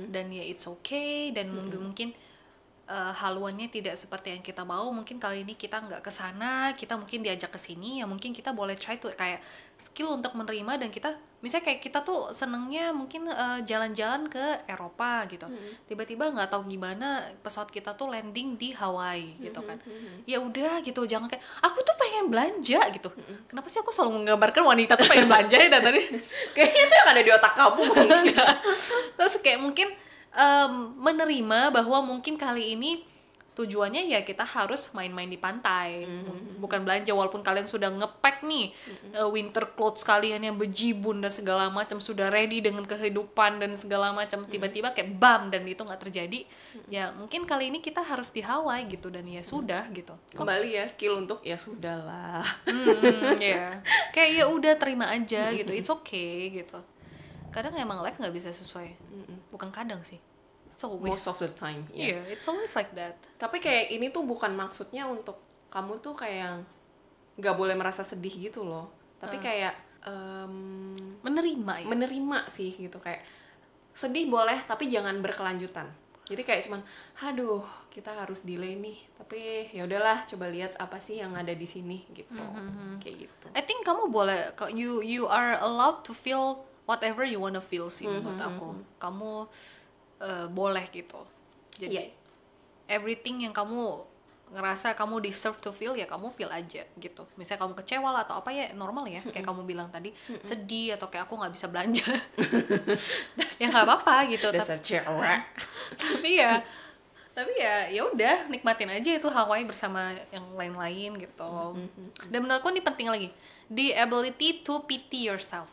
dan 0.09 0.31
ya 0.31 0.41
it's 0.41 0.63
okay 0.69 1.29
dan 1.35 1.49
mungkin 1.51 1.79
mungkin 1.91 2.09
eh, 2.85 3.13
haluannya 3.17 3.67
tidak 3.67 3.97
seperti 3.97 4.37
yang 4.37 4.43
kita 4.45 4.61
mau. 4.61 4.87
Mungkin 4.93 5.17
kali 5.17 5.41
ini 5.41 5.57
kita 5.57 5.81
nggak 5.81 6.01
ke 6.05 6.11
sana, 6.13 6.71
kita 6.77 6.95
mungkin 6.95 7.25
diajak 7.25 7.51
ke 7.51 7.59
sini 7.59 7.99
ya 7.99 8.05
mungkin 8.05 8.31
kita 8.31 8.53
boleh 8.53 8.77
try 8.77 9.01
tuh 9.01 9.11
kayak 9.11 9.41
skill 9.75 10.15
untuk 10.15 10.31
menerima 10.39 10.87
dan 10.87 10.89
kita 10.93 11.19
misalnya 11.43 11.67
kayak 11.67 11.81
kita 11.83 11.99
tuh 12.01 12.31
senengnya 12.31 12.95
mungkin 12.95 13.27
eh, 13.27 13.59
jalan-jalan 13.65 14.29
ke 14.29 14.45
Eropa 14.69 15.25
gitu. 15.27 15.49
Tiba-tiba 15.89 16.31
nggak 16.31 16.49
tahu 16.53 16.69
gimana 16.69 17.25
pesawat 17.41 17.73
kita 17.73 17.97
tuh 17.97 18.07
landing 18.13 18.55
di 18.55 18.71
Hawaii 18.71 19.35
gitu 19.41 19.59
kan 19.61 19.77
ya 20.25 20.37
udah 20.41 20.81
gitu 20.81 21.05
jangan 21.05 21.29
kayak 21.29 21.43
aku 21.61 21.81
tuh 21.85 21.95
pengen 21.97 22.31
belanja 22.31 22.81
gitu 22.93 23.09
kenapa 23.45 23.67
sih 23.69 23.79
aku 23.81 23.91
selalu 23.93 24.21
menggambarkan 24.21 24.63
wanita 24.63 24.93
tuh 24.97 25.07
pengen 25.09 25.27
belanja 25.29 25.57
ya 25.57 25.69
dari 25.69 25.83
tadi 25.83 26.01
Kayaknya 26.55 26.81
itu 26.87 26.93
yang 26.95 27.09
ada 27.09 27.21
di 27.21 27.31
otak 27.31 27.53
kamu. 27.55 27.83
Terus 29.17 29.33
kayak 29.41 29.59
mungkin 29.61 29.87
em, 30.35 30.73
menerima 30.99 31.71
bahwa 31.71 32.03
mungkin 32.03 32.35
kali 32.35 32.75
ini 32.75 33.03
tujuannya 33.55 34.11
ya 34.11 34.19
kita 34.27 34.43
harus 34.43 34.91
main-main 34.91 35.31
di 35.31 35.39
pantai 35.39 36.03
bukan 36.59 36.83
belanja 36.83 37.15
walaupun 37.15 37.39
kalian 37.39 37.63
sudah 37.63 37.87
ngepack 37.87 38.43
nih 38.43 38.75
eh, 39.15 39.23
winter 39.31 39.71
clothes 39.71 40.03
kalian 40.03 40.43
yang 40.43 40.59
bejibun 40.59 41.23
dan 41.23 41.31
segala 41.31 41.71
macam 41.71 42.03
sudah 42.03 42.27
ready 42.27 42.59
dengan 42.59 42.83
kehidupan 42.83 43.63
dan 43.63 43.71
segala 43.79 44.11
macam 44.11 44.43
tiba-tiba 44.43 44.91
kayak 44.91 45.15
bam 45.15 45.47
dan 45.47 45.63
itu 45.63 45.87
nggak 45.87 46.03
terjadi 46.03 46.43
ya 46.91 47.15
mungkin 47.15 47.47
kali 47.47 47.71
ini 47.71 47.79
kita 47.79 48.03
harus 48.03 48.27
di 48.27 48.43
Hawaii 48.43 48.91
gitu 48.91 49.07
dan 49.07 49.23
ya 49.23 49.39
sudah 49.39 49.87
gitu 49.95 50.11
Kembali 50.35 50.75
ya 50.75 50.83
skill 50.91 51.15
untuk 51.15 51.39
ya 51.39 51.55
sudahlah. 51.55 52.43
Hmm, 52.67 53.39
ya. 53.39 53.79
Kayak 54.11 54.29
ya 54.35 54.45
udah 54.51 54.73
terima 54.75 55.07
aja 55.07 55.55
gitu. 55.55 55.71
It's 55.71 55.87
okay 55.87 56.51
gitu. 56.51 56.83
Kadang 57.55 57.73
emang 57.79 58.03
life 58.03 58.19
nggak 58.19 58.35
bisa 58.35 58.51
sesuai. 58.51 58.91
Bukan 59.49 59.71
kadang 59.71 60.03
sih. 60.03 60.19
It's 60.75 60.83
always. 60.83 61.15
Most 61.15 61.31
of 61.31 61.39
the 61.39 61.47
time. 61.47 61.87
ya. 61.95 62.19
Iya, 62.19 62.35
it's 62.35 62.43
always 62.51 62.75
like 62.75 62.91
that. 62.99 63.15
Tapi 63.39 63.63
kayak 63.63 63.95
ini 63.95 64.11
tuh 64.11 64.27
bukan 64.27 64.51
maksudnya 64.51 65.07
untuk 65.07 65.39
kamu 65.71 66.03
tuh 66.03 66.11
kayak 66.11 66.67
nggak 67.39 67.55
boleh 67.55 67.79
merasa 67.79 68.03
sedih 68.03 68.35
gitu 68.35 68.67
loh. 68.67 68.91
Tapi 69.23 69.39
kayak 69.39 69.71
em, 70.03 70.91
Menerima 71.23 71.73
ya. 71.81 71.87
menerima 71.87 72.51
sih 72.51 72.75
gitu 72.75 72.99
kayak 72.99 73.23
sedih 73.95 74.27
boleh 74.27 74.59
tapi 74.67 74.91
jangan 74.91 75.23
berkelanjutan. 75.23 75.87
Jadi 76.25 76.41
kayak 76.41 76.65
cuman, 76.65 76.81
aduh 77.21 77.61
kita 77.93 78.11
harus 78.11 78.43
delay 78.43 78.75
nih 78.75 78.97
tapi 79.15 79.71
ya 79.71 79.87
udahlah 79.87 80.27
coba 80.27 80.51
lihat 80.51 80.75
apa 80.75 80.99
sih 80.99 81.23
yang 81.23 81.31
ada 81.31 81.55
di 81.55 81.63
sini 81.63 82.03
gitu 82.11 82.35
kayak 82.99 83.15
gitu 83.23 83.45
I 83.55 83.63
think 83.63 83.87
kamu 83.87 84.11
boleh 84.11 84.51
you 84.75 84.99
you 84.99 85.31
are 85.31 85.55
allowed 85.63 86.03
to 86.03 86.11
feel 86.11 86.67
whatever 86.85 87.25
you 87.25 87.41
wanna 87.41 87.61
feel 87.61 87.89
sih 87.89 88.05
menurut 88.05 88.39
aku. 88.39 88.69
Kamu 89.01 89.31
eh, 90.21 90.47
boleh 90.47 90.85
gitu. 90.95 91.19
Jadi 91.75 91.99
Iya. 91.99 92.03
everything 92.87 93.43
yang 93.43 93.51
kamu 93.51 94.05
ngerasa 94.45 94.93
kamu 94.93 95.25
deserve 95.25 95.57
to 95.57 95.73
feel 95.73 95.97
ya 95.97 96.05
kamu 96.05 96.29
feel 96.31 96.47
aja 96.53 96.85
gitu. 97.01 97.23
Misalnya 97.35 97.65
kamu 97.65 97.73
kecewa 97.81 98.09
lah 98.13 98.21
atau 98.23 98.37
apa 98.39 98.53
ya 98.53 98.71
normal 98.77 99.09
ya 99.09 99.19
kayak 99.25 99.41
kamu 99.41 99.65
bilang 99.65 99.89
tadi 99.89 100.13
sedih 100.39 100.95
atau 100.95 101.09
kayak 101.09 101.25
aku 101.25 101.35
nggak 101.35 101.53
bisa 101.53 101.65
belanja. 101.67 102.05
ya 103.59 103.65
nggak 103.73 103.83
apa-apa 103.83 104.29
gitu. 104.31 104.47
Tapi, 104.53 104.61
dasar 104.61 104.79
cewek 104.79 105.39
tapi 105.97 106.29
ya 106.37 106.61
tapi 107.35 107.51
ya 107.59 107.91
ya 107.91 108.01
udah 108.07 108.47
nikmatin 108.47 108.87
aja 108.95 109.11
itu 109.19 109.27
Hawaii 109.27 109.67
bersama 109.67 110.15
yang 110.31 110.45
lain-lain 110.55 111.19
gitu. 111.19 111.75
Dan 112.31 112.39
menurutku 112.47 112.71
ini 112.71 112.79
penting 112.79 113.11
lagi. 113.11 113.29
The 113.67 113.97
ability 113.97 114.63
to 114.63 114.85
pity 114.87 115.27
yourself. 115.27 115.67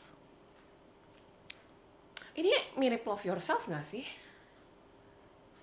Ini 2.34 2.52
mirip 2.76 3.04
love 3.04 3.24
yourself 3.24 3.64
gak 3.68 3.84
sih 3.84 4.04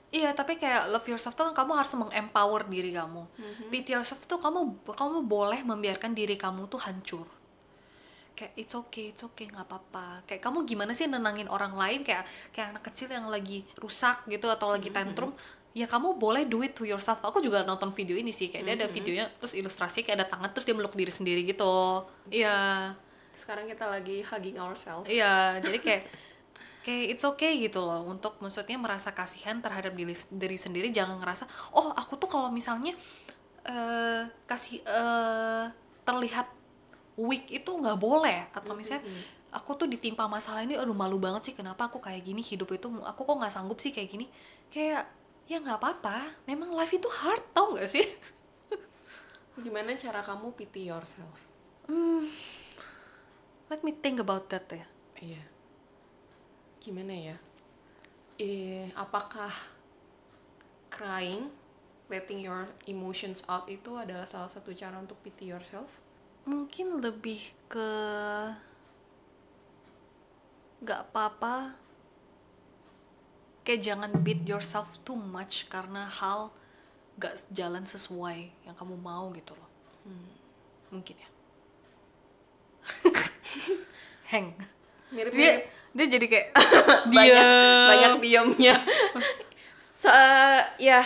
Iya, 0.09 0.33
tapi 0.33 0.57
kayak 0.57 0.89
love 0.89 1.05
yourself 1.05 1.37
tuh 1.37 1.45
kan 1.45 1.53
kamu 1.53 1.77
harus 1.77 1.93
mengempower 1.93 2.65
diri 2.65 2.89
kamu. 2.89 3.29
Pity 3.69 3.93
yourself 3.93 4.25
tuh 4.25 4.41
kamu 4.41 4.81
kamu 4.89 5.21
boleh 5.21 5.61
membiarkan 5.61 6.17
diri 6.17 6.33
kamu 6.33 6.65
tuh 6.65 6.81
hancur. 6.81 7.29
Kayak 8.33 8.57
it's 8.57 8.73
okay, 8.73 9.13
it's 9.13 9.21
okay, 9.21 9.45
nggak 9.45 9.69
apa-apa. 9.69 10.25
Kayak 10.25 10.41
kamu 10.41 10.65
gimana 10.65 10.97
sih 10.97 11.05
nenangin 11.05 11.45
orang 11.45 11.77
lain 11.77 12.01
kayak 12.01 12.25
kayak 12.49 12.73
anak 12.73 12.89
kecil 12.89 13.05
yang 13.13 13.29
lagi 13.29 13.61
rusak 13.77 14.25
gitu 14.25 14.49
atau 14.49 14.73
lagi 14.73 14.89
tantrum. 14.89 15.29
Ya 15.77 15.85
kamu 15.85 16.17
boleh 16.17 16.49
do 16.49 16.65
it 16.65 16.73
to 16.73 16.89
yourself. 16.89 17.21
Aku 17.21 17.37
juga 17.37 17.61
nonton 17.61 17.93
video 17.93 18.17
ini 18.17 18.33
sih, 18.33 18.49
kayak 18.49 18.65
dia 18.65 18.73
ada 18.81 18.87
videonya 18.89 19.29
terus 19.37 19.53
ilustrasi 19.53 20.01
kayak 20.01 20.25
ada 20.25 20.25
tangan 20.25 20.49
terus 20.49 20.65
dia 20.65 20.73
meluk 20.73 20.97
diri 20.97 21.13
sendiri 21.13 21.45
gitu. 21.45 22.01
Iya. 22.33 22.97
sekarang 23.39 23.71
kita 23.71 23.87
lagi 23.87 24.19
hugging 24.19 24.59
ourselves 24.59 25.07
Iya, 25.07 25.63
jadi 25.63 25.79
kayak 25.79 26.03
kayak 26.85 27.15
it's 27.17 27.25
okay 27.27 27.59
gitu 27.59 27.83
loh 27.83 28.07
untuk 28.07 28.39
maksudnya 28.39 28.79
merasa 28.79 29.11
kasihan 29.11 29.59
terhadap 29.59 29.91
diri, 29.93 30.15
diri 30.31 30.57
sendiri 30.57 30.87
jangan 30.95 31.19
ngerasa 31.19 31.43
oh 31.75 31.91
aku 31.91 32.15
tuh 32.15 32.29
kalau 32.31 32.47
misalnya 32.49 32.95
eh 33.67 34.23
kasih 34.47 34.79
eh 34.83 35.65
terlihat 36.07 36.47
weak 37.19 37.51
itu 37.51 37.69
nggak 37.69 37.99
boleh. 37.99 38.47
Atau 38.55 38.73
misalnya 38.73 39.03
aku 39.51 39.75
tuh 39.75 39.85
ditimpa 39.85 40.25
masalah 40.25 40.63
ini 40.63 40.79
aduh 40.79 40.95
malu 40.95 41.19
banget 41.19 41.51
sih 41.51 41.55
kenapa 41.57 41.91
aku 41.91 41.99
kayak 41.99 42.23
gini 42.23 42.39
hidup 42.39 42.71
itu 42.73 42.87
aku 43.03 43.27
kok 43.27 43.35
nggak 43.35 43.53
sanggup 43.53 43.77
sih 43.83 43.91
kayak 43.91 44.09
gini. 44.09 44.25
Kayak 44.71 45.11
ya 45.45 45.59
nggak 45.59 45.77
apa-apa 45.81 46.45
memang 46.47 46.71
life 46.73 46.95
itu 46.95 47.11
hard 47.11 47.43
tau 47.51 47.75
nggak 47.75 47.89
sih? 47.89 48.05
Gimana 49.65 49.93
cara 49.99 50.23
kamu 50.23 50.55
pity 50.55 50.87
yourself? 50.87 51.35
Let 53.69 53.81
me 53.85 53.93
think 53.93 54.23
about 54.23 54.49
that 54.49 54.65
ya 54.71 54.85
iya 55.19 55.43
gimana 56.79 57.13
ya? 57.13 57.37
Eh 58.39 58.87
apakah 58.95 59.51
crying 60.89 61.51
letting 62.09 62.41
your 62.41 62.65
emotions 62.89 63.45
out 63.45 63.69
itu 63.69 63.93
adalah 63.93 64.25
salah 64.25 64.49
satu 64.49 64.73
cara 64.73 64.97
untuk 64.97 65.19
pity 65.21 65.51
yourself? 65.51 65.87
Mungkin 66.47 67.03
lebih 67.03 67.53
ke 67.67 67.89
nggak 70.81 71.11
apa-apa. 71.11 71.75
Kayak 73.67 73.85
jangan 73.85 74.11
beat 74.25 74.47
yourself 74.49 74.89
too 75.05 75.19
much 75.19 75.69
karena 75.69 76.09
hal 76.09 76.49
gak 77.19 77.43
jalan 77.51 77.83
sesuai 77.85 78.49
yang 78.65 78.73
kamu 78.73 78.97
mau 78.97 79.29
gitu 79.35 79.53
loh. 79.53 79.69
Mungkin 80.89 81.15
ya. 81.19 81.29
Hang 84.33 84.57
mirip 85.09 85.33
dia 85.33 85.65
dia 85.89 86.05
jadi 86.05 86.25
kayak 86.25 86.47
banyak 87.13 87.45
banyak 87.89 88.13
diemnya. 88.21 88.75
Se- 89.99 90.67
ya 90.79 91.03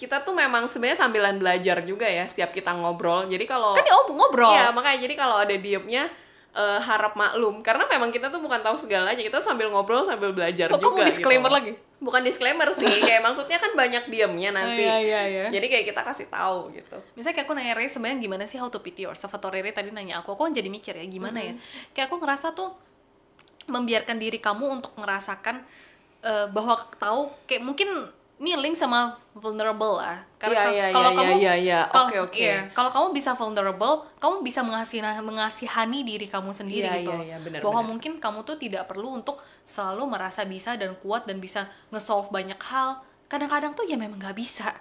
kita 0.00 0.24
tuh 0.24 0.32
memang 0.32 0.64
sebenarnya 0.64 0.96
sambilan 0.96 1.36
belajar 1.36 1.84
juga 1.84 2.08
ya 2.08 2.24
setiap 2.24 2.56
kita 2.56 2.72
ngobrol. 2.72 3.28
Jadi 3.28 3.44
kalau 3.44 3.76
kan 3.76 3.84
om- 3.84 4.16
ngobrol. 4.16 4.48
Iya, 4.48 4.72
makanya 4.72 4.98
jadi 5.04 5.14
kalau 5.14 5.36
ada 5.36 5.52
diemnya 5.52 6.08
eh, 6.56 6.78
harap 6.80 7.20
maklum. 7.20 7.60
Karena 7.60 7.84
memang 7.84 8.08
kita 8.08 8.32
tuh 8.32 8.40
bukan 8.40 8.64
tahu 8.64 8.80
segalanya. 8.80 9.20
Kita 9.20 9.44
sambil 9.44 9.68
ngobrol 9.68 10.08
sambil 10.08 10.32
belajar 10.32 10.72
kok 10.72 10.80
juga 10.80 11.04
kamu 11.04 11.08
disclaimer 11.12 11.50
gitu. 11.52 11.58
lagi? 11.60 11.72
Bukan 12.00 12.22
disclaimer 12.24 12.68
sih 12.72 12.88
kayak 13.12 13.20
maksudnya 13.20 13.60
kan 13.60 13.76
banyak 13.76 14.08
diemnya 14.08 14.56
nanti. 14.56 14.88
iya, 14.88 14.96
iya, 15.04 15.20
iya. 15.28 15.44
jadi 15.52 15.66
kayak 15.68 15.84
kita 15.92 16.00
kasih 16.00 16.26
tahu 16.32 16.72
gitu. 16.72 16.96
Misalnya 17.12 17.36
kayak 17.36 17.46
aku 17.46 17.54
nanya 17.60 17.74
Rere 17.76 17.92
sebenarnya 17.92 18.18
gimana 18.24 18.44
sih 18.48 18.56
how 18.56 18.72
to 18.72 18.80
pity 18.80 19.04
yourself? 19.04 19.36
Atau 19.36 19.52
Rere 19.52 19.68
tadi 19.68 19.92
nanya 19.92 20.24
aku 20.24 20.32
aku 20.32 20.48
kan 20.48 20.56
jadi 20.56 20.72
mikir 20.72 20.96
ya 20.96 21.04
gimana 21.04 21.44
ya? 21.44 21.52
Kayak 21.92 22.08
aku 22.08 22.24
ngerasa 22.24 22.56
tuh 22.56 22.72
membiarkan 23.66 24.16
diri 24.16 24.38
kamu 24.38 24.80
untuk 24.80 24.92
merasakan 24.96 25.60
eh, 26.20 26.46
bahwa 26.48 26.76
tahu 26.96 27.32
kayak 27.44 27.64
mungkin 27.64 27.88
ini 28.40 28.56
link 28.56 28.72
sama 28.72 29.20
vulnerable 29.36 30.00
lah. 30.00 30.24
Karena 30.40 30.72
iya, 30.72 30.88
kalau 30.88 31.12
iya, 31.12 31.16
kamu 31.20 31.32
iya. 31.36 31.80
kalau- 31.92 32.08
Oke, 32.08 32.16
oke. 32.24 32.40
iya, 32.40 32.72
kalau 32.72 32.88
kamu 32.88 33.06
bisa 33.12 33.36
vulnerable 33.36 34.08
kamu 34.16 34.40
bisa 34.40 34.64
mengasihi 34.64 35.04
mengasihani 35.20 36.00
diri 36.08 36.24
kamu 36.24 36.48
sendiri 36.56 36.88
Iya, 36.88 37.04
gitu. 37.04 37.12
iya, 37.20 37.36
iya, 37.36 37.36
benar, 37.36 37.60
bahwa 37.60 37.84
benar. 37.84 37.88
mungkin 37.92 38.12
kamu 38.16 38.40
tuh 38.48 38.56
tidak 38.56 38.88
perlu 38.88 39.12
untuk 39.12 39.36
selalu 39.60 40.08
merasa 40.08 40.48
bisa 40.48 40.72
dan 40.80 40.96
kuat 41.04 41.28
dan 41.28 41.36
bisa 41.36 41.68
nge-solve 41.92 42.32
banyak 42.32 42.56
hal. 42.64 43.04
Kadang-kadang 43.28 43.76
tuh 43.76 43.84
ya 43.84 44.00
memang 44.00 44.16
nggak 44.16 44.32
bisa. 44.32 44.72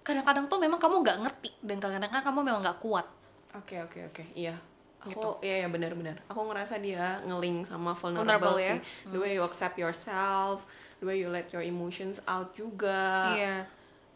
Kadang-kadang 0.00 0.48
tuh 0.48 0.56
memang 0.56 0.80
kamu 0.80 1.04
nggak 1.04 1.18
ngerti 1.20 1.50
dan 1.60 1.76
kadang-kadang 1.84 2.24
kamu 2.24 2.38
memang 2.48 2.60
nggak 2.64 2.80
kuat. 2.80 3.04
Oke 3.60 3.76
oke 3.76 4.08
oke. 4.08 4.24
Iya 4.32 4.56
aku 5.00 5.16
Gitu. 5.16 5.30
iya 5.48 5.56
ya 5.64 5.68
benar-benar 5.72 6.16
aku 6.28 6.40
ngerasa 6.44 6.76
dia 6.80 7.18
ngeling 7.24 7.64
sama 7.64 7.96
vulnerable, 7.96 8.28
Vulnerable, 8.28 8.56
sih 8.60 8.76
ya? 8.76 9.08
the 9.08 9.18
way 9.18 9.32
you 9.32 9.42
accept 9.42 9.80
yourself 9.80 10.68
the 11.00 11.06
way 11.08 11.16
you 11.16 11.32
let 11.32 11.48
your 11.50 11.64
emotions 11.64 12.20
out 12.28 12.52
juga 12.52 13.32
Iya. 13.32 13.56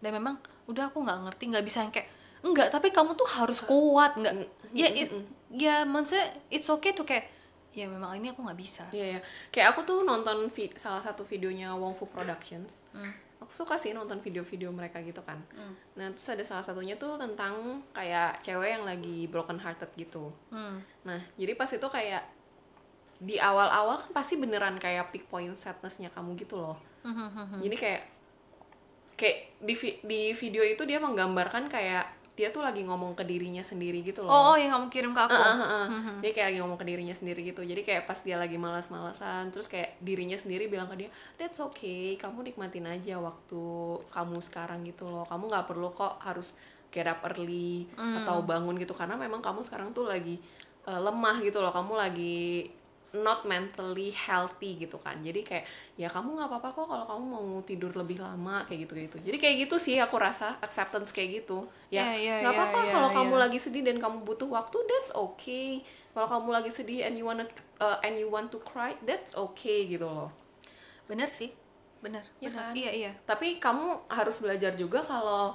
Dan 0.04 0.20
memang 0.20 0.36
udah 0.68 0.92
aku 0.92 1.00
nggak 1.00 1.24
ngerti, 1.24 1.44
nggak 1.48 1.64
bisa 1.64 1.80
yang 1.80 1.88
kayak 1.88 2.12
enggak, 2.44 2.68
tapi 2.68 2.92
kamu 2.92 3.16
tuh 3.16 3.24
harus 3.24 3.64
kuat, 3.64 4.12
nggak? 4.20 4.36
Ya, 4.76 4.92
it, 4.92 5.08
ya 5.48 5.88
maksudnya 5.88 6.28
it's 6.52 6.68
okay 6.68 6.92
tuh 6.92 7.08
kayak 7.08 7.32
ya 7.72 7.88
memang 7.88 8.12
ini 8.20 8.28
aku 8.28 8.44
nggak 8.44 8.60
bisa. 8.60 8.84
Iya 8.92 9.16
ya, 9.16 9.20
kayak 9.48 9.72
aku 9.72 9.80
tuh 9.88 10.04
nonton 10.04 10.52
salah 10.76 11.00
satu 11.00 11.24
videonya 11.24 11.72
Wong 11.72 11.96
Fu 11.96 12.04
Productions. 12.04 12.84
Aku 13.44 13.52
suka 13.52 13.76
sih 13.76 13.92
nonton 13.92 14.24
video-video 14.24 14.72
mereka 14.72 15.04
gitu 15.04 15.20
kan. 15.20 15.44
Nah 15.94 16.08
terus 16.16 16.32
ada 16.32 16.40
salah 16.40 16.64
satunya 16.64 16.96
tuh 16.96 17.20
tentang 17.20 17.84
kayak 17.92 18.40
cewek 18.40 18.80
yang 18.80 18.88
lagi 18.88 19.28
broken 19.28 19.60
hearted 19.60 19.92
gitu. 20.00 20.32
Hmm. 20.48 20.80
Nah 21.04 21.20
jadi 21.36 21.52
pas 21.52 21.68
itu 21.68 21.84
kayak 21.84 22.24
di 23.20 23.36
awal-awal 23.36 24.00
kan 24.00 24.10
pasti 24.16 24.34
beneran 24.40 24.80
kayak 24.80 25.12
peak 25.12 25.28
point 25.28 25.52
sadnessnya 25.54 26.08
kamu 26.10 26.40
gitu 26.40 26.56
loh. 26.56 26.80
Jadi 27.60 27.76
kayak 27.76 28.02
kayak 29.14 29.38
di 29.62 29.74
di 30.02 30.20
video 30.34 30.64
itu 30.64 30.82
dia 30.88 30.98
menggambarkan 30.98 31.68
kayak 31.70 32.23
dia 32.34 32.50
tuh 32.50 32.66
lagi 32.66 32.82
ngomong 32.82 33.14
ke 33.14 33.22
dirinya 33.22 33.62
sendiri 33.62 34.02
gitu 34.02 34.26
loh. 34.26 34.34
Oh, 34.34 34.42
oh, 34.52 34.56
yang 34.58 34.74
kamu 34.74 34.86
kirim 34.90 35.12
ke 35.14 35.22
aku. 35.22 35.38
Heeh, 35.38 35.56
heeh. 35.62 35.86
Dia 36.18 36.30
kayak 36.34 36.46
lagi 36.50 36.58
ngomong 36.66 36.78
ke 36.82 36.86
dirinya 36.86 37.14
sendiri 37.14 37.40
gitu. 37.46 37.62
Jadi 37.62 37.82
kayak 37.86 38.10
pas 38.10 38.18
dia 38.18 38.34
lagi 38.34 38.58
malas-malasan, 38.58 39.54
terus 39.54 39.70
kayak 39.70 39.94
dirinya 40.02 40.34
sendiri 40.34 40.66
bilang 40.66 40.90
ke 40.90 41.06
dia, 41.06 41.10
"That's 41.38 41.62
okay, 41.62 42.18
kamu 42.18 42.50
nikmatin 42.50 42.90
aja 42.90 43.22
waktu 43.22 43.62
kamu 44.10 44.42
sekarang 44.42 44.82
gitu 44.82 45.06
loh. 45.06 45.22
Kamu 45.30 45.46
nggak 45.46 45.66
perlu 45.70 45.94
kok 45.94 46.18
harus 46.26 46.58
get 46.90 47.06
up 47.06 47.22
early 47.26 47.86
atau 48.22 48.42
bangun 48.42 48.78
gitu 48.78 48.94
karena 48.94 49.14
memang 49.14 49.42
kamu 49.42 49.62
sekarang 49.62 49.90
tuh 49.94 50.06
lagi 50.06 50.38
eh, 50.84 51.00
lemah 51.00 51.38
gitu 51.40 51.62
loh. 51.62 51.70
Kamu 51.70 51.94
lagi 51.94 52.66
not 53.20 53.46
mentally 53.46 54.10
healthy 54.10 54.78
gitu 54.82 54.98
kan. 54.98 55.20
Jadi 55.22 55.46
kayak 55.46 55.64
ya 55.94 56.10
kamu 56.10 56.34
nggak 56.38 56.48
apa-apa 56.50 56.68
kok 56.74 56.86
kalau 56.90 57.04
kamu 57.06 57.24
mau 57.30 57.46
tidur 57.62 57.92
lebih 57.94 58.18
lama 58.18 58.66
kayak 58.66 58.88
gitu 58.88 58.92
gitu. 58.98 59.16
Jadi 59.22 59.36
kayak 59.38 59.56
gitu 59.68 59.76
sih 59.78 59.96
aku 60.02 60.18
rasa 60.18 60.58
acceptance 60.64 61.14
kayak 61.14 61.44
gitu. 61.44 61.66
Ya 61.92 62.04
Iya, 62.04 62.14
iya, 62.18 62.34
nggak 62.42 62.52
iya, 62.54 62.60
apa-apa 62.60 62.78
iya, 62.82 62.92
kalau 62.92 63.08
iya. 63.10 63.16
kamu 63.22 63.34
lagi 63.38 63.58
sedih 63.62 63.82
dan 63.86 63.96
kamu 64.02 64.18
butuh 64.26 64.48
waktu 64.50 64.76
that's 64.90 65.10
okay 65.14 65.82
kalau 66.14 66.30
kamu 66.30 66.48
lagi 66.54 66.70
sedih 66.70 67.02
and 67.02 67.18
you 67.18 67.26
wanna 67.26 67.44
uh, 67.82 67.98
and 68.06 68.14
you 68.14 68.30
want 68.30 68.48
to 68.54 68.62
cry 68.62 68.94
that's 69.02 69.34
okay 69.34 69.90
gitu 69.90 70.06
loh 70.06 70.30
Bener 71.04 71.28
sih, 71.28 71.52
bener. 72.00 72.24
Iya 72.40 72.48
bener. 72.48 72.62
kan? 72.64 72.72
Iya 72.72 72.90
iya. 72.94 73.12
tapi 73.28 73.60
kamu 73.60 74.08
harus 74.08 74.40
belajar 74.40 74.72
juga 74.72 75.04
kalau 75.04 75.52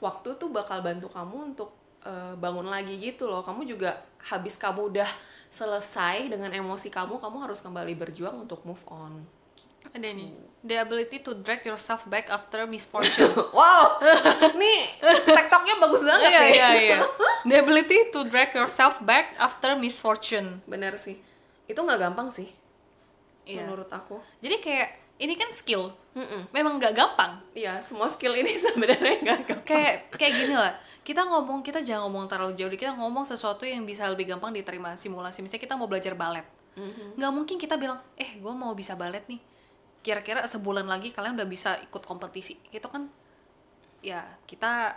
waktu 0.00 0.32
tuh 0.40 0.48
bakal 0.48 0.80
bantu 0.80 1.12
kamu 1.12 1.52
untuk 1.52 1.74
uh, 2.06 2.32
bangun 2.38 2.64
lagi 2.70 2.96
gitu 2.96 3.28
loh 3.28 3.44
kamu 3.44 3.68
juga 3.68 3.92
habis 4.26 4.54
kamu 4.54 4.90
udah 4.90 5.10
selesai 5.48 6.26
dengan 6.26 6.50
emosi 6.50 6.88
kamu 6.88 7.16
kamu 7.16 7.36
harus 7.40 7.58
kembali 7.58 7.94
berjuang 7.94 8.36
untuk 8.40 8.62
move 8.62 8.82
on 8.86 9.22
Ada 9.86 10.10
nih. 10.10 10.34
The 10.60 10.76
ability 10.76 11.22
to 11.22 11.32
drag 11.36 11.62
yourself 11.62 12.02
back 12.04 12.26
after 12.26 12.66
misfortune. 12.66 13.30
wow 13.54 13.96
nih 14.52 14.98
tektoknya 15.24 15.78
bagus 15.78 16.02
banget 16.02 16.26
nih 16.26 16.50
iya 16.52 16.68
iya. 16.74 16.98
The 17.42 17.56
ability 17.56 18.10
to 18.10 18.26
drag 18.26 18.50
yourself 18.50 18.98
back 19.00 19.32
after 19.36 19.72
misfortune. 19.74 20.58
bener 20.64 20.94
sih 20.96 21.16
itu 21.64 21.78
nggak 21.78 22.02
gampang 22.02 22.28
sih 22.28 22.50
Iya. 23.42 23.62
menurut 23.62 23.86
aku 23.88 24.18
Jadi 24.40 24.58
kayak 24.58 24.88
ini 25.16 25.32
kan 25.32 25.48
skill. 25.50 25.94
Mm-mm. 26.12 26.50
memang 26.50 26.76
nggak 26.76 26.92
gampang 26.92 27.38
Iya, 27.52 27.78
semua 27.78 28.08
skill 28.08 28.34
ini 28.34 28.58
sebenarnya 28.66 29.22
nggak 29.22 29.40
gampang. 29.46 29.64
kayak 29.64 29.94
kayak 30.10 30.34
gini 30.36 30.54
lah 30.56 30.74
kita 31.06 31.22
ngomong 31.22 31.62
kita 31.62 31.78
jangan 31.80 32.02
ngomong 32.04 32.26
terlalu 32.26 32.58
jauh 32.58 32.66
kita 32.68 32.92
ngomong 32.92 33.22
sesuatu 33.22 33.62
yang 33.62 33.86
bisa 33.86 34.10
lebih 34.10 34.26
gampang 34.26 34.50
diterima 34.50 34.98
simulasi 34.98 35.38
misalnya 35.38 35.62
kita 35.62 35.74
mau 35.74 35.86
belajar 35.86 36.12
balet 36.12 36.42
Mhm. 36.74 37.16
nggak 37.16 37.32
mungkin 37.32 37.56
kita 37.56 37.78
bilang 37.78 37.96
eh 38.14 38.36
gue 38.36 38.52
mau 38.52 38.74
bisa 38.74 38.92
balet 38.92 39.22
nih 39.24 39.38
kira-kira 40.02 40.42
sebulan 40.44 40.84
lagi 40.84 41.08
kalian 41.08 41.32
udah 41.34 41.46
bisa 41.46 41.78
ikut 41.80 42.02
kompetisi 42.02 42.58
itu 42.68 42.84
kan 42.84 43.06
ya 44.02 44.26
kita 44.44 44.92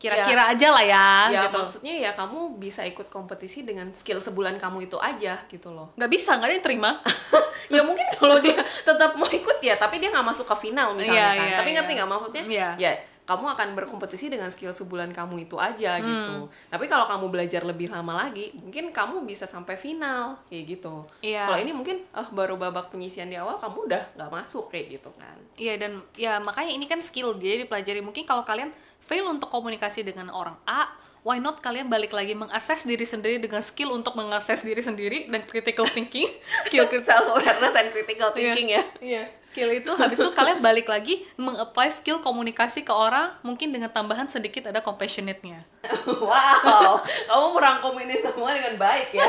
kira-kira 0.00 0.48
aja 0.48 0.68
lah 0.72 0.80
ya, 0.80 1.06
Ya 1.28 1.40
gitu 1.44 1.60
maksudnya 1.60 1.92
ya 1.92 2.10
kamu 2.16 2.56
bisa 2.56 2.80
ikut 2.82 3.12
kompetisi 3.12 3.60
dengan 3.60 3.92
skill 3.92 4.16
sebulan 4.16 4.56
kamu 4.56 4.88
itu 4.88 4.96
aja 4.96 5.36
gitu 5.44 5.68
loh. 5.68 5.92
nggak 5.92 6.08
bisa 6.08 6.40
nggak 6.40 6.48
ada 6.48 6.54
yang 6.56 6.64
terima 6.64 6.90
ya 7.76 7.84
mungkin 7.84 8.08
kalau 8.16 8.40
dia 8.40 8.56
tetap 8.80 9.12
mau 9.12 9.28
ikut 9.28 9.60
ya, 9.60 9.76
tapi 9.76 10.00
dia 10.00 10.08
nggak 10.08 10.24
masuk 10.24 10.48
ke 10.48 10.56
final 10.64 10.96
misalnya 10.96 11.20
Iya, 11.20 11.28
kan. 11.28 11.44
iya, 11.44 11.56
tapi 11.60 11.70
ngerti 11.76 11.92
iya. 11.92 11.98
nggak 12.00 12.10
maksudnya? 12.10 12.42
Iya. 12.48 12.68
Ya 12.80 12.92
kamu 13.30 13.46
akan 13.54 13.68
berkompetisi 13.78 14.26
dengan 14.26 14.50
skill 14.50 14.74
sebulan 14.74 15.14
kamu 15.14 15.46
itu 15.46 15.54
aja 15.54 16.02
gitu. 16.02 16.50
Tapi 16.66 16.90
kalau 16.90 17.06
kamu 17.06 17.30
belajar 17.30 17.62
lebih 17.62 17.86
lama 17.86 18.26
lagi, 18.26 18.50
mungkin 18.58 18.90
kamu 18.90 19.22
bisa 19.22 19.46
sampai 19.46 19.78
final 19.78 20.42
kayak 20.50 20.74
gitu. 20.74 21.06
Iya. 21.22 21.46
Kalau 21.46 21.58
ini 21.62 21.70
mungkin 21.70 22.02
oh, 22.10 22.26
baru 22.34 22.58
babak 22.58 22.90
penyisian 22.90 23.30
di 23.30 23.38
awal 23.38 23.62
kamu 23.62 23.86
udah 23.86 24.02
nggak 24.18 24.30
masuk 24.34 24.66
kayak 24.74 24.98
gitu 24.98 25.14
kan. 25.14 25.38
Iya 25.54 25.78
dan 25.78 26.02
ya 26.18 26.42
makanya 26.42 26.74
ini 26.74 26.90
kan 26.90 26.98
skill 27.06 27.38
jadi 27.38 27.62
dipelajari 27.62 28.02
mungkin 28.02 28.26
kalau 28.26 28.42
kalian 28.42 28.74
fail 28.98 29.30
untuk 29.30 29.46
komunikasi 29.46 30.02
dengan 30.02 30.34
orang 30.34 30.58
A 30.66 30.90
why 31.20 31.36
not 31.36 31.60
kalian 31.60 31.92
balik 31.92 32.16
lagi 32.16 32.32
mengakses 32.32 32.88
diri 32.88 33.04
sendiri 33.04 33.36
dengan 33.36 33.60
skill 33.60 33.92
untuk 33.92 34.16
mengakses 34.16 34.64
diri 34.64 34.80
sendiri 34.80 35.28
dan 35.28 35.44
critical 35.44 35.84
thinking 35.84 36.28
skill 36.66 36.88
Self 37.00 37.32
awareness 37.32 37.72
and 37.76 37.88
critical 37.94 38.28
thinking 38.34 38.76
ya. 38.76 38.82
Iya, 39.00 39.22
skill 39.40 39.72
itu 39.72 39.88
habis 39.96 40.20
itu 40.20 40.30
kalian 40.36 40.60
balik 40.60 40.90
lagi 40.90 41.24
mengapply 41.40 41.88
skill 41.88 42.20
komunikasi 42.20 42.84
ke 42.84 42.92
orang 42.92 43.32
mungkin 43.40 43.72
dengan 43.72 43.88
tambahan 43.88 44.28
sedikit 44.28 44.68
ada 44.68 44.84
compassionate-nya. 44.84 45.64
wow, 46.28 47.00
kamu 47.30 47.46
merangkum 47.56 47.94
ini 48.04 48.20
semua 48.20 48.52
dengan 48.52 48.76
baik 48.76 49.16
ya. 49.16 49.28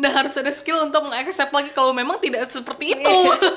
Dan 0.00 0.16
harus 0.16 0.32
ada 0.32 0.48
skill 0.48 0.80
untuk 0.80 1.04
mengaccept 1.04 1.52
lagi 1.52 1.70
kalau 1.76 1.92
memang 1.92 2.16
tidak 2.16 2.48
seperti 2.48 2.96
itu. 2.96 3.16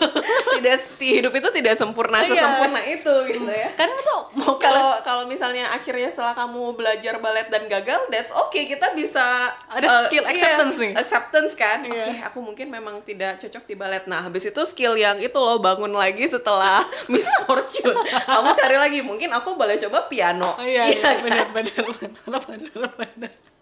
tidak 0.59 0.83
hidup 0.99 1.31
itu 1.31 1.49
tidak 1.55 1.79
sempurna 1.79 2.19
Iya. 2.19 2.35
sesempurna 2.35 2.81
itu 2.83 3.13
gitu 3.31 3.47
ya. 3.47 3.71
Karena 3.79 3.95
tuh 4.03 4.21
mau 4.35 4.59
kalau 4.59 4.99
Kalau 5.03 5.23
misalnya 5.23 5.71
akhirnya 5.71 6.11
setelah 6.11 6.35
kamu 6.35 6.75
belajar 6.75 7.15
balet 7.23 7.47
dan 7.47 7.71
gagal, 7.71 8.11
that's 8.11 8.33
okay. 8.33 8.67
Kita 8.67 8.91
bisa 8.91 9.55
Ada 9.71 9.87
eh, 9.87 9.99
skill 10.07 10.23
iya, 10.27 10.31
acceptance 10.35 10.75
nih. 10.75 10.91
Acceptance 10.99 11.51
kan. 11.55 11.77
Iya. 11.87 12.03
Oke, 12.03 12.13
aku 12.27 12.39
mungkin 12.43 12.67
memang 12.67 12.99
tidak 13.07 13.39
cocok 13.39 13.63
di 13.63 13.75
balet. 13.79 14.03
Nah, 14.09 14.27
habis 14.27 14.43
itu 14.43 14.61
skill 14.67 14.99
yang 14.99 15.19
itu 15.23 15.37
loh 15.39 15.63
bangun 15.63 15.95
lagi 15.95 16.27
setelah 16.27 16.83
Miss 17.11 17.27
Fortune. 17.47 17.95
kamu 18.27 18.49
cari 18.51 18.75
lagi. 18.75 18.99
Mungkin 18.99 19.31
aku 19.31 19.55
boleh 19.55 19.79
coba 19.79 20.11
piano. 20.11 20.59
Oh, 20.59 20.65
iya, 20.65 20.91
iya, 20.91 20.99
kan? 20.99 21.23
benar, 21.23 21.47
benar, 21.55 21.83
benar, 21.95 22.41
benar, 22.43 22.91
benar. 22.99 23.52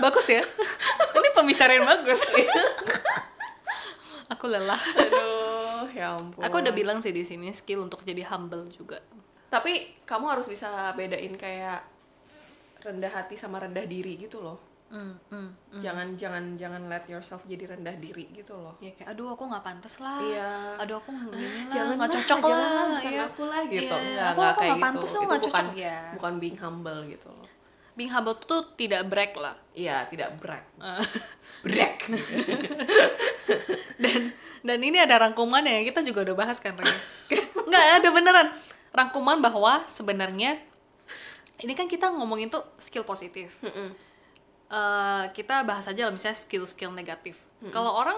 Bagus 0.00 0.26
ya. 0.28 0.42
Ini 1.12 1.28
pembicaraan 1.32 1.84
bagus. 1.84 2.20
Aku 4.30 4.46
lelah. 4.46 4.78
Aduh, 4.78 5.90
ya 5.90 6.14
ampun. 6.14 6.40
Aku 6.40 6.62
udah 6.62 6.72
bilang 6.72 7.02
sih 7.02 7.10
di 7.10 7.26
sini 7.26 7.50
skill 7.50 7.82
untuk 7.84 8.00
jadi 8.06 8.22
humble 8.30 8.70
juga. 8.70 9.02
Tapi 9.50 9.98
kamu 10.06 10.30
harus 10.30 10.46
bisa 10.46 10.94
bedain 10.94 11.34
kayak 11.34 11.82
rendah 12.80 13.10
hati 13.12 13.34
sama 13.34 13.58
rendah 13.58 13.84
diri 13.84 14.14
gitu 14.16 14.38
loh. 14.40 14.58
Hmm, 14.90 15.14
hmm. 15.30 15.78
Jangan 15.78 16.18
jangan 16.18 16.58
jangan 16.58 16.90
let 16.90 17.06
yourself 17.06 17.46
jadi 17.46 17.74
rendah 17.74 17.94
diri 17.98 18.26
gitu 18.34 18.58
loh. 18.58 18.74
Ya 18.82 18.90
kayak 18.94 19.14
aduh 19.14 19.34
aku 19.34 19.46
nggak 19.46 19.62
pantas 19.62 19.98
lah. 20.02 20.18
Iya. 20.18 20.50
Aduh 20.82 20.98
aku 20.98 21.10
lah, 21.14 21.22
jangan 21.70 21.94
nggak 21.94 22.10
cocok 22.10 22.38
jangan 22.42 22.50
lah. 22.50 22.58
lah, 22.58 22.86
bukan 22.90 23.10
Iya. 23.14 23.22
aku 23.26 23.42
lah 23.46 23.62
gitu. 23.66 23.94
Iya, 23.94 24.22
aku 24.34 24.40
aku 24.40 24.58
kayak 24.58 24.70
nggak 24.70 24.82
pantas 24.82 25.10
gitu. 25.10 25.14
aku 25.14 25.22
Itu 25.22 25.26
nggak 25.30 25.42
bukan 25.42 25.66
cocok. 25.66 25.78
Ya. 25.78 25.98
bukan 26.18 26.32
being 26.42 26.58
humble 26.58 27.00
gitu 27.06 27.28
loh. 27.30 27.46
Being 27.98 28.12
humble 28.12 28.38
tuh 28.38 28.64
tidak 28.78 29.06
brag 29.10 29.34
lah. 29.34 29.56
Iya, 29.74 30.06
tidak 30.08 30.38
brag. 30.38 30.64
Eh, 30.80 31.04
Brag. 31.66 31.96
dan 34.02 34.32
dan 34.64 34.78
ini 34.80 34.96
ada 35.00 35.20
rangkuman 35.20 35.64
yang 35.64 35.84
kita 35.88 36.00
juga 36.04 36.24
udah 36.30 36.36
bahas 36.36 36.56
kan 36.60 36.76
nggak 37.68 37.86
ada 38.00 38.08
beneran 38.12 38.48
rangkuman 38.92 39.40
bahwa 39.40 39.84
sebenarnya 39.88 40.60
ini 41.60 41.72
kan 41.76 41.84
kita 41.84 42.12
ngomongin 42.16 42.48
tuh 42.48 42.64
skill 42.80 43.04
positif 43.04 43.52
Mm-mm. 43.60 43.92
Eh, 44.70 45.24
kita 45.34 45.66
bahas 45.66 45.84
aja 45.90 46.06
lah 46.06 46.14
misalnya 46.14 46.38
skill-skill 46.38 46.94
negatif 46.94 47.34
kalau 47.74 47.92
orang 47.92 48.16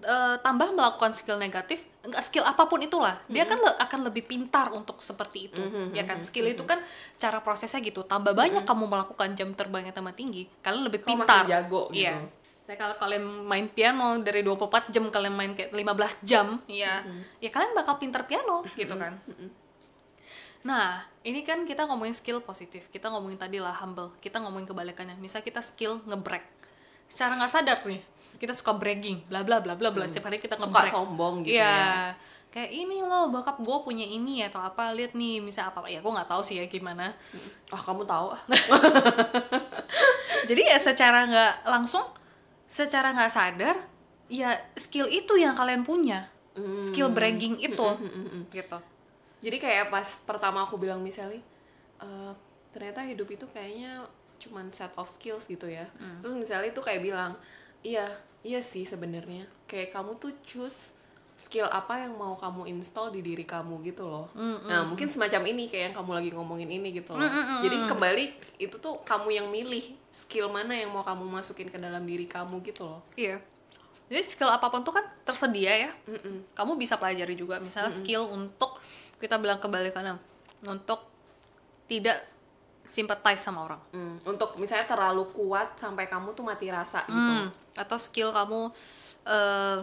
eh, 0.00 0.36
tambah 0.40 0.72
melakukan 0.72 1.12
skill 1.12 1.36
negatif 1.36 1.84
skill 2.18 2.42
apa 2.42 2.66
pun 2.66 2.78
itulah 2.78 3.14
dia 3.30 3.46
kan 3.46 3.62
le- 3.62 3.78
akan 3.78 4.00
lebih 4.10 4.26
pintar 4.26 4.70
untuk 4.70 4.98
seperti 4.98 5.46
itu 5.46 5.62
ya 5.92 6.02
kan 6.02 6.18
skill 6.18 6.50
itu 6.50 6.66
kan 6.66 6.82
cara 7.14 7.38
prosesnya 7.38 7.78
gitu 7.78 8.02
tambah 8.02 8.34
banyak 8.34 8.66
kamu 8.66 8.90
melakukan 8.90 9.32
jam 9.32 9.54
terbang 9.54 9.86
yang 9.86 9.94
tambah 9.94 10.10
tinggi 10.12 10.50
kalian 10.60 10.82
lebih 10.82 11.02
Kamu 11.02 11.14
makin 11.14 11.22
pintar 11.22 11.44
jago 11.46 11.82
gitu. 11.90 12.02
Iya. 12.02 12.14
Saya 12.62 12.78
kalau 12.78 12.94
kalian 12.94 13.22
main 13.42 13.66
piano 13.66 14.18
dari 14.18 14.42
24 14.42 14.90
jam 14.90 15.10
kalian 15.10 15.34
main 15.34 15.50
kayak 15.50 15.74
15 15.74 16.22
jam, 16.22 16.62
ya, 16.70 17.02
ya 17.38 17.50
kalian 17.50 17.74
bakal 17.74 17.98
pintar 17.98 18.22
piano 18.22 18.62
gitu 18.78 18.94
kan. 18.94 19.18
Nah, 20.62 21.02
ini 21.26 21.42
kan 21.42 21.66
kita 21.66 21.90
ngomongin 21.90 22.14
skill 22.14 22.38
positif. 22.38 22.86
Kita 22.86 23.10
ngomongin 23.10 23.34
tadi 23.34 23.58
lah 23.58 23.74
humble. 23.74 24.14
Kita 24.22 24.38
ngomongin 24.38 24.70
kebalikannya. 24.70 25.18
Misal 25.18 25.42
kita 25.42 25.58
skill 25.58 25.98
ngebrag. 26.06 26.46
Secara 27.10 27.34
nggak 27.34 27.50
sadar 27.50 27.78
nih, 27.82 27.98
kita 28.42 28.50
suka 28.50 28.74
bragging, 28.74 29.22
bla 29.30 29.46
bla 29.46 29.62
bla 29.62 29.78
bla 29.78 29.88
bla. 29.88 30.02
Setiap 30.02 30.26
hari 30.26 30.42
kita 30.42 30.58
Suka 30.58 30.90
sombong 30.90 31.46
gitu 31.46 31.54
Iya. 31.54 31.70
ya. 31.70 31.94
Kayak 32.52 32.70
ini 32.74 33.00
loh, 33.00 33.30
bokap 33.30 33.62
gue 33.62 33.76
punya 33.80 34.04
ini 34.04 34.42
atau 34.42 34.60
apa, 34.60 34.90
lihat 34.92 35.14
nih, 35.14 35.38
misal 35.40 35.70
apa, 35.70 35.86
ya 35.86 36.02
gue 36.02 36.10
nggak 36.10 36.28
tahu 36.28 36.42
sih 36.42 36.58
ya 36.58 36.66
gimana. 36.66 37.14
Ah, 37.70 37.78
kamu 37.78 38.02
tahu 38.04 38.26
ah. 38.28 38.40
Jadi 40.48 40.60
ya 40.66 40.76
secara 40.76 41.24
nggak 41.24 41.54
langsung, 41.64 42.04
secara 42.66 43.14
nggak 43.14 43.32
sadar, 43.32 43.76
ya 44.26 44.52
skill 44.74 45.06
itu 45.06 45.36
yang 45.36 45.54
kalian 45.54 45.80
punya, 45.80 46.26
Hmm. 46.52 46.84
skill 46.84 47.08
bragging 47.08 47.56
itu, 47.56 47.86
gitu. 48.50 48.78
Jadi 49.40 49.56
kayak 49.56 49.88
pas 49.88 50.04
pertama 50.22 50.62
aku 50.62 50.76
bilang 50.76 51.00
misalnya, 51.00 51.40
eh, 51.98 52.32
ternyata 52.68 53.00
hidup 53.02 53.26
itu 53.28 53.44
kayaknya 53.48 54.04
cuman 54.36 54.68
set 54.68 54.92
of 54.92 55.08
skills 55.08 55.46
gitu 55.46 55.64
ya. 55.64 55.88
Hmm. 55.96 56.20
Terus 56.20 56.34
misalnya 56.36 56.68
itu 56.68 56.80
kayak 56.82 57.00
bilang, 57.00 57.32
iya, 57.80 58.04
iya 58.42 58.60
sih 58.62 58.86
sebenarnya. 58.86 59.46
Kayak 59.66 59.94
kamu 59.94 60.18
tuh 60.18 60.32
choose 60.46 60.94
skill 61.42 61.66
apa 61.66 62.06
yang 62.06 62.14
mau 62.14 62.38
kamu 62.38 62.70
install 62.70 63.10
di 63.10 63.20
diri 63.24 63.42
kamu 63.42 63.82
gitu 63.82 64.06
loh. 64.06 64.30
Hmm, 64.30 64.62
Nah 64.62 64.86
mungkin 64.86 65.10
semacam 65.10 65.42
ini 65.50 65.66
kayak 65.66 65.90
yang 65.90 65.96
kamu 65.98 66.10
lagi 66.14 66.30
ngomongin 66.30 66.70
ini 66.70 66.94
gitu 66.94 67.18
loh. 67.18 67.26
Jadi 67.64 67.76
kembali 67.90 68.24
itu 68.62 68.76
tuh 68.78 69.02
kamu 69.02 69.28
yang 69.42 69.46
milih 69.50 69.82
skill 70.14 70.46
mana 70.52 70.76
yang 70.76 70.94
mau 70.94 71.02
kamu 71.02 71.26
masukin 71.26 71.66
ke 71.66 71.78
dalam 71.80 72.06
diri 72.06 72.30
kamu 72.30 72.62
gitu 72.62 72.86
loh. 72.86 73.02
Iya. 73.18 73.42
Jadi 74.12 74.22
skill 74.28 74.52
apa 74.52 74.68
pun 74.68 74.84
tuh 74.84 74.94
kan 74.94 75.08
tersedia 75.24 75.88
ya. 75.88 75.90
Mm-mm. 76.04 76.52
Kamu 76.52 76.76
bisa 76.76 77.00
pelajari 77.00 77.32
juga, 77.32 77.56
misalnya 77.58 77.88
skill 77.88 78.28
untuk 78.28 78.76
kita 79.16 79.40
bilang 79.40 79.56
kebalikannya, 79.56 80.20
untuk 80.68 81.00
tidak 81.88 82.20
sympathize 82.82 83.40
sama 83.40 83.64
orang. 83.64 83.80
Mm, 83.90 84.16
Untuk 84.26 84.58
misalnya 84.58 84.84
terlalu 84.84 85.30
kuat 85.30 85.78
sampai 85.78 86.06
kamu 86.06 86.34
tuh 86.34 86.42
mati 86.42 86.66
rasa 86.68 87.06
gitu. 87.06 87.14
Hmm, 87.14 87.46
atau 87.74 87.96
skill 87.96 88.34
kamu 88.34 88.70
eh, 89.22 89.78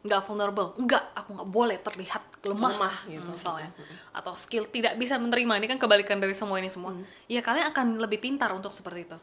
nggak 0.00 0.20
vulnerable. 0.24 0.72
Enggak 0.80 1.12
aku 1.12 1.36
nggak 1.36 1.50
boleh 1.50 1.76
terlihat 1.78 2.22
lemah, 2.40 2.72
Lemah, 2.72 2.96
gitu. 3.04 3.28
misalnya. 3.28 3.68
Atau 4.10 4.32
skill 4.34 4.64
tidak 4.66 4.96
bisa 4.96 5.20
menerima. 5.20 5.60
Ini 5.60 5.66
kan 5.68 5.78
kebalikan 5.78 6.16
dari 6.16 6.32
semua 6.32 6.56
ini 6.56 6.72
semua. 6.72 6.96
Ya 7.28 7.44
kalian 7.44 7.68
akan 7.68 7.86
lebih 8.00 8.18
pintar 8.18 8.48
untuk 8.50 8.72
seperti 8.72 9.04
itu. 9.06 9.18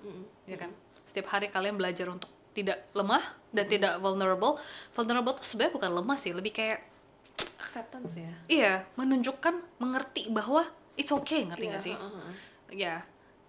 Ya 0.45 0.55
kan? 0.55 0.69
Setiap 1.03 1.33
hari 1.33 1.49
kalian 1.49 1.75
belajar 1.75 2.07
untuk 2.07 2.29
tidak 2.53 2.85
lemah 2.93 3.25
dan 3.49 3.65
tidak 3.65 3.97
vulnerable. 3.97 4.61
Vulnerable 4.93 5.33
tuh 5.33 5.45
sebenarnya 5.45 5.73
bukan 5.73 5.91
lemah 5.97 6.17
sih 6.17 6.31
lebih 6.31 6.53
kayak 6.53 6.79
Acceptance 7.57 8.17
ya. 8.17 8.33
iya 8.49 8.73
menunjukkan 8.97 9.77
mengerti 9.77 10.29
bahwa 10.33 10.65
it's 10.97 11.09
okay 11.09 11.45
ngerti 11.45 11.63
Iya, 11.63 11.71
nggak 11.71 11.83
sih? 11.83 11.93
heeh, 11.93 12.11
heeh. 12.11 12.33
ya. 12.73 12.95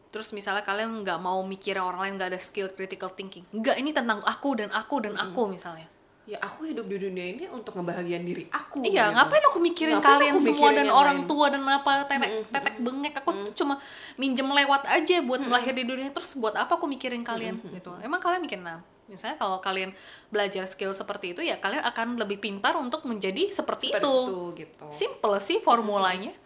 Terus 0.08 0.32
misalnya 0.32 0.62
kalian 0.62 1.02
nggak 1.02 1.18
mau 1.18 1.40
mikirin 1.42 1.80
orang 1.80 2.00
lain 2.00 2.12
nggak 2.16 2.30
ada 2.32 2.40
skill 2.40 2.68
critical 2.68 3.10
thinking. 3.10 3.44
Nggak 3.50 3.76
ini 3.76 3.90
tentang 3.90 4.20
aku 4.22 4.54
dan 4.54 4.68
aku 4.70 5.00
dan 5.00 5.12
aku 5.14 5.48
misalnya. 5.48 5.84
Ya 6.24 6.36
aku 6.38 6.64
hidup 6.64 6.84
di 6.84 6.96
dunia 6.98 7.24
ini 7.26 7.44
untuk 7.48 7.72
ngebahagiain 7.72 8.20
diri 8.20 8.44
aku. 8.48 8.84
iya 8.84 9.08
gitu. 9.08 9.16
ngapain 9.16 9.44
aku 9.44 9.58
mikirin 9.58 9.96
Ngapain 9.96 10.12
kalian 10.12 10.34
aku 10.34 10.44
semua 10.44 10.60
mikirin 10.60 10.76
dan 10.78 10.88
orang 10.92 11.18
lain? 11.18 11.24
tua 11.24 11.46
dan 11.48 11.62
apa 11.64 11.90
tetek 12.04 12.20
tetek 12.52 12.74
bengek. 12.78 13.14
Aku 13.18 13.30
tuh 13.34 13.52
cuma 13.54 13.74
minjem 14.14 14.44
lewat 14.44 14.84
aja 14.86 15.16
buat 15.20 15.40
lahir 15.42 15.72
di 15.72 15.84
dunia 15.84 16.08
terus 16.08 16.36
buat 16.36 16.52
apa 16.52 16.76
aku 16.76 16.84
mikirin 16.84 17.24
kalian 17.24 17.56
gitu. 17.70 17.96
Emang 18.00 18.20
kalian 18.20 18.44
mikir 18.44 18.60
nah 18.60 18.80
misalnya 19.04 19.36
kalau 19.36 19.56
kalian 19.58 19.96
belajar 20.28 20.68
skill 20.68 20.92
seperti 20.92 21.32
itu 21.32 21.40
ya 21.40 21.56
kalian 21.56 21.80
akan 21.80 22.20
lebih 22.20 22.36
pintar 22.38 22.76
untuk 22.76 23.04
menjadi 23.04 23.48
seperti, 23.48 23.88
Seperti 23.88 24.04
itu. 24.04 24.12
itu 24.20 24.36
gitu. 24.58 24.86
simple 24.90 25.40
sih 25.40 25.60
formulanya 25.60 26.36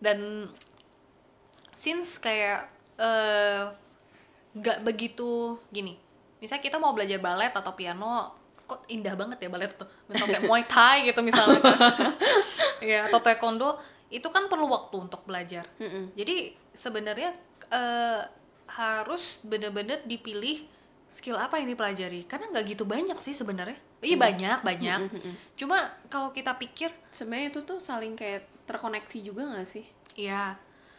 dan 0.00 0.48
since 1.76 2.18
kayak 2.18 2.68
eh, 2.96 3.70
nggak 4.56 4.82
begitu 4.82 5.56
gini 5.70 5.94
misalnya 6.40 6.64
kita 6.64 6.76
mau 6.80 6.96
belajar 6.96 7.20
balet 7.20 7.52
atau 7.52 7.72
piano 7.76 8.40
kok 8.70 8.86
indah 8.86 9.18
banget 9.18 9.38
ya 9.42 9.48
balet 9.50 9.74
tuh? 9.74 9.86
Mentok 10.06 10.26
kayak 10.30 10.44
muay 10.46 10.62
thai 10.62 11.10
gitu 11.10 11.20
misalnya. 11.26 11.58
Ya 12.80 13.12
atau 13.12 13.20
taekwondo 13.20 13.76
itu 14.08 14.24
kan 14.32 14.48
perlu 14.48 14.64
waktu 14.64 15.04
untuk 15.04 15.20
belajar. 15.28 15.68
Mm-mm. 15.76 16.16
jadi 16.16 16.56
sebenarnya 16.72 17.36
eh, 17.68 18.24
harus 18.72 19.36
bener-bener 19.44 20.00
dipilih 20.08 20.64
skill 21.12 21.36
apa 21.36 21.60
yang 21.60 21.68
dipelajari. 21.68 22.24
Karena 22.24 22.48
nggak 22.48 22.64
gitu 22.72 22.88
banyak 22.88 23.20
sih 23.20 23.36
sebenarnya 23.36 23.76
iya 24.00 24.16
banyak 24.16 24.58
banyak 24.60 24.98
Mm-mm. 25.06 25.34
cuma 25.54 25.76
kalau 26.08 26.30
kita 26.30 26.56
pikir 26.56 26.88
sebenarnya 27.10 27.52
itu 27.52 27.60
tuh 27.62 27.78
saling 27.78 28.16
kayak 28.16 28.48
terkoneksi 28.64 29.18
juga 29.20 29.44
nggak 29.46 29.68
sih 29.68 29.84
ya 30.16 30.56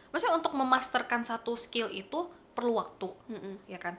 maksudnya 0.08 0.36
untuk 0.36 0.52
memasterkan 0.52 1.22
satu 1.22 1.54
skill 1.54 1.88
itu 1.88 2.26
perlu 2.52 2.76
waktu 2.76 3.10
Mm-mm. 3.28 3.54
ya 3.66 3.76
kan 3.76 3.98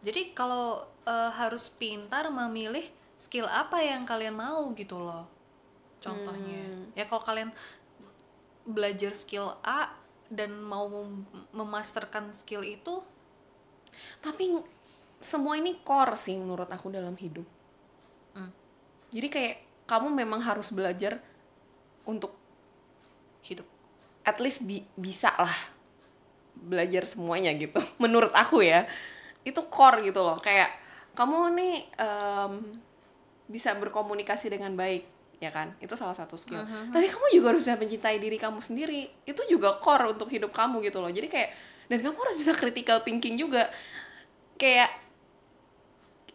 jadi 0.00 0.30
kalau 0.30 0.78
eh, 1.02 1.30
harus 1.32 1.66
pintar 1.68 2.30
memilih 2.30 2.86
skill 3.16 3.48
apa 3.48 3.80
yang 3.80 4.04
kalian 4.04 4.36
mau 4.36 4.70
gitu 4.72 5.00
loh 5.00 5.26
contohnya 5.98 6.62
Hmm. 6.62 6.92
ya 6.92 7.08
kalau 7.08 7.24
kalian 7.24 7.50
belajar 8.62 9.10
skill 9.10 9.56
A 9.60 9.90
dan 10.28 10.58
mau 10.60 10.86
mem- 10.86 11.24
memasterkan 11.50 12.30
skill 12.32 12.60
itu 12.60 13.00
tapi 14.20 14.52
semua 15.18 15.56
ini 15.56 15.80
core 15.80 16.14
sih 16.14 16.36
menurut 16.36 16.68
aku 16.68 16.92
dalam 16.92 17.16
hidup 17.16 17.42
Hmm. 17.42 17.55
Jadi 19.16 19.28
kayak 19.32 19.54
kamu 19.88 20.12
memang 20.12 20.44
harus 20.44 20.68
belajar 20.68 21.16
untuk 22.04 22.36
hidup. 23.48 23.64
At 24.20 24.36
least 24.44 24.60
bi- 24.68 24.84
bisa 24.92 25.32
lah 25.40 25.56
belajar 26.52 27.08
semuanya 27.08 27.56
gitu. 27.56 27.80
Menurut 28.02 28.36
aku 28.36 28.60
ya. 28.60 28.84
Itu 29.40 29.64
core 29.72 30.04
gitu 30.04 30.20
loh. 30.20 30.36
Kayak 30.36 30.68
kamu 31.16 31.56
nih 31.56 31.74
em, 31.96 32.52
bisa 33.48 33.72
berkomunikasi 33.72 34.52
dengan 34.52 34.76
baik 34.76 35.08
ya 35.40 35.48
kan? 35.48 35.72
Itu 35.80 35.96
salah 35.96 36.12
satu 36.12 36.36
skill. 36.36 36.60
Tapi 36.92 37.06
kamu 37.08 37.26
juga 37.40 37.46
harus 37.56 37.62
bisa 37.64 37.78
mencintai 37.78 38.20
diri 38.20 38.36
kamu 38.36 38.60
sendiri. 38.60 39.08
Itu 39.24 39.48
juga 39.48 39.80
core 39.80 40.12
untuk 40.12 40.28
hidup 40.28 40.52
kamu 40.52 40.84
gitu 40.84 41.00
loh. 41.00 41.08
Jadi 41.08 41.30
kayak 41.30 41.50
dan 41.86 42.02
kamu 42.02 42.18
harus 42.18 42.36
bisa 42.36 42.52
critical 42.52 43.00
thinking 43.00 43.38
juga. 43.40 43.70
Kayak 44.58 44.90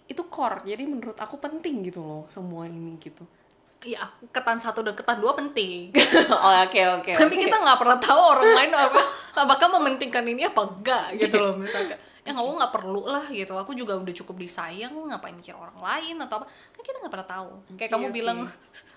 itu 0.05 0.21
core 0.25 0.63
jadi 0.63 0.83
menurut 0.83 1.17
aku 1.17 1.37
penting 1.37 1.83
gitu 1.83 2.01
loh 2.01 2.23
semua 2.27 2.65
ini 2.65 2.97
gitu 2.97 3.25
Iya, 3.81 4.05
ketan 4.29 4.61
satu 4.61 4.85
dan 4.85 4.93
ketan 4.93 5.17
dua 5.17 5.33
penting. 5.33 5.89
oh 6.29 6.53
oke 6.53 6.81
oke 7.01 7.11
Tapi 7.17 7.33
oke. 7.33 7.43
kita 7.49 7.57
nggak 7.57 7.81
pernah 7.81 7.97
tahu 7.97 8.21
orang 8.37 8.49
lain 8.53 8.71
apa, 8.77 9.01
apakah 9.33 9.73
mementingkan 9.73 10.21
ini 10.21 10.45
apa 10.45 10.69
enggak 10.69 11.17
gitu 11.17 11.41
loh 11.41 11.57
misalkan. 11.57 11.97
Ya 12.21 12.37
nggak 12.37 12.45
nggak 12.45 12.73
perlu 12.77 13.09
lah 13.09 13.25
gitu. 13.25 13.57
Aku 13.57 13.73
juga 13.73 13.97
udah 13.97 14.13
cukup 14.13 14.37
disayang, 14.37 14.93
ngapain 15.09 15.33
mikir 15.33 15.57
orang 15.57 15.73
lain 15.81 16.21
atau 16.21 16.37
apa? 16.37 16.45
Kan 16.69 16.81
kita 16.85 17.01
nggak 17.01 17.09
pernah 17.09 17.29
tahu. 17.33 17.49
Kayak 17.73 17.89
Oke, 17.89 17.93
kamu 17.97 18.05
oke. 18.05 18.13
bilang 18.13 18.39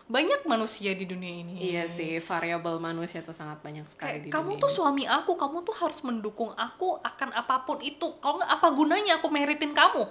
banyak 0.05 0.41
manusia 0.45 0.93
di 0.93 1.09
dunia 1.09 1.33
ini. 1.41 1.57
Iya 1.73 1.89
sih, 1.89 2.21
variabel 2.21 2.77
manusia 2.77 3.25
itu 3.25 3.33
sangat 3.33 3.65
banyak 3.65 3.89
sekali 3.89 4.21
Kayak 4.21 4.21
di 4.21 4.29
kamu 4.29 4.51
dunia 4.53 4.61
tuh 4.61 4.69
ini. 4.69 4.77
suami 4.77 5.05
aku, 5.09 5.33
kamu 5.41 5.57
tuh 5.65 5.77
harus 5.81 5.99
mendukung 6.05 6.53
aku 6.53 7.01
akan 7.01 7.33
apa 7.33 7.65
pun 7.65 7.81
itu. 7.81 8.13
Kalau 8.21 8.37
nggak 8.37 8.53
apa 8.53 8.69
gunanya 8.77 9.17
aku 9.17 9.33
meritin 9.33 9.73
kamu? 9.73 10.05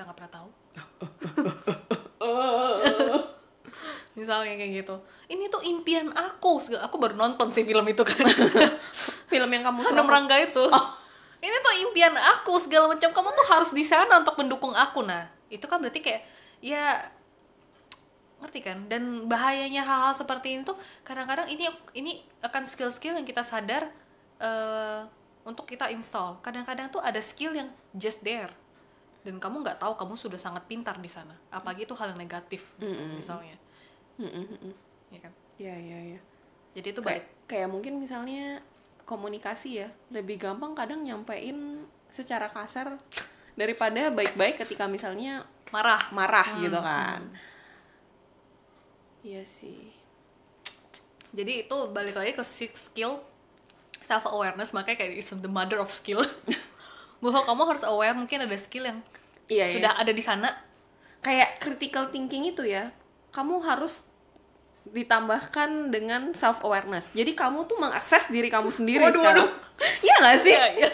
Kita 0.00 0.08
nggak 0.08 0.16
pernah 0.16 0.32
tahu. 0.32 0.48
Misalnya 4.16 4.56
kayak 4.56 4.72
gitu. 4.80 4.96
Ini 5.28 5.44
tuh 5.52 5.60
impian 5.60 6.08
aku. 6.16 6.56
Segala- 6.56 6.88
Aku 6.88 6.96
baru 6.96 7.20
nonton 7.20 7.52
sih 7.52 7.68
film 7.68 7.84
itu 7.84 8.00
kan. 8.00 8.24
film 9.32 9.50
yang 9.52 9.60
kamu 9.60 9.84
suka 9.84 10.00
Rangga 10.00 10.40
itu. 10.40 10.64
Ini 11.44 11.56
tuh 11.60 11.74
impian 11.84 12.16
aku 12.16 12.56
segala 12.56 12.88
macam. 12.88 13.12
Kamu 13.12 13.28
tuh 13.28 13.46
harus 13.52 13.76
di 13.76 13.84
sana 13.84 14.24
untuk 14.24 14.40
mendukung 14.40 14.72
aku. 14.72 15.04
Nah, 15.04 15.28
itu 15.52 15.68
kan 15.68 15.76
berarti 15.76 16.00
kayak 16.00 16.24
ya 16.64 17.04
ngerti 18.40 18.64
kan? 18.64 18.88
Dan 18.88 19.28
bahayanya 19.28 19.84
hal-hal 19.84 20.16
seperti 20.16 20.56
ini 20.56 20.64
tuh 20.64 20.80
kadang-kadang 21.04 21.44
ini 21.52 21.68
ini 21.92 22.24
akan 22.40 22.64
skill-skill 22.64 23.20
yang 23.20 23.28
kita 23.28 23.44
sadar 23.44 23.92
eh, 24.40 25.04
untuk 25.44 25.68
kita 25.68 25.92
install. 25.92 26.40
Kadang-kadang 26.40 26.88
tuh 26.88 27.04
ada 27.04 27.20
skill 27.20 27.52
yang 27.52 27.68
just 27.92 28.24
there 28.24 28.56
dan 29.26 29.36
kamu 29.42 29.56
nggak 29.64 29.78
tahu 29.82 29.94
kamu 30.00 30.14
sudah 30.16 30.40
sangat 30.40 30.64
pintar 30.70 30.96
di 31.00 31.10
sana. 31.10 31.36
Apalagi 31.52 31.84
itu 31.88 31.94
hal 31.98 32.12
yang 32.16 32.20
negatif 32.20 32.62
gitu, 32.80 32.88
Mm-mm. 32.88 33.12
misalnya, 33.12 33.56
Mm, 34.18 34.30
mm, 34.30 34.46
mm. 34.64 34.74
ya 35.14 35.20
kan? 35.24 35.32
Iya 35.60 35.74
iya 35.76 35.98
iya. 36.16 36.20
Jadi 36.76 36.88
itu 36.94 37.00
Kayak 37.04 37.22
balik 37.22 37.26
kayak 37.50 37.68
mungkin 37.70 37.98
misalnya 38.00 38.62
komunikasi 39.04 39.68
ya 39.84 39.88
lebih 40.14 40.38
gampang 40.38 40.72
kadang 40.78 41.02
nyampein 41.02 41.84
secara 42.10 42.46
kasar 42.50 42.94
daripada 43.58 44.08
baik-baik 44.14 44.60
ketika 44.62 44.86
misalnya 44.90 45.46
marah. 45.74 46.02
marah 46.10 46.48
Hmm, 46.48 46.62
gitu 46.62 46.78
kan. 46.82 47.20
Iya 49.24 49.44
sih. 49.44 49.92
Jadi 51.30 51.52
itu 51.66 51.76
balik 51.94 52.18
lagi 52.18 52.32
ke 52.34 52.42
six 52.42 52.90
skill 52.90 53.22
self 54.02 54.24
awareness 54.30 54.72
makanya 54.76 54.98
kayak 55.06 55.14
is 55.20 55.30
the 55.30 55.50
mother 55.50 55.78
of 55.82 55.90
skill. 55.92 56.22
Bahwa 57.20 57.40
kamu 57.44 57.62
harus 57.68 57.84
aware 57.84 58.16
mungkin 58.16 58.40
ada 58.40 58.56
skill 58.56 58.84
yang 58.84 58.98
Iya 59.46 59.66
sudah 59.70 59.92
ada 59.94 60.10
di 60.10 60.20
sana. 60.20 60.48
Kayak 61.20 61.60
critical 61.60 62.08
thinking 62.08 62.48
itu 62.48 62.64
ya, 62.64 62.90
kamu 63.30 63.60
harus 63.60 64.08
ditambahkan 64.88 65.92
dengan 65.92 66.32
self 66.32 66.64
awareness. 66.64 67.12
Jadi 67.12 67.36
kamu 67.36 67.68
tuh 67.68 67.76
mengakses 67.76 68.26
diri 68.26 68.48
kamu 68.48 68.72
sendiri 68.72 69.04
Waduh, 69.04 69.20
sekarang. 69.20 69.48
Iya 69.80 70.16
gak 70.20 70.38
sih? 70.44 70.52
Iya, 70.52 70.66
iya. 70.76 70.88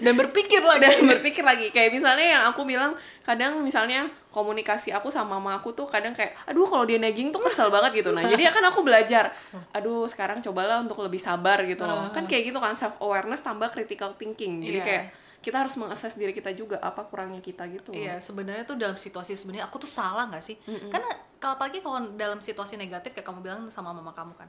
Dan 0.00 0.16
berpikir 0.16 0.64
lagi. 0.64 0.80
dan 0.80 1.04
berpikir 1.04 1.44
lagi 1.44 1.68
kayak 1.68 1.92
misalnya 1.92 2.26
yang 2.36 2.42
aku 2.48 2.64
bilang 2.64 2.96
kadang 3.24 3.60
misalnya 3.60 4.08
komunikasi 4.32 4.88
aku 4.88 5.12
sama 5.12 5.36
mama 5.36 5.60
aku 5.60 5.76
tuh 5.76 5.84
kadang 5.84 6.16
kayak 6.16 6.32
aduh 6.48 6.64
kalau 6.64 6.88
dia 6.88 6.96
nagging 6.96 7.28
tuh 7.28 7.44
kesel 7.44 7.68
banget 7.68 8.00
gitu 8.00 8.08
nah 8.08 8.24
jadi 8.24 8.48
kan 8.48 8.64
aku 8.64 8.80
belajar 8.80 9.36
aduh 9.76 10.08
sekarang 10.08 10.40
cobalah 10.40 10.80
untuk 10.80 10.96
lebih 11.04 11.20
sabar 11.20 11.60
gitu 11.68 11.84
loh 11.84 12.08
kan 12.08 12.24
kayak 12.24 12.48
gitu 12.48 12.56
kan 12.56 12.72
self 12.72 12.96
awareness 13.04 13.44
tambah 13.44 13.68
critical 13.68 14.16
thinking 14.16 14.64
jadi 14.64 14.78
Iya. 14.80 14.84
kayak 14.88 15.04
kita 15.42 15.58
harus 15.58 15.74
mengakses 15.74 16.14
diri 16.14 16.30
kita 16.30 16.48
juga 16.50 16.78
apa 16.78 17.02
kurangnya 17.02 17.38
kita 17.38 17.66
gitu. 17.66 17.90
Iya, 17.92 18.22
sebenarnya 18.22 18.62
tuh 18.62 18.78
dalam 18.78 18.94
situasi 18.94 19.34
sebenarnya 19.34 19.66
aku 19.66 19.76
tuh 19.76 19.90
salah 19.90 20.24
nggak 20.26 20.38
sih? 20.40 20.54
Karena 20.88 21.10
kalau 21.36 21.58
apalagi 21.58 21.78
kalau 21.78 21.98
dalam 22.12 22.38
situasi 22.38 22.74
negatif 22.76 23.10
kayak 23.10 23.26
kamu 23.26 23.42
bilang 23.42 23.60
sama 23.66 23.90
mama 23.90 24.10
kamu 24.10 24.32
kan, 24.32 24.46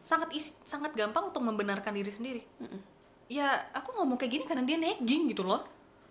sangat 0.00 0.32
is- 0.32 0.56
sangat 0.62 0.92
gampang 0.92 1.28
untuk 1.28 1.40
membenarkan 1.40 1.92
diri 1.92 2.08
sendiri. 2.08 2.42
Ya 3.28 3.46
aku 3.70 3.92
ngomong 3.92 4.16
kayak 4.16 4.32
gini 4.32 4.44
karena 4.44 4.62
dia 4.62 4.74
nagging 4.76 5.28
gitu 5.28 5.42
loh, 5.42 5.66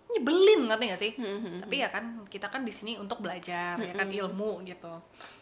nyebelin 0.08 0.68
ngerti 0.68 0.84
nggak 0.86 1.00
sih? 1.00 1.12
Tapi 1.58 1.74
ya 1.76 1.88
kan 1.88 2.04
kita 2.26 2.46
kan 2.46 2.62
di 2.62 2.70
sini 2.70 2.94
untuk 2.94 3.18
belajar 3.18 3.74
ya 3.80 3.90
kan 3.92 4.06
ilmu 4.06 4.62
gitu. 4.62 4.92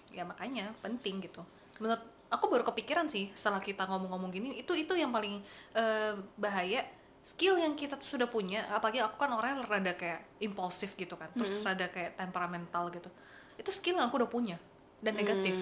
Ya 0.08 0.22
makanya 0.22 0.72
penting 0.78 1.20
gitu. 1.20 1.44
Menurut 1.76 2.00
aku 2.26 2.48
baru 2.48 2.64
kepikiran 2.64 3.06
sih 3.06 3.28
setelah 3.32 3.58
kita 3.58 3.84
ngomong-ngomong 3.84 4.30
gini 4.30 4.56
itu 4.56 4.72
itu 4.72 4.94
yang 4.94 5.10
paling 5.10 5.42
eh, 5.72 6.14
bahaya 6.34 6.86
skill 7.24 7.56
yang 7.56 7.72
kita 7.72 7.96
tuh 7.96 8.04
sudah 8.04 8.28
punya 8.28 8.68
apalagi 8.68 9.00
aku 9.00 9.16
kan 9.16 9.32
orangnya 9.32 9.64
rada 9.64 9.92
kayak 9.96 10.44
impulsif 10.44 10.92
gitu 10.94 11.16
kan 11.16 11.32
terus 11.32 11.64
rada 11.64 11.88
kayak 11.88 12.20
temperamental 12.20 12.92
gitu. 12.92 13.08
Itu 13.56 13.72
skill 13.72 13.96
yang 13.96 14.12
aku 14.12 14.20
udah 14.20 14.30
punya 14.30 14.56
dan 15.00 15.16
negatif. 15.16 15.56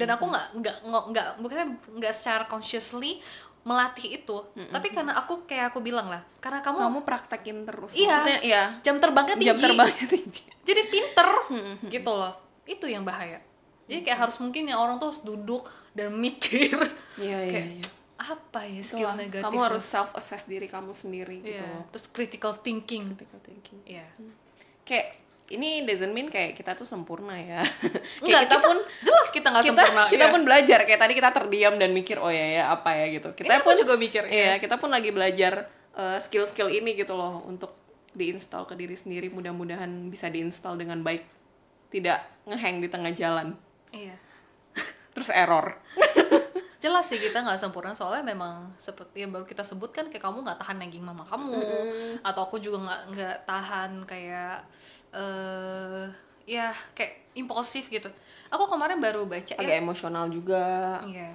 Dan 0.00 0.08
aku 0.08 0.24
nggak 0.32 0.46
nggak 0.58 0.76
nggak 0.88 1.04
nggak 1.12 1.26
bukannya 1.44 1.66
nggak 2.00 2.14
secara 2.16 2.48
consciously 2.48 3.20
melatih 3.64 4.20
itu 4.20 4.44
tapi 4.68 4.92
karena 4.92 5.16
aku 5.16 5.48
kayak 5.48 5.72
aku 5.72 5.80
bilang 5.80 6.12
lah 6.12 6.20
karena 6.36 6.60
kamu, 6.60 6.78
kamu 6.84 7.00
praktekin 7.04 7.56
terus. 7.64 7.92
Iya. 7.96 8.08
Maksudnya, 8.12 8.38
iya. 8.44 8.62
Jam 8.84 8.96
terbangnya 9.00 9.36
tinggi. 9.40 9.48
jam 9.48 9.56
terbangnya 9.56 10.06
tinggi. 10.08 10.42
Jadi 10.64 10.82
pinter 10.92 11.28
gitu 12.00 12.12
loh. 12.12 12.32
Itu 12.64 12.84
yang 12.88 13.04
bahaya. 13.04 13.40
Jadi 13.88 14.00
kayak 14.04 14.28
harus 14.28 14.36
mungkin 14.40 14.68
yang 14.68 14.80
orang 14.80 14.96
tuh 14.96 15.12
harus 15.12 15.20
duduk 15.24 15.64
dan 15.96 16.12
mikir. 16.12 16.76
Iya 17.16 17.38
iya 17.44 17.52
kayak 17.52 17.68
iya 17.80 17.88
apa 18.14 18.62
ya 18.62 18.82
skill 18.86 19.10
Itulah, 19.10 19.18
negatif 19.18 19.44
kamu 19.50 19.58
harus 19.66 19.82
self 19.82 20.10
assess 20.14 20.46
diri 20.46 20.70
kamu 20.70 20.94
sendiri 20.94 21.42
gitu 21.42 21.58
Iya. 21.58 21.66
loh. 21.66 21.82
Terus 21.90 22.06
critical 22.14 22.52
thinking. 22.62 23.10
Critical 23.18 23.40
thinking. 23.42 23.78
Iya. 23.84 24.06
kayak 24.84 25.16
ini 25.52 25.84
doesn't 25.84 26.12
mean 26.12 26.32
kayak 26.32 26.56
kita 26.56 26.72
tuh 26.72 26.88
sempurna 26.88 27.36
ya. 27.36 27.60
Kayak 28.24 28.24
Enggak, 28.24 28.42
kita, 28.48 28.56
pun 28.64 28.76
jelas 29.04 29.28
kita 29.28 29.46
nggak 29.52 29.64
kita 29.64 29.82
sempurna. 29.84 30.02
kita 30.08 30.24
iya. 30.24 30.32
pun 30.32 30.40
belajar. 30.40 30.78
Kayak 30.88 31.00
tadi 31.04 31.12
kita 31.12 31.30
terdiam 31.36 31.74
dan 31.76 31.90
mikir 31.92 32.16
oh 32.16 32.32
ya 32.32 32.46
ya 32.48 32.64
apa 32.72 32.90
ya 32.96 33.06
gitu. 33.12 33.28
Kita 33.36 33.52
Ini 33.52 33.60
pun 33.60 33.74
juga 33.76 33.94
mikir 34.00 34.22
iya 34.24 34.56
kita 34.56 34.80
pun 34.80 34.88
lagi 34.88 35.12
belajar 35.12 35.68
eh, 35.92 36.18
skill-skill 36.20 36.72
ini 36.72 36.96
gitu 36.96 37.12
loh 37.12 37.44
untuk 37.44 37.76
diinstal 38.16 38.64
ke 38.64 38.72
diri 38.72 38.96
sendiri. 38.96 39.28
Mudah-mudahan 39.28 40.08
bisa 40.08 40.32
diinstal 40.32 40.80
dengan 40.80 41.04
baik. 41.04 41.24
Tidak 41.92 42.48
ngehang 42.48 42.80
di 42.80 42.88
tengah 42.88 43.12
jalan. 43.12 43.52
Iya. 43.92 44.16
Terus 45.12 45.28
error 45.28 45.76
jelas 46.84 47.08
sih 47.08 47.16
kita 47.16 47.40
nggak 47.40 47.56
sempurna 47.56 47.96
soalnya 47.96 48.20
memang 48.20 48.76
seperti 48.76 49.24
yang 49.24 49.32
baru 49.32 49.48
kita 49.48 49.64
sebutkan 49.64 50.12
kayak 50.12 50.20
kamu 50.20 50.44
nggak 50.44 50.60
tahan 50.60 50.76
nagging 50.76 51.00
mama 51.00 51.24
kamu 51.24 51.64
atau 52.20 52.40
aku 52.44 52.60
juga 52.60 52.84
nggak 52.84 53.00
nggak 53.16 53.36
tahan 53.48 53.90
kayak 54.04 54.68
eh 55.16 56.04
ya 56.44 56.76
kayak 56.92 57.32
impulsif 57.32 57.88
gitu. 57.88 58.12
Aku 58.52 58.68
kemarin 58.68 59.00
baru 59.00 59.24
baca 59.24 59.56
agak 59.56 59.74
ya. 59.74 59.80
emosional 59.80 60.28
juga. 60.28 61.00
Iya. 61.08 61.32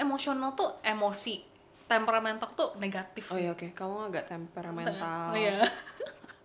Emosional 0.00 0.56
tuh 0.56 0.80
emosi 0.80 1.44
temperamental 1.86 2.48
tuh 2.56 2.72
negatif. 2.80 3.28
Oh 3.28 3.38
iya 3.38 3.52
oke. 3.52 3.76
Kamu 3.76 4.08
agak 4.08 4.32
temperamental. 4.32 5.36
Iya. 5.36 5.68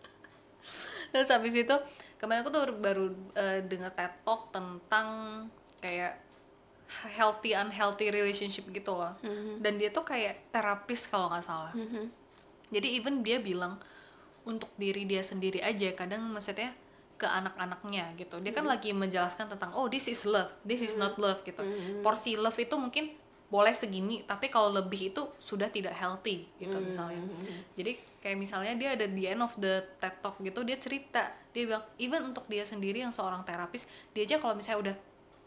Terus 1.16 1.32
habis 1.32 1.56
itu 1.56 1.76
kemarin 2.20 2.44
aku 2.44 2.52
tuh 2.52 2.62
baru 2.76 3.16
uh, 3.34 3.60
dengar 3.64 3.96
TED 3.96 4.14
Talk 4.28 4.52
tentang 4.52 5.08
kayak 5.80 6.27
healthy 6.88 7.52
unhealthy 7.52 8.08
relationship 8.10 8.68
gitu 8.72 8.96
loh. 8.96 9.14
Mhm. 9.24 9.60
dan 9.60 9.76
dia 9.76 9.92
tuh 9.92 10.08
kayak 10.08 10.52
terapis 10.52 11.08
kalau 11.08 11.28
nggak 11.32 11.44
salah. 11.44 11.74
Mhm. 11.76 12.08
jadi 12.68 12.88
even 13.00 13.24
dia 13.24 13.40
bilang 13.40 13.80
untuk 14.48 14.72
diri 14.80 15.04
dia 15.04 15.24
sendiri 15.24 15.60
aja 15.60 15.92
kadang 15.92 16.24
maksudnya 16.32 16.72
ke 17.18 17.26
anak-anaknya 17.26 18.14
gitu. 18.16 18.38
Dia 18.40 18.54
kan 18.54 18.64
lagi 18.64 18.94
menjelaskan 18.94 19.50
tentang 19.50 19.74
oh 19.74 19.90
this 19.90 20.06
is 20.06 20.22
love. 20.24 20.54
This 20.62 20.86
is 20.86 20.94
not 20.96 21.18
love 21.18 21.42
gitu. 21.44 21.66
Porsi 22.06 22.38
love 22.38 22.56
itu 22.56 22.78
mungkin 22.78 23.18
boleh 23.48 23.72
segini 23.72 24.28
tapi 24.28 24.52
kalau 24.52 24.76
lebih 24.76 25.16
itu 25.16 25.24
sudah 25.42 25.72
tidak 25.72 25.98
healthy 25.98 26.46
gitu 26.62 26.78
misalnya. 26.78 27.20
Jadi 27.74 27.98
kayak 28.22 28.38
misalnya 28.38 28.74
dia 28.78 28.90
ada 28.94 29.10
di 29.10 29.24
end 29.26 29.42
of 29.42 29.56
the 29.58 29.82
TED 29.98 30.16
Talk 30.22 30.38
gitu 30.40 30.62
dia 30.62 30.78
cerita. 30.78 31.34
Dia 31.52 31.64
bilang 31.66 31.84
even 31.98 32.22
untuk 32.32 32.46
dia 32.46 32.64
sendiri 32.64 33.02
yang 33.02 33.12
seorang 33.12 33.42
terapis 33.44 33.90
dia 34.14 34.24
aja 34.24 34.38
kalau 34.38 34.54
misalnya 34.54 34.80
udah 34.92 34.96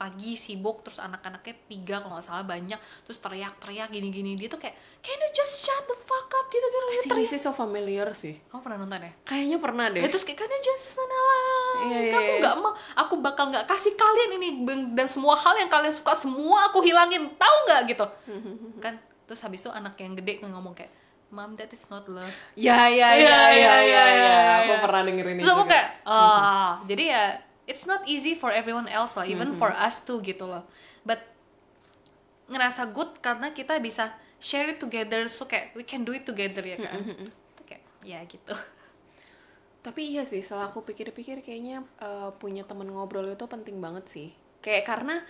pagi 0.01 0.33
sibuk 0.33 0.81
terus 0.81 0.97
anak-anaknya 0.97 1.53
tiga 1.69 2.01
kalau 2.01 2.17
nggak 2.17 2.25
salah 2.25 2.41
banyak 2.41 2.81
terus 3.05 3.21
teriak-teriak 3.21 3.93
gini-gini. 3.93 4.33
Dia 4.33 4.49
tuh 4.49 4.57
kayak 4.57 4.73
can 5.05 5.21
you 5.21 5.31
just 5.31 5.61
shut 5.61 5.85
the 5.85 5.97
fuck 6.01 6.33
up? 6.33 6.49
Gitu 6.49 6.65
gitu 6.65 6.77
I 6.81 6.89
dia 6.89 7.01
think 7.05 7.13
teriak. 7.13 7.29
this 7.29 7.37
is 7.37 7.45
so 7.45 7.53
familiar 7.53 8.09
sih. 8.17 8.41
kamu 8.49 8.61
pernah 8.65 8.79
nonton 8.81 9.05
ya? 9.05 9.13
Kayaknya 9.29 9.59
pernah 9.61 9.85
deh. 9.93 10.01
Ya, 10.01 10.09
terus 10.09 10.25
kayak 10.25 10.41
kan 10.41 10.49
you 10.49 10.61
just 10.65 10.97
nala 10.97 11.37
Iya, 11.81 11.99
iya, 12.01 12.13
kamu 12.17 12.25
iya. 12.25 12.41
nggak 12.41 12.55
mau 12.57 12.73
aku 12.97 13.15
bakal 13.21 13.45
nggak 13.53 13.69
kasih 13.69 13.93
kalian 13.95 14.31
ini 14.41 14.49
dan 14.97 15.05
semua 15.05 15.37
hal 15.37 15.53
yang 15.55 15.69
kalian 15.69 15.93
suka 15.93 16.17
semua 16.17 16.73
aku 16.73 16.81
hilangin. 16.81 17.29
Tahu 17.37 17.57
nggak? 17.69 17.81
Gitu. 17.85 18.07
Kan 18.85 18.97
terus 19.29 19.45
habis 19.45 19.61
itu 19.61 19.69
anak 19.69 20.01
yang 20.01 20.17
gede 20.17 20.41
ngomong 20.43 20.73
kayak 20.73 20.91
mom 21.31 21.55
that 21.55 21.71
is 21.71 21.85
not 21.87 22.03
love. 22.11 22.27
Ya 22.59 22.91
ya 22.91 23.15
Iya, 23.15 23.15
ya 23.15 23.15
ya 23.15 23.15
iya, 23.15 23.45
ya 23.55 23.75
iya, 23.79 24.03
ya. 24.03 24.05
iya. 24.11 24.55
Aku 24.67 24.73
pernah 24.83 25.01
dengerin 25.07 25.37
itu 25.39 25.45
terus 25.45 25.55
aku 25.55 25.65
kayak 25.69 25.89
ah. 26.03 26.83
Jadi 26.89 27.05
ya 27.07 27.25
it's 27.71 27.87
not 27.87 28.03
easy 28.05 28.35
for 28.35 28.51
everyone 28.51 28.91
else 28.91 29.15
lah 29.15 29.23
even 29.25 29.55
Mm-hmm. 29.55 29.63
for 29.63 29.71
us 29.71 30.03
too 30.03 30.19
gitu 30.21 30.45
loh 30.45 30.67
but 31.07 31.23
ngerasa 32.51 32.91
good 32.91 33.15
karena 33.23 33.55
kita 33.55 33.79
bisa 33.79 34.11
share 34.43 34.67
it 34.67 34.83
together 34.83 35.31
so 35.31 35.47
kayak 35.47 35.71
we 35.79 35.87
can 35.87 36.03
do 36.03 36.11
it 36.11 36.27
together 36.27 36.61
ya 36.61 36.75
kan 36.77 36.99
Mm-hmm. 36.99 37.29
Itu 37.31 37.63
kayak 37.65 37.83
ya 38.03 38.21
gitu 38.27 38.55
Tapi 39.81 40.13
iya 40.13 40.29
sih, 40.29 40.45
setelah 40.45 40.69
aku 40.69 40.85
pikir-pikir 40.85 41.41
kayaknya 41.41 41.81
eh, 42.05 42.29
punya 42.37 42.69
temen 42.69 42.85
ngobrol 42.85 43.25
itu 43.33 43.49
penting 43.49 43.81
banget 43.81 44.05
sih. 44.13 44.29
Kayak 44.61 44.85
karena 44.85 45.25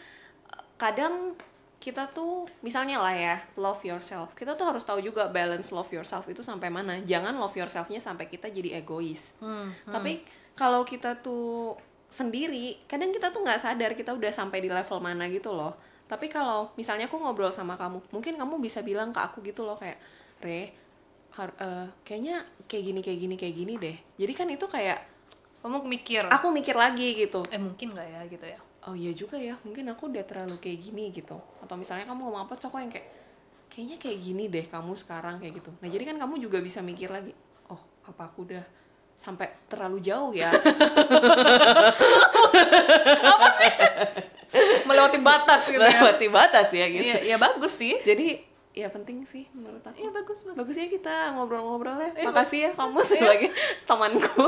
eh, 0.50 0.62
kadang 0.74 1.38
kita 1.78 2.10
tuh 2.10 2.50
misalnya 2.60 2.98
lah 2.98 3.14
ya 3.14 3.36
love 3.54 3.78
yourself. 3.86 4.34
Kita 4.34 4.58
tuh 4.58 4.66
harus 4.66 4.82
tahu 4.82 4.98
juga 5.00 5.30
balance 5.30 5.70
love 5.70 5.86
yourself 5.94 6.26
itu 6.26 6.42
sampai 6.42 6.66
mana. 6.66 6.98
Jangan 7.06 7.38
love 7.38 7.54
yourselfnya 7.54 8.02
sampai 8.02 8.26
kita 8.26 8.50
jadi 8.50 8.82
egois. 8.82 9.38
hmm. 9.38 9.86
Tapi 9.86 10.26
kalau 10.58 10.82
kita 10.82 11.14
tuh 11.22 11.78
sendiri, 12.10 12.78
kadang 12.90 13.10
kita 13.14 13.30
tuh 13.34 13.40
nggak 13.46 13.60
sadar 13.62 13.90
kita 13.94 14.10
udah 14.14 14.30
sampai 14.34 14.58
di 14.64 14.70
level 14.70 14.98
mana 15.00 15.24
gitu 15.30 15.50
loh. 15.54 15.74
Tapi 16.10 16.26
kalau 16.26 16.74
misalnya 16.74 17.06
aku 17.06 17.16
ngobrol 17.22 17.54
sama 17.54 17.78
kamu, 17.78 18.02
mungkin 18.10 18.34
kamu 18.34 18.54
bisa 18.58 18.82
bilang 18.82 19.14
ke 19.14 19.20
aku 19.22 19.38
gitu 19.46 19.62
loh 19.62 19.78
kayak, 19.78 19.98
Re, 20.42 20.74
har- 21.38 21.56
eh, 21.58 21.86
kayaknya 22.02 22.42
kayak 22.66 22.84
gini 22.90 23.00
kayak 23.06 23.18
gini 23.22 23.34
kayak 23.38 23.54
gini 23.56 23.74
deh. 23.78 23.96
Jadi 24.18 24.32
kan 24.34 24.48
itu 24.50 24.66
kayak 24.66 24.98
kamu 25.60 25.84
mikir 25.86 26.24
aku 26.32 26.46
mikir 26.50 26.76
lagi 26.76 27.14
gitu. 27.14 27.44
eh 27.52 27.60
mungkin 27.60 27.92
nggak 27.92 28.08
ya 28.08 28.20
gitu 28.32 28.46
ya 28.48 28.60
Oh 28.88 28.96
iya 28.96 29.12
juga 29.12 29.36
ya, 29.36 29.60
mungkin 29.60 29.84
aku 29.92 30.08
udah 30.08 30.24
terlalu 30.24 30.56
kayak 30.56 30.80
gini 30.80 31.12
gitu. 31.12 31.36
Atau 31.60 31.76
misalnya 31.76 32.08
kamu 32.08 32.32
ngomong 32.32 32.48
apa, 32.48 32.56
cok 32.56 32.80
yang 32.80 32.88
kayak 32.88 33.08
kayaknya 33.68 33.96
kayak 34.00 34.18
gini 34.24 34.44
deh 34.48 34.64
kamu 34.72 34.92
sekarang 34.96 35.36
kayak 35.36 35.60
gitu. 35.60 35.70
Nah 35.84 35.88
jadi 35.92 36.04
kan 36.08 36.16
kamu 36.16 36.40
juga 36.40 36.58
bisa 36.64 36.80
mikir 36.80 37.12
lagi, 37.12 37.36
oh 37.68 37.80
apa 38.08 38.32
aku 38.32 38.48
udah 38.48 38.64
sampai 39.20 39.52
terlalu 39.68 40.00
jauh 40.00 40.32
ya? 40.32 40.48
apa 43.36 43.48
sih 43.60 43.72
melewati 44.88 45.20
batas 45.20 45.68
gitu 45.68 45.78
ya 45.78 46.00
melewati 46.00 46.26
batas 46.32 46.68
ya 46.72 46.86
gitu. 46.88 47.04
Iya, 47.04 47.16
ya 47.22 47.36
bagus 47.36 47.76
sih. 47.76 48.00
Jadi 48.00 48.48
ya 48.70 48.86
penting 48.88 49.26
sih 49.28 49.44
menurut 49.52 49.84
aku. 49.84 50.00
Iya 50.00 50.10
bagus 50.14 50.38
bagus. 50.46 50.56
Bagus 50.56 50.76
ya 50.80 50.86
kita 50.88 51.36
ngobrol-ngobrol 51.36 52.00
ya. 52.00 52.10
Iya, 52.16 52.26
Makasih 52.32 52.58
ya 52.64 52.70
kamu 52.72 52.98
sebagai 53.04 53.48
temanku. 53.84 54.44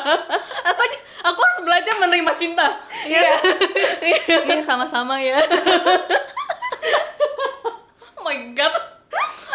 Aku 0.70 0.82
aku 1.26 1.40
harus 1.42 1.60
belajar 1.66 1.94
menerima 1.98 2.32
cinta. 2.38 2.66
Iya. 3.02 3.42
Iya 4.46 4.62
sama-sama 4.68 5.18
ya. 5.18 5.42
oh 8.14 8.22
my 8.22 8.54
god. 8.54 8.74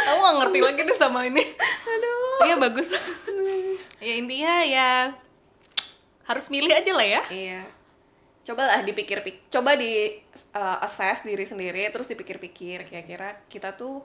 Aku 0.02 0.18
gak 0.18 0.36
ngerti 0.44 0.60
lagi 0.60 0.82
deh 0.84 0.98
sama 0.98 1.24
ini. 1.30 1.46
Aduh. 1.88 2.50
Iya 2.50 2.56
bagus. 2.60 2.92
Ya 4.02 4.14
intinya 4.18 4.56
ya 4.66 4.90
harus 6.26 6.46
milih 6.50 6.74
aja 6.74 6.92
lah 6.92 7.08
ya. 7.08 7.22
Iya. 7.30 7.62
Cobalah 8.42 8.82
dipikir-pikir, 8.82 9.54
coba 9.54 9.78
di 9.78 10.18
uh, 10.58 10.82
assess 10.82 11.22
diri 11.22 11.46
sendiri 11.46 11.86
terus 11.94 12.10
dipikir-pikir 12.10 12.90
kira-kira 12.90 13.46
kita 13.46 13.78
tuh 13.78 14.02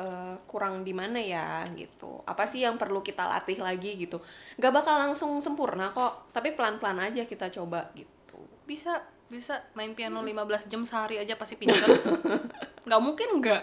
uh, 0.00 0.40
kurang 0.48 0.82
di 0.82 0.96
mana 0.96 1.20
ya 1.20 1.68
gitu. 1.76 2.24
Apa 2.24 2.48
sih 2.48 2.64
yang 2.64 2.80
perlu 2.80 3.04
kita 3.04 3.28
latih 3.28 3.60
lagi 3.60 4.00
gitu. 4.00 4.24
Gak 4.56 4.72
bakal 4.72 4.96
langsung 4.96 5.36
sempurna 5.44 5.92
kok, 5.92 6.32
tapi 6.32 6.56
pelan-pelan 6.56 7.12
aja 7.12 7.28
kita 7.28 7.52
coba 7.52 7.92
gitu. 7.92 8.40
Bisa 8.64 9.04
bisa 9.28 9.64
main 9.74 9.96
piano 9.96 10.20
15 10.20 10.70
jam 10.70 10.82
sehari 10.88 11.20
aja 11.20 11.36
pasti 11.36 11.60
pintar. 11.60 11.84
nggak 12.84 13.00
mungkin 13.00 13.28
nggak. 13.40 13.62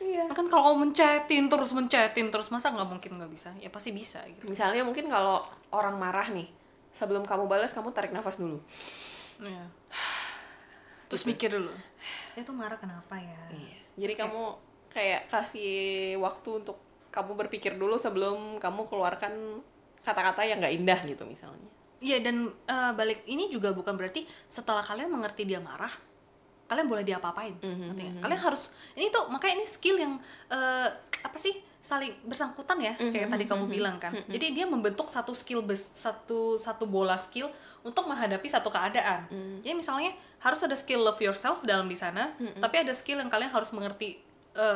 Iya. 0.00 0.24
Kan 0.32 0.46
kalau 0.52 0.76
mencetin 0.76 1.48
terus 1.48 1.72
mencetin 1.72 2.28
terus 2.28 2.48
masa 2.52 2.72
nggak 2.72 2.88
mungkin 2.88 3.12
nggak 3.20 3.32
bisa? 3.32 3.50
Ya 3.60 3.72
pasti 3.72 3.92
bisa 3.92 4.20
gitu. 4.28 4.48
Misalnya 4.48 4.84
mungkin 4.84 5.08
kalau 5.08 5.44
orang 5.72 5.96
marah 5.96 6.28
nih, 6.32 6.48
sebelum 6.92 7.24
kamu 7.24 7.48
balas 7.48 7.72
kamu 7.72 7.92
tarik 7.92 8.12
nafas 8.12 8.40
dulu. 8.40 8.60
Iya. 9.40 9.64
Terus 11.12 11.22
mikir 11.28 11.52
dulu. 11.52 11.72
Dia 12.34 12.42
tuh 12.42 12.56
marah 12.56 12.80
kenapa 12.80 13.20
ya? 13.20 13.42
Iya. 13.52 13.76
Jadi 13.96 14.14
kamu 14.16 14.42
kayak 14.92 15.28
kasih 15.28 16.16
waktu 16.20 16.64
untuk 16.64 16.80
kamu 17.12 17.32
berpikir 17.36 17.76
dulu 17.76 17.96
sebelum 17.96 18.60
kamu 18.60 18.88
keluarkan 18.88 19.60
kata-kata 20.04 20.44
yang 20.44 20.60
nggak 20.60 20.74
indah 20.76 21.00
gitu 21.08 21.24
misalnya. 21.24 21.68
Iya 21.96 22.20
dan 22.20 22.52
eh, 22.68 22.92
balik 22.92 23.24
ini 23.24 23.48
juga 23.48 23.72
bukan 23.72 23.96
berarti 23.96 24.28
setelah 24.48 24.84
kalian 24.84 25.08
mengerti 25.08 25.48
dia 25.48 25.60
marah, 25.60 25.92
kalian 26.66 26.86
boleh 26.86 27.02
diapa-apain. 27.02 27.54
Mhm, 27.56 27.82
ngerti 27.88 28.02
nggak? 28.04 28.20
Kalian 28.20 28.40
harus 28.40 28.62
ini 28.92 29.06
tuh 29.08 29.26
makanya 29.26 29.54
ini 29.56 29.66
skill 29.66 29.96
yang 29.96 30.18
eh, 30.48 30.88
apa 31.18 31.36
sih 31.36 31.54
saling 31.78 32.10
bersangkutan 32.22 32.78
ya 32.78 32.92
kayak 33.08 33.30
tadi 33.30 33.44
kamu 33.44 33.64
bilang 33.68 33.96
kan. 33.96 34.10
Jadi 34.26 34.46
dia 34.52 34.66
membentuk 34.66 35.06
satu 35.06 35.32
skill 35.32 35.62
bes- 35.62 35.94
satu 35.94 36.54
satu 36.56 36.84
bola 36.84 37.14
skill 37.16 37.46
untuk 37.80 38.04
menghadapi 38.04 38.44
satu 38.44 38.66
keadaan. 38.66 39.30
Jadi 39.60 39.72
misalnya 39.72 40.10
harus 40.38 40.58
ada 40.60 40.74
skill 40.74 41.00
love 41.00 41.18
yourself 41.18 41.62
dalam 41.62 41.86
di 41.86 41.94
sana, 41.94 42.34
tapi 42.56 42.76
ada 42.78 42.92
skill 42.92 43.16
yang 43.16 43.28
kalian 43.28 43.48
harus 43.48 43.70
mengerti 43.70 44.18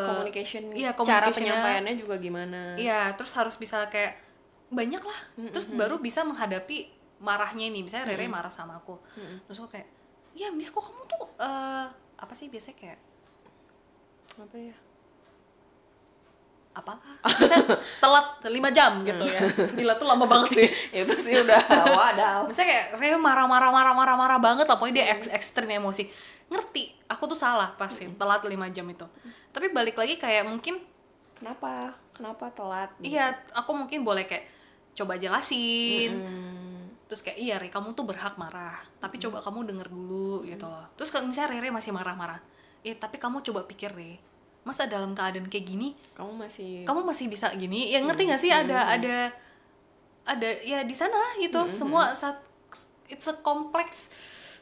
Communication, 0.07 0.63
iya, 0.73 0.93
cara 1.09 1.25
penyampaiannya 1.43 1.95
juga 1.97 2.15
gimana. 2.17 2.77
Iya, 2.77 3.01
terus 3.15 3.33
harus 3.33 3.57
bisa 3.57 3.83
kayak 3.87 4.13
banyak 4.69 5.01
lah. 5.01 5.19
Terus 5.51 5.67
baru 5.73 5.97
bisa 5.97 6.21
menghadapi 6.23 6.87
marahnya 7.19 7.67
ini. 7.67 7.81
Misalnya 7.81 8.13
Rere 8.13 8.29
marah 8.31 8.53
sama 8.53 8.77
aku. 8.77 9.01
Terus 9.43 9.57
aku 9.59 9.73
kayak, 9.73 9.89
"Ya, 10.41 10.49
Miss 10.49 10.73
kok 10.73 10.81
kamu 10.81 11.05
tuh 11.05 11.29
eh, 11.37 11.87
apa 12.17 12.33
sih 12.33 12.49
biasanya 12.49 12.77
kayak 12.81 12.99
Apa 14.41 14.57
ya? 14.57 14.77
apalah?" 16.71 17.03
Misalnya 17.29 17.77
telat 18.01 18.27
5 18.47 18.71
jam 18.73 18.93
gitu 19.05 19.25
ya. 19.27 19.41
Gila 19.77 19.95
tuh 20.01 20.07
lama 20.09 20.25
banget 20.25 20.51
sih. 20.57 20.69
Itu 21.05 21.15
sih 21.21 21.35
udah 21.45 21.61
wadah. 21.93 22.33
Misalnya 22.49 22.69
kayak 22.73 22.87
Rere 22.97 23.19
marah-marah 23.21 23.69
marah-marah 23.69 24.17
marah 24.17 24.39
banget 24.41 24.65
lah 24.65 24.81
pokoknya 24.81 25.05
dia 25.05 25.07
eks 25.13 25.29
ekstrim 25.29 25.69
emosi. 25.69 26.09
Ngerti, 26.51 26.97
aku 27.07 27.31
tuh 27.31 27.39
salah 27.39 27.77
pasti 27.77 28.09
telat 28.17 28.41
5 28.41 28.51
jam 28.73 28.87
itu. 28.89 29.07
Tapi 29.53 29.67
balik 29.71 30.01
lagi 30.01 30.17
kayak 30.17 30.49
mungkin 30.49 30.81
Kenapa? 31.37 31.97
Kenapa 32.13 32.53
telat? 32.53 32.91
iya, 33.01 33.33
aku 33.57 33.73
mungkin 33.73 34.05
boleh 34.05 34.29
kayak 34.29 34.45
coba 34.93 35.17
jelasin. 35.17 36.21
Hmm. 36.21 36.60
Terus 37.11 37.27
kayak 37.27 37.39
iya 37.43 37.59
Re 37.59 37.67
kamu 37.75 37.99
tuh 37.99 38.07
berhak 38.07 38.39
marah 38.39 38.79
tapi 39.03 39.19
coba 39.19 39.43
kamu 39.43 39.67
denger 39.67 39.91
dulu 39.91 40.47
gitu 40.47 40.63
loh. 40.63 40.87
Terus 40.95 41.11
kalau 41.11 41.27
misalnya 41.27 41.59
Rere 41.59 41.75
masih 41.75 41.91
marah-marah 41.91 42.39
eh 42.87 42.95
tapi 42.95 43.19
kamu 43.19 43.43
coba 43.43 43.67
pikir 43.67 43.91
Re 43.91 44.23
masa 44.63 44.87
dalam 44.87 45.11
keadaan 45.11 45.51
kayak 45.51 45.67
gini 45.67 45.99
Kamu 46.15 46.39
masih 46.39 46.87
kamu 46.87 47.03
masih 47.03 47.27
bisa 47.27 47.51
gini? 47.59 47.91
Ya 47.91 47.99
ngerti 47.99 48.31
nggak 48.31 48.39
sih? 48.39 48.55
Ada 48.55 48.95
ada 48.95 49.17
ada 50.23 50.49
ya 50.63 50.87
di 50.87 50.95
sana 50.95 51.35
gitu. 51.43 51.67
Semua 51.67 52.15
saat 52.15 52.39
it's 53.11 53.27
a 53.27 53.35
complex 53.43 54.15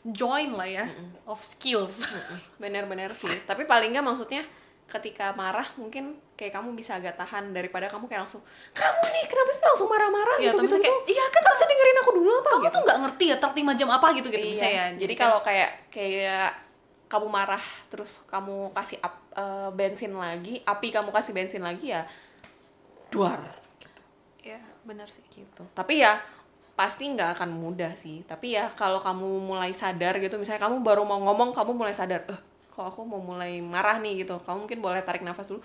join 0.08 0.56
lah 0.56 0.64
ya 0.64 0.88
of 1.28 1.44
skills. 1.44 2.08
Bener-bener 2.56 3.12
sih. 3.12 3.28
Tapi 3.44 3.68
paling 3.68 3.92
nggak 3.92 4.06
maksudnya 4.08 4.40
ketika 4.88 5.36
marah 5.36 5.68
mungkin 5.76 6.16
kayak 6.32 6.56
kamu 6.56 6.72
bisa 6.72 6.96
agak 6.96 7.12
tahan 7.20 7.52
daripada 7.52 7.92
kamu 7.92 8.08
kayak 8.08 8.24
langsung 8.24 8.40
kamu 8.72 9.04
nih 9.04 9.24
kenapa 9.28 9.50
sih 9.52 9.60
langsung 9.60 9.88
marah-marah? 9.92 10.36
Iya, 10.40 10.48
gitu 10.48 10.56
tapi 10.56 10.68
gitu 10.72 10.76
kayak, 10.80 10.96
iya 11.04 11.24
kan 11.28 11.42
bisa 11.44 11.64
dengerin 11.68 11.98
aku 12.00 12.10
dulu 12.16 12.30
apa? 12.40 12.48
Kamu 12.48 12.62
gitu. 12.64 12.72
tuh 12.72 12.82
nggak 12.88 12.98
ngerti 13.04 13.24
ya 13.28 13.36
5 13.36 13.72
jam 13.76 13.88
apa? 13.92 14.06
Gitu 14.16 14.28
gitu 14.32 14.46
Iya, 14.48 14.52
misalnya 14.56 14.72
ya. 14.72 14.86
Jadi 14.96 15.12
kan- 15.14 15.22
kalau 15.28 15.38
kayak 15.44 15.70
kayak 15.92 16.48
kamu 17.08 17.26
marah 17.28 17.64
terus 17.88 18.20
kamu 18.26 18.72
kasih 18.72 18.98
ap- 19.00 19.28
eh, 19.32 19.70
bensin 19.72 20.12
lagi, 20.16 20.60
api 20.64 20.88
kamu 20.88 21.08
kasih 21.12 21.32
bensin 21.36 21.60
lagi 21.60 21.92
ya 21.92 22.08
duar. 23.08 23.40
Ya 24.40 24.60
benar 24.88 25.08
sih. 25.12 25.24
Gitu. 25.28 25.62
Tapi 25.76 26.00
ya 26.00 26.16
pasti 26.72 27.12
nggak 27.12 27.36
akan 27.36 27.50
mudah 27.52 27.92
sih. 27.92 28.24
Tapi 28.24 28.56
ya 28.56 28.72
kalau 28.72 29.04
kamu 29.04 29.52
mulai 29.52 29.76
sadar 29.76 30.16
gitu 30.16 30.40
misalnya 30.40 30.64
kamu 30.64 30.80
baru 30.80 31.04
mau 31.04 31.20
ngomong 31.28 31.52
kamu 31.52 31.76
mulai 31.76 31.92
sadar 31.92 32.24
eh 32.24 32.40
kok 32.78 32.94
aku 32.94 33.02
mau 33.02 33.18
mulai 33.18 33.58
marah 33.58 33.98
nih 33.98 34.22
gitu. 34.22 34.38
Kamu 34.38 34.70
mungkin 34.70 34.78
boleh 34.78 35.02
tarik 35.02 35.26
nafas 35.26 35.50
dulu. 35.50 35.58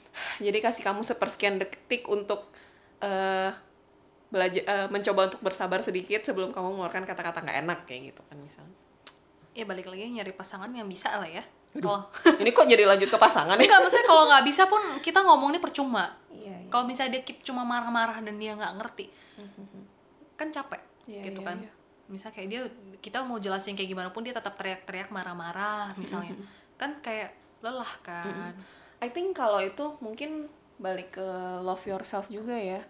Jadi 0.46 0.58
kasih 0.64 0.80
kamu 0.80 1.04
sepersekian 1.04 1.60
detik 1.60 2.08
untuk 2.08 2.48
eh 3.04 3.52
belajar 4.26 4.62
eh, 4.64 4.86
mencoba 4.88 5.28
untuk 5.28 5.44
bersabar 5.44 5.84
sedikit 5.84 6.24
sebelum 6.24 6.50
kamu 6.50 6.72
mengeluarkan 6.74 7.04
kata-kata 7.04 7.44
nggak 7.44 7.58
enak 7.62 7.78
kayak 7.84 8.16
gitu 8.16 8.24
kan 8.24 8.40
misalnya. 8.40 8.72
Ya 9.52 9.68
balik 9.68 9.84
lagi 9.86 10.08
nyari 10.08 10.32
pasangan 10.32 10.72
yang 10.72 10.88
bisa 10.88 11.12
lah 11.12 11.28
ya. 11.28 11.44
Kalau 11.76 12.08
ini 12.40 12.50
kok 12.50 12.64
jadi 12.64 12.88
lanjut 12.88 13.12
ke 13.12 13.18
pasangan 13.20 13.54
ya? 13.60 13.68
Enggak 13.68 13.80
maksudnya 13.84 14.06
kalau 14.08 14.24
nggak 14.24 14.44
bisa 14.48 14.64
pun 14.64 14.80
kita 15.04 15.20
ngomongnya 15.20 15.60
percuma. 15.60 16.16
Iya, 16.32 16.56
iya. 16.56 16.68
kalau 16.72 16.88
misalnya 16.88 17.20
dia 17.20 17.22
keep 17.28 17.44
cuma 17.44 17.62
marah-marah 17.62 18.24
dan 18.24 18.40
dia 18.40 18.56
nggak 18.56 18.72
ngerti 18.80 19.06
kan 20.36 20.48
capek 20.52 20.80
Iya, 21.08 21.22
gitu 21.32 21.40
iya, 21.42 21.48
kan. 21.48 21.56
iya. 21.64 21.72
misal 22.06 22.28
kayak 22.30 22.48
dia 22.50 22.60
kita 22.98 23.20
mau 23.20 23.36
jelasin 23.36 23.72
kayak 23.72 23.88
gimana 23.88 24.08
pun 24.08 24.20
dia 24.20 24.32
tetap 24.32 24.54
teriak-teriak 24.54 25.08
marah-marah 25.08 25.92
misalnya 25.94 26.34
kan 26.74 26.98
kayak 26.98 27.32
lelah 27.58 27.92
kan 28.00 28.52
I 28.96 29.08
think 29.08 29.32
kalau 29.32 29.58
itu 29.58 29.96
mungkin 29.98 30.48
balik 30.76 31.12
ke 31.12 31.28
love 31.58 31.84
yourself 31.84 32.28
juga 32.28 32.52
ya. 32.52 32.80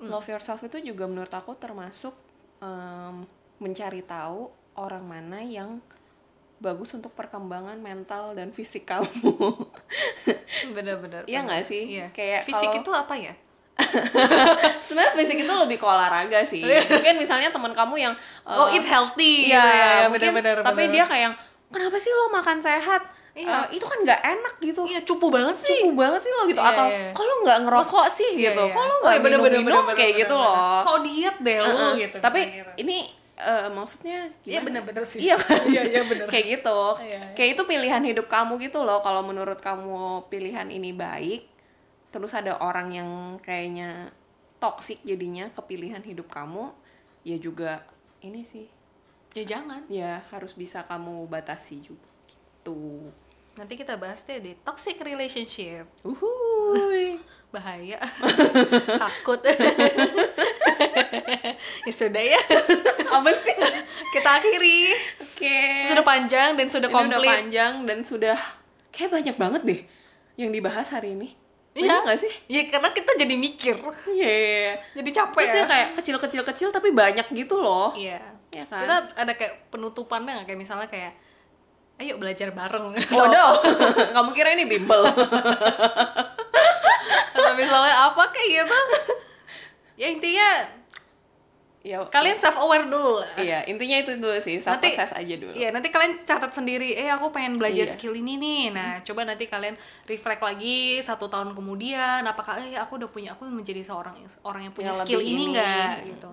Love 0.00 0.26
yourself 0.28 0.58
itu 0.60 0.82
juga 0.84 1.06
menurut 1.06 1.30
aku 1.30 1.54
termasuk 1.54 2.10
em, 2.58 3.22
mencari 3.58 4.02
tahu 4.02 4.46
orang 4.74 5.02
mana 5.02 5.38
yang 5.38 5.78
bagus 6.58 6.90
untuk 6.90 7.10
perkembangan 7.12 7.78
mental 7.78 8.34
dan 8.34 8.50
fisik 8.50 8.82
kamu. 8.84 9.06
bener-bener 10.68 11.22
Iya 11.24 11.40
bener. 11.40 11.46
nggak 11.48 11.62
sih? 11.64 11.82
iya. 11.88 12.06
Kayak 12.10 12.42
fisik 12.42 12.68
kalau- 12.68 12.80
itu 12.80 12.90
apa 12.92 13.14
ya 13.16 13.34
Sebenarnya 14.86 15.12
fisik 15.14 15.38
itu 15.38 15.52
lebih 15.52 15.76
ke 15.76 15.86
olahraga 15.86 16.40
sih. 16.44 16.62
mungkin 16.92 17.14
misalnya 17.18 17.48
teman 17.48 17.72
kamu 17.72 17.94
yang 18.00 18.14
oh 18.44 18.66
eh, 18.66 18.76
eat 18.76 18.84
healthy 18.84 19.48
Iya, 19.48 19.56
gitu 19.56 19.68
ya, 19.68 19.88
mungkin, 20.02 20.12
bener-bener 20.30 20.56
tapi 20.60 20.82
bener. 20.82 20.92
dia 20.92 21.04
kayak 21.04 21.30
kenapa 21.68 21.96
sih 21.96 22.10
lo 22.10 22.28
makan 22.28 22.58
sehat? 22.58 23.02
Iya. 23.32 23.48
Eh, 23.64 23.80
itu 23.80 23.84
kan 23.86 23.96
nggak 23.98 24.20
enak 24.22 24.54
gitu. 24.60 24.84
iya 24.84 25.00
cupu 25.00 25.32
banget 25.32 25.56
sih 25.58 25.72
cukup 25.80 26.04
banget 26.04 26.20
sih 26.20 26.30
lo 26.30 26.44
gitu 26.44 26.60
Iya, 26.60 26.68
atau 26.68 26.86
iya. 26.86 27.08
kok 27.10 27.24
lo 27.24 27.34
nggak 27.42 27.58
ngerokok 27.64 28.06
sih 28.12 28.30
Iya, 28.30 28.44
gitu 28.46 28.62
iya. 28.62 28.76
lo 28.76 28.84
Oh, 28.84 28.98
nggak 29.00 29.08
iya, 29.10 29.22
bener, 29.24 29.38
bener, 29.40 29.58
minum 29.58 29.82
bener, 29.82 29.96
kayak 29.96 30.12
bener, 30.12 30.20
gitu 30.20 30.34
bener. 30.36 30.52
loh 30.52 30.76
so 30.78 30.92
diet 31.00 31.36
deh 31.38 31.56
lu 31.56 31.68
Heeh. 31.70 31.92
gitu 31.98 32.16
tapi 32.20 32.40
gitu. 32.52 32.70
ini 32.76 32.96
eh, 33.34 33.66
maksudnya 33.66 34.18
iya 34.42 34.52
gimana? 34.52 34.64
bener-bener 34.68 35.02
sih 35.02 35.18
iya 35.24 35.36
kan 35.40 35.64
iya 35.64 35.82
iya 35.88 36.02
bener 36.04 36.26
kayak 36.28 36.46
gitu 36.52 36.78
Iya, 37.00 37.08
iya. 37.08 37.20
kayak 37.32 37.50
itu 37.50 37.62
pilihan 37.64 38.02
hidup 38.04 38.26
kamu 38.28 38.52
gitu 38.60 38.78
loh 38.80 39.00
kalau 39.00 39.24
menurut 39.24 39.56
kamu 39.58 39.96
pilihan 40.28 40.68
ini 40.68 40.92
baik 40.92 41.48
terus 42.12 42.36
ada 42.36 42.60
orang 42.60 42.92
yang 42.92 43.10
kayaknya 43.40 44.12
toksik 44.62 45.02
jadinya 45.02 45.50
ke 45.50 45.60
pilihan 45.64 46.04
hidup 46.04 46.30
kamu 46.30 46.70
ya 47.26 47.40
juga 47.40 47.82
ini 48.22 48.46
sih. 48.46 48.70
Ya 49.32 49.44
jangan. 49.48 49.82
Ya 49.88 50.22
harus 50.30 50.52
bisa 50.52 50.84
kamu 50.84 51.26
batasi 51.26 51.80
juga 51.82 52.06
gitu. 52.28 53.10
Nanti 53.56 53.74
kita 53.74 53.96
bahas 53.96 54.22
deh 54.22 54.38
di 54.38 54.52
toxic 54.60 55.00
relationship. 55.00 55.88
Uhuy. 56.04 57.18
Bahaya. 57.54 58.00
Takut. 59.02 59.40
Ya 61.82 61.92
sudah 61.94 62.22
ya. 62.22 62.38
Apa 63.10 63.30
sih? 63.42 63.56
Kita 64.14 64.38
akhiri. 64.38 64.94
Oke. 65.18 65.58
Sudah 65.90 66.06
panjang 66.06 66.54
dan 66.54 66.66
sudah 66.70 66.88
komplit. 66.90 67.26
panjang 67.26 67.82
dan 67.86 67.98
sudah 68.06 68.38
kayak 68.94 69.10
banyak 69.10 69.36
banget 69.38 69.62
deh 69.62 69.80
yang 70.38 70.50
dibahas 70.54 70.90
hari 70.94 71.14
ini. 71.18 71.34
Iya. 71.72 72.04
Nggak 72.04 72.18
sih? 72.18 72.32
ya 72.46 72.60
karena 72.66 72.88
kita 72.90 73.12
jadi 73.16 73.34
mikir 73.34 73.76
Iya. 74.06 74.76
jadi 74.92 75.10
capek 75.14 75.40
Terus 75.40 75.50
dia 75.50 75.64
kayak 75.64 75.88
kecil-kecil-kecil 75.96 76.68
tapi 76.68 76.92
banyak 76.92 77.24
gitu 77.30 77.56
loh. 77.56 77.92
iya 77.94 78.20
Iya 78.48 78.64
kan? 78.66 78.84
kita 78.84 78.96
ada 79.16 79.32
kayak 79.32 79.72
penutupannya 79.72 80.36
nggak 80.36 80.46
kayak 80.46 80.60
misalnya 80.60 80.84
kayak 80.86 81.16
ayo 81.96 82.16
belajar 82.16 82.50
bareng 82.50 82.92
Waduh, 83.14 83.52
kamu 84.14 84.30
kira 84.32 84.52
ini 84.52 84.66
bimbel? 84.66 85.00
atau 87.32 87.54
misalnya 87.54 87.94
apa 88.06 88.22
kayak 88.28 88.48
gitu 88.60 88.78
ya 90.00 90.06
intinya 90.08 90.48
ya, 91.82 91.98
kalian 92.06 92.38
self 92.38 92.54
aware 92.56 92.86
dulu 92.86 93.18
lah 93.18 93.34
Iya, 93.34 93.66
intinya 93.66 93.96
itu 93.98 94.14
dulu 94.14 94.38
sih, 94.38 94.62
self 94.62 94.78
Nanti- 94.78 94.94
assess 94.94 95.12
aja 95.12 95.34
dulu. 95.34 95.50
Iya, 95.50 95.74
nanti 95.74 95.90
kalian 95.90 96.22
catat 96.22 96.54
sendiri, 96.54 96.94
eh 96.94 97.10
aku 97.10 97.34
pengen 97.34 97.58
belajar 97.58 97.90
Iya. 97.90 97.94
skill 97.94 98.14
ini 98.14 98.38
nih. 98.38 98.62
Nah, 98.70 99.02
coba 99.02 99.26
nanti 99.26 99.50
kalian 99.50 99.74
reflect 100.06 100.40
lagi 100.40 101.02
satu 101.02 101.26
tahun 101.26 101.58
kemudian, 101.58 102.22
apakah 102.22 102.62
eh 102.62 102.78
aku 102.78 103.02
udah 103.02 103.10
punya, 103.10 103.34
aku 103.34 103.50
menjadi 103.50 103.82
seorang 103.82 104.14
orang 104.46 104.70
yang 104.70 104.74
punya 104.74 104.94
Yang 104.94 105.02
skill 105.04 105.22
ini 105.22 105.42
enggak 105.50 105.94
gitu. 106.06 106.30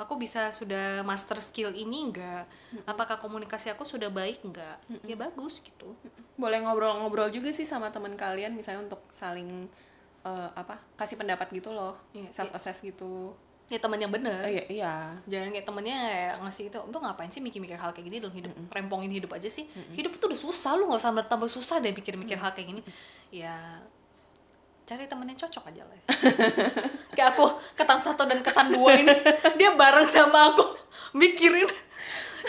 Aku 0.00 0.16
bisa 0.16 0.48
sudah 0.50 1.04
master 1.04 1.38
skill 1.40 1.70
ini 1.72 2.12
enggak? 2.12 2.48
Apakah 2.84 3.16
komunikasi 3.16 3.70
aku 3.70 3.84
sudah 3.84 4.08
baik 4.12 4.44
enggak? 4.44 4.76
Ya 5.04 5.16
bagus 5.16 5.60
gitu. 5.60 5.94
Boleh 6.36 6.60
ngobrol-ngobrol 6.60 7.28
juga 7.28 7.48
sih 7.48 7.64
sama 7.64 7.92
teman 7.92 8.16
kalian 8.16 8.52
misalnya 8.52 8.88
untuk 8.88 9.04
saling 9.12 9.68
eh, 10.22 10.50
apa? 10.54 10.78
kasih 10.96 11.18
pendapat 11.18 11.50
gitu 11.50 11.72
loh. 11.72 11.98
Iya, 12.12 12.28
self 12.30 12.50
assess 12.54 12.78
gitu. 12.78 13.34
Ya 13.72 13.80
teman 13.80 13.96
yang 13.96 14.12
bener. 14.12 14.36
Oh, 14.44 14.52
iya, 14.52 14.64
iya. 14.68 14.92
Jangan 15.24 15.48
kayak 15.48 15.64
temennya 15.64 15.96
kayak 15.96 16.34
ngasih 16.44 16.64
itu, 16.68 16.78
lu 16.92 16.98
ngapain 17.00 17.32
sih 17.32 17.40
mikir-mikir 17.40 17.80
hal 17.80 17.96
kayak 17.96 18.04
gini 18.04 18.20
dalam 18.20 18.36
hidup, 18.36 18.52
rempongin 18.68 19.08
hidup 19.08 19.32
aja 19.32 19.48
sih. 19.48 19.64
Hidup 19.96 20.12
itu 20.20 20.24
udah 20.28 20.36
susah, 20.36 20.76
lu 20.76 20.92
nggak 20.92 21.00
usah 21.00 21.24
tambah 21.24 21.48
susah 21.48 21.80
deh 21.80 21.96
mikir-mikir 21.96 22.36
hal 22.36 22.52
kayak 22.52 22.68
gini. 22.68 22.82
Ya 23.32 23.80
cari 24.84 25.08
temen 25.08 25.24
yang 25.24 25.40
cocok 25.40 25.72
aja 25.72 25.88
lah. 25.88 25.96
kayak 27.16 27.32
aku 27.32 27.48
ketan 27.72 27.96
satu 27.96 28.28
dan 28.28 28.44
ketan 28.44 28.68
dua 28.68 29.00
ini, 29.00 29.16
dia 29.56 29.72
bareng 29.72 30.04
sama 30.04 30.52
aku 30.52 30.68
mikirin 31.16 31.64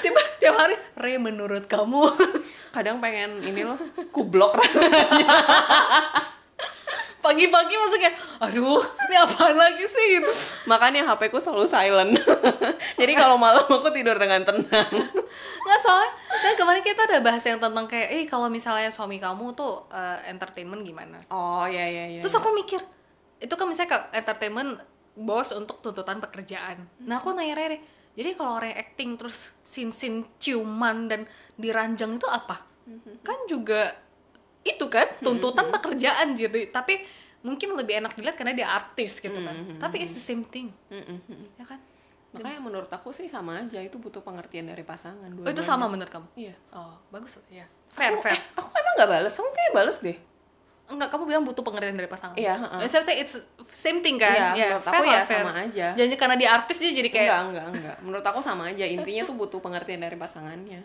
tiap 0.04 0.20
tiap 0.44 0.60
hari. 0.60 0.76
Re 1.00 1.16
menurut 1.24 1.72
kamu 1.72 2.04
Kadang 2.76 2.98
pengen 3.00 3.40
ini 3.46 3.64
loh, 3.64 3.78
kublok 4.10 4.58
pagi-pagi 7.24 7.74
masuk 7.80 8.00
kayak, 8.04 8.20
aduh 8.44 8.84
ini 9.08 9.16
apa 9.16 9.56
lagi 9.56 9.88
sih 9.88 10.20
gitu. 10.20 10.28
Makanya 10.68 11.08
HP 11.08 11.32
ku 11.32 11.40
selalu 11.40 11.64
silent. 11.64 12.20
Jadi 13.00 13.14
kalau 13.16 13.40
malam 13.40 13.64
aku 13.64 13.88
tidur 13.96 14.20
dengan 14.20 14.44
tenang. 14.44 14.92
Nggak 15.64 15.80
soalnya 15.80 16.12
kan 16.30 16.54
kemarin 16.60 16.84
kita 16.84 17.08
ada 17.08 17.24
bahas 17.24 17.44
yang 17.48 17.64
tentang 17.64 17.88
kayak, 17.88 18.10
eh 18.12 18.24
kalau 18.28 18.52
misalnya 18.52 18.92
suami 18.92 19.24
kamu 19.24 19.56
tuh 19.56 19.88
eh, 19.88 20.28
entertainment 20.28 20.84
gimana? 20.84 21.18
Oh 21.32 21.64
iya 21.64 21.88
iya 21.88 22.20
iya. 22.20 22.22
Terus 22.22 22.36
aku 22.36 22.52
mikir, 22.52 22.84
itu 23.40 23.54
kan 23.56 23.66
misalnya 23.72 23.96
ke 23.96 24.00
entertainment 24.20 24.84
bos 25.16 25.56
untuk 25.56 25.80
tuntutan 25.80 26.20
pekerjaan. 26.20 26.84
Nah 27.08 27.24
aku 27.24 27.32
nanya 27.32 27.56
Rere, 27.56 27.80
jadi 28.20 28.36
kalau 28.36 28.60
orang 28.60 28.76
acting 28.76 29.16
terus 29.16 29.56
sin-sin 29.64 30.28
ciuman 30.38 31.08
dan 31.08 31.24
diranjang 31.56 32.20
itu 32.20 32.28
apa? 32.28 32.66
Kan 33.24 33.48
juga 33.48 33.96
itu 34.64 34.86
kan 34.88 35.08
tuntutan 35.18 35.68
pekerjaan 35.70 36.34
gitu. 36.34 36.56
Tapi 36.68 37.04
mungkin 37.40 37.76
lebih 37.76 38.00
enak 38.00 38.16
dilihat 38.16 38.34
karena 38.34 38.52
dia 38.52 38.68
artis 38.68 39.20
gitu 39.20 39.36
kan. 39.36 39.56
Tapi 39.78 39.96
it's 40.00 40.16
the 40.16 40.24
same 40.24 40.44
thing, 40.44 40.72
Mm-mm. 40.88 41.20
ya 41.56 41.66
kan? 41.66 41.80
Makanya 42.34 42.60
menurut 42.60 42.90
aku 42.90 43.14
sih 43.14 43.28
sama 43.28 43.62
aja 43.62 43.78
itu 43.78 43.96
butuh 43.96 44.20
pengertian 44.20 44.66
dari 44.66 44.82
pasangan. 44.82 45.30
Oh 45.30 45.46
itu 45.46 45.62
sama 45.62 45.86
menurut 45.86 46.10
kamu? 46.10 46.26
Iya. 46.34 46.56
Oh 46.72 46.98
bagus 47.08 47.38
ya. 47.48 47.68
Fair, 47.94 48.10
Aku- 48.10 48.26
fair. 48.26 48.34
eh, 48.34 48.42
aku 48.58 48.74
emang 48.74 48.94
nggak 48.98 49.10
bales, 49.12 49.34
kamu 49.34 49.50
kayak 49.54 49.72
bales 49.72 49.98
deh. 50.02 50.18
Enggak, 50.84 51.14
kamu 51.14 51.24
bilang 51.30 51.44
butuh 51.46 51.62
pengertian 51.62 51.94
dari 51.94 52.10
pasangan. 52.10 52.34
Iya, 52.36 52.58
heeh. 52.60 52.80
Eh, 52.84 52.90
Saya 52.90 53.06
it's 53.14 53.38
same 53.70 54.02
thing 54.02 54.18
kan? 54.18 54.34
Iya, 54.34 54.50
Ya, 54.52 54.66
menurut 54.74 54.88
aku 54.90 55.04
ya 55.06 55.22
fair. 55.24 55.40
sama 55.40 55.52
aja. 55.56 55.88
Janji 55.94 56.16
karena 56.18 56.36
dia 56.36 56.50
artis 56.52 56.76
dia 56.76 56.92
jadi 56.92 57.08
kayak 57.08 57.24
Enggak, 57.24 57.42
enggak, 57.46 57.66
enggak. 57.72 57.98
Menurut 58.02 58.26
aku 58.26 58.40
sama 58.42 58.64
aja. 58.68 58.84
Intinya 58.84 59.24
tuh 59.24 59.36
butuh 59.38 59.60
pengertian 59.62 60.02
dari 60.02 60.18
pasangannya. 60.18 60.82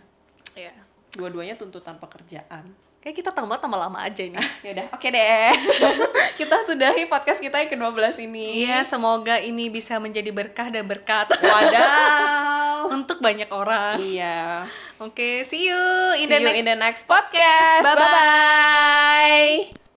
Iya. 0.53 0.72
Dua-duanya 1.16 1.57
tuntutan 1.57 1.97
pekerjaan. 1.97 2.76
Kayak 2.99 3.14
kita 3.22 3.30
tambah 3.30 3.57
tambah 3.62 3.78
lama 3.78 4.03
aja 4.03 4.26
ini. 4.26 4.36
Ya 4.66 4.74
udah, 4.74 4.86
oke 4.90 5.09
deh. 5.09 5.55
kita 6.40 6.57
sudahi 6.66 7.07
podcast 7.07 7.38
kita 7.38 7.62
yang 7.62 7.70
ke-12 7.70 8.26
ini. 8.26 8.66
Iya, 8.66 8.82
semoga 8.82 9.38
ini 9.38 9.70
bisa 9.70 10.03
menjadi 10.03 10.34
berkah 10.34 10.66
dan 10.68 10.84
berkat 10.84 11.30
Wadaw. 11.30 12.90
untuk 12.96 13.22
banyak 13.22 13.49
orang. 13.55 14.03
iya. 14.03 14.66
Oke, 14.99 15.46
see 15.46 15.70
you 15.70 15.78
in 16.18 16.26
See 16.26 16.34
the 16.34 16.38
you 16.42 16.46
next 16.51 16.59
in 16.59 16.64
the 16.66 16.76
next 16.76 17.03
podcast. 17.07 17.86
Bye-bye. 17.86 18.03
Bye-bye. 18.03 19.78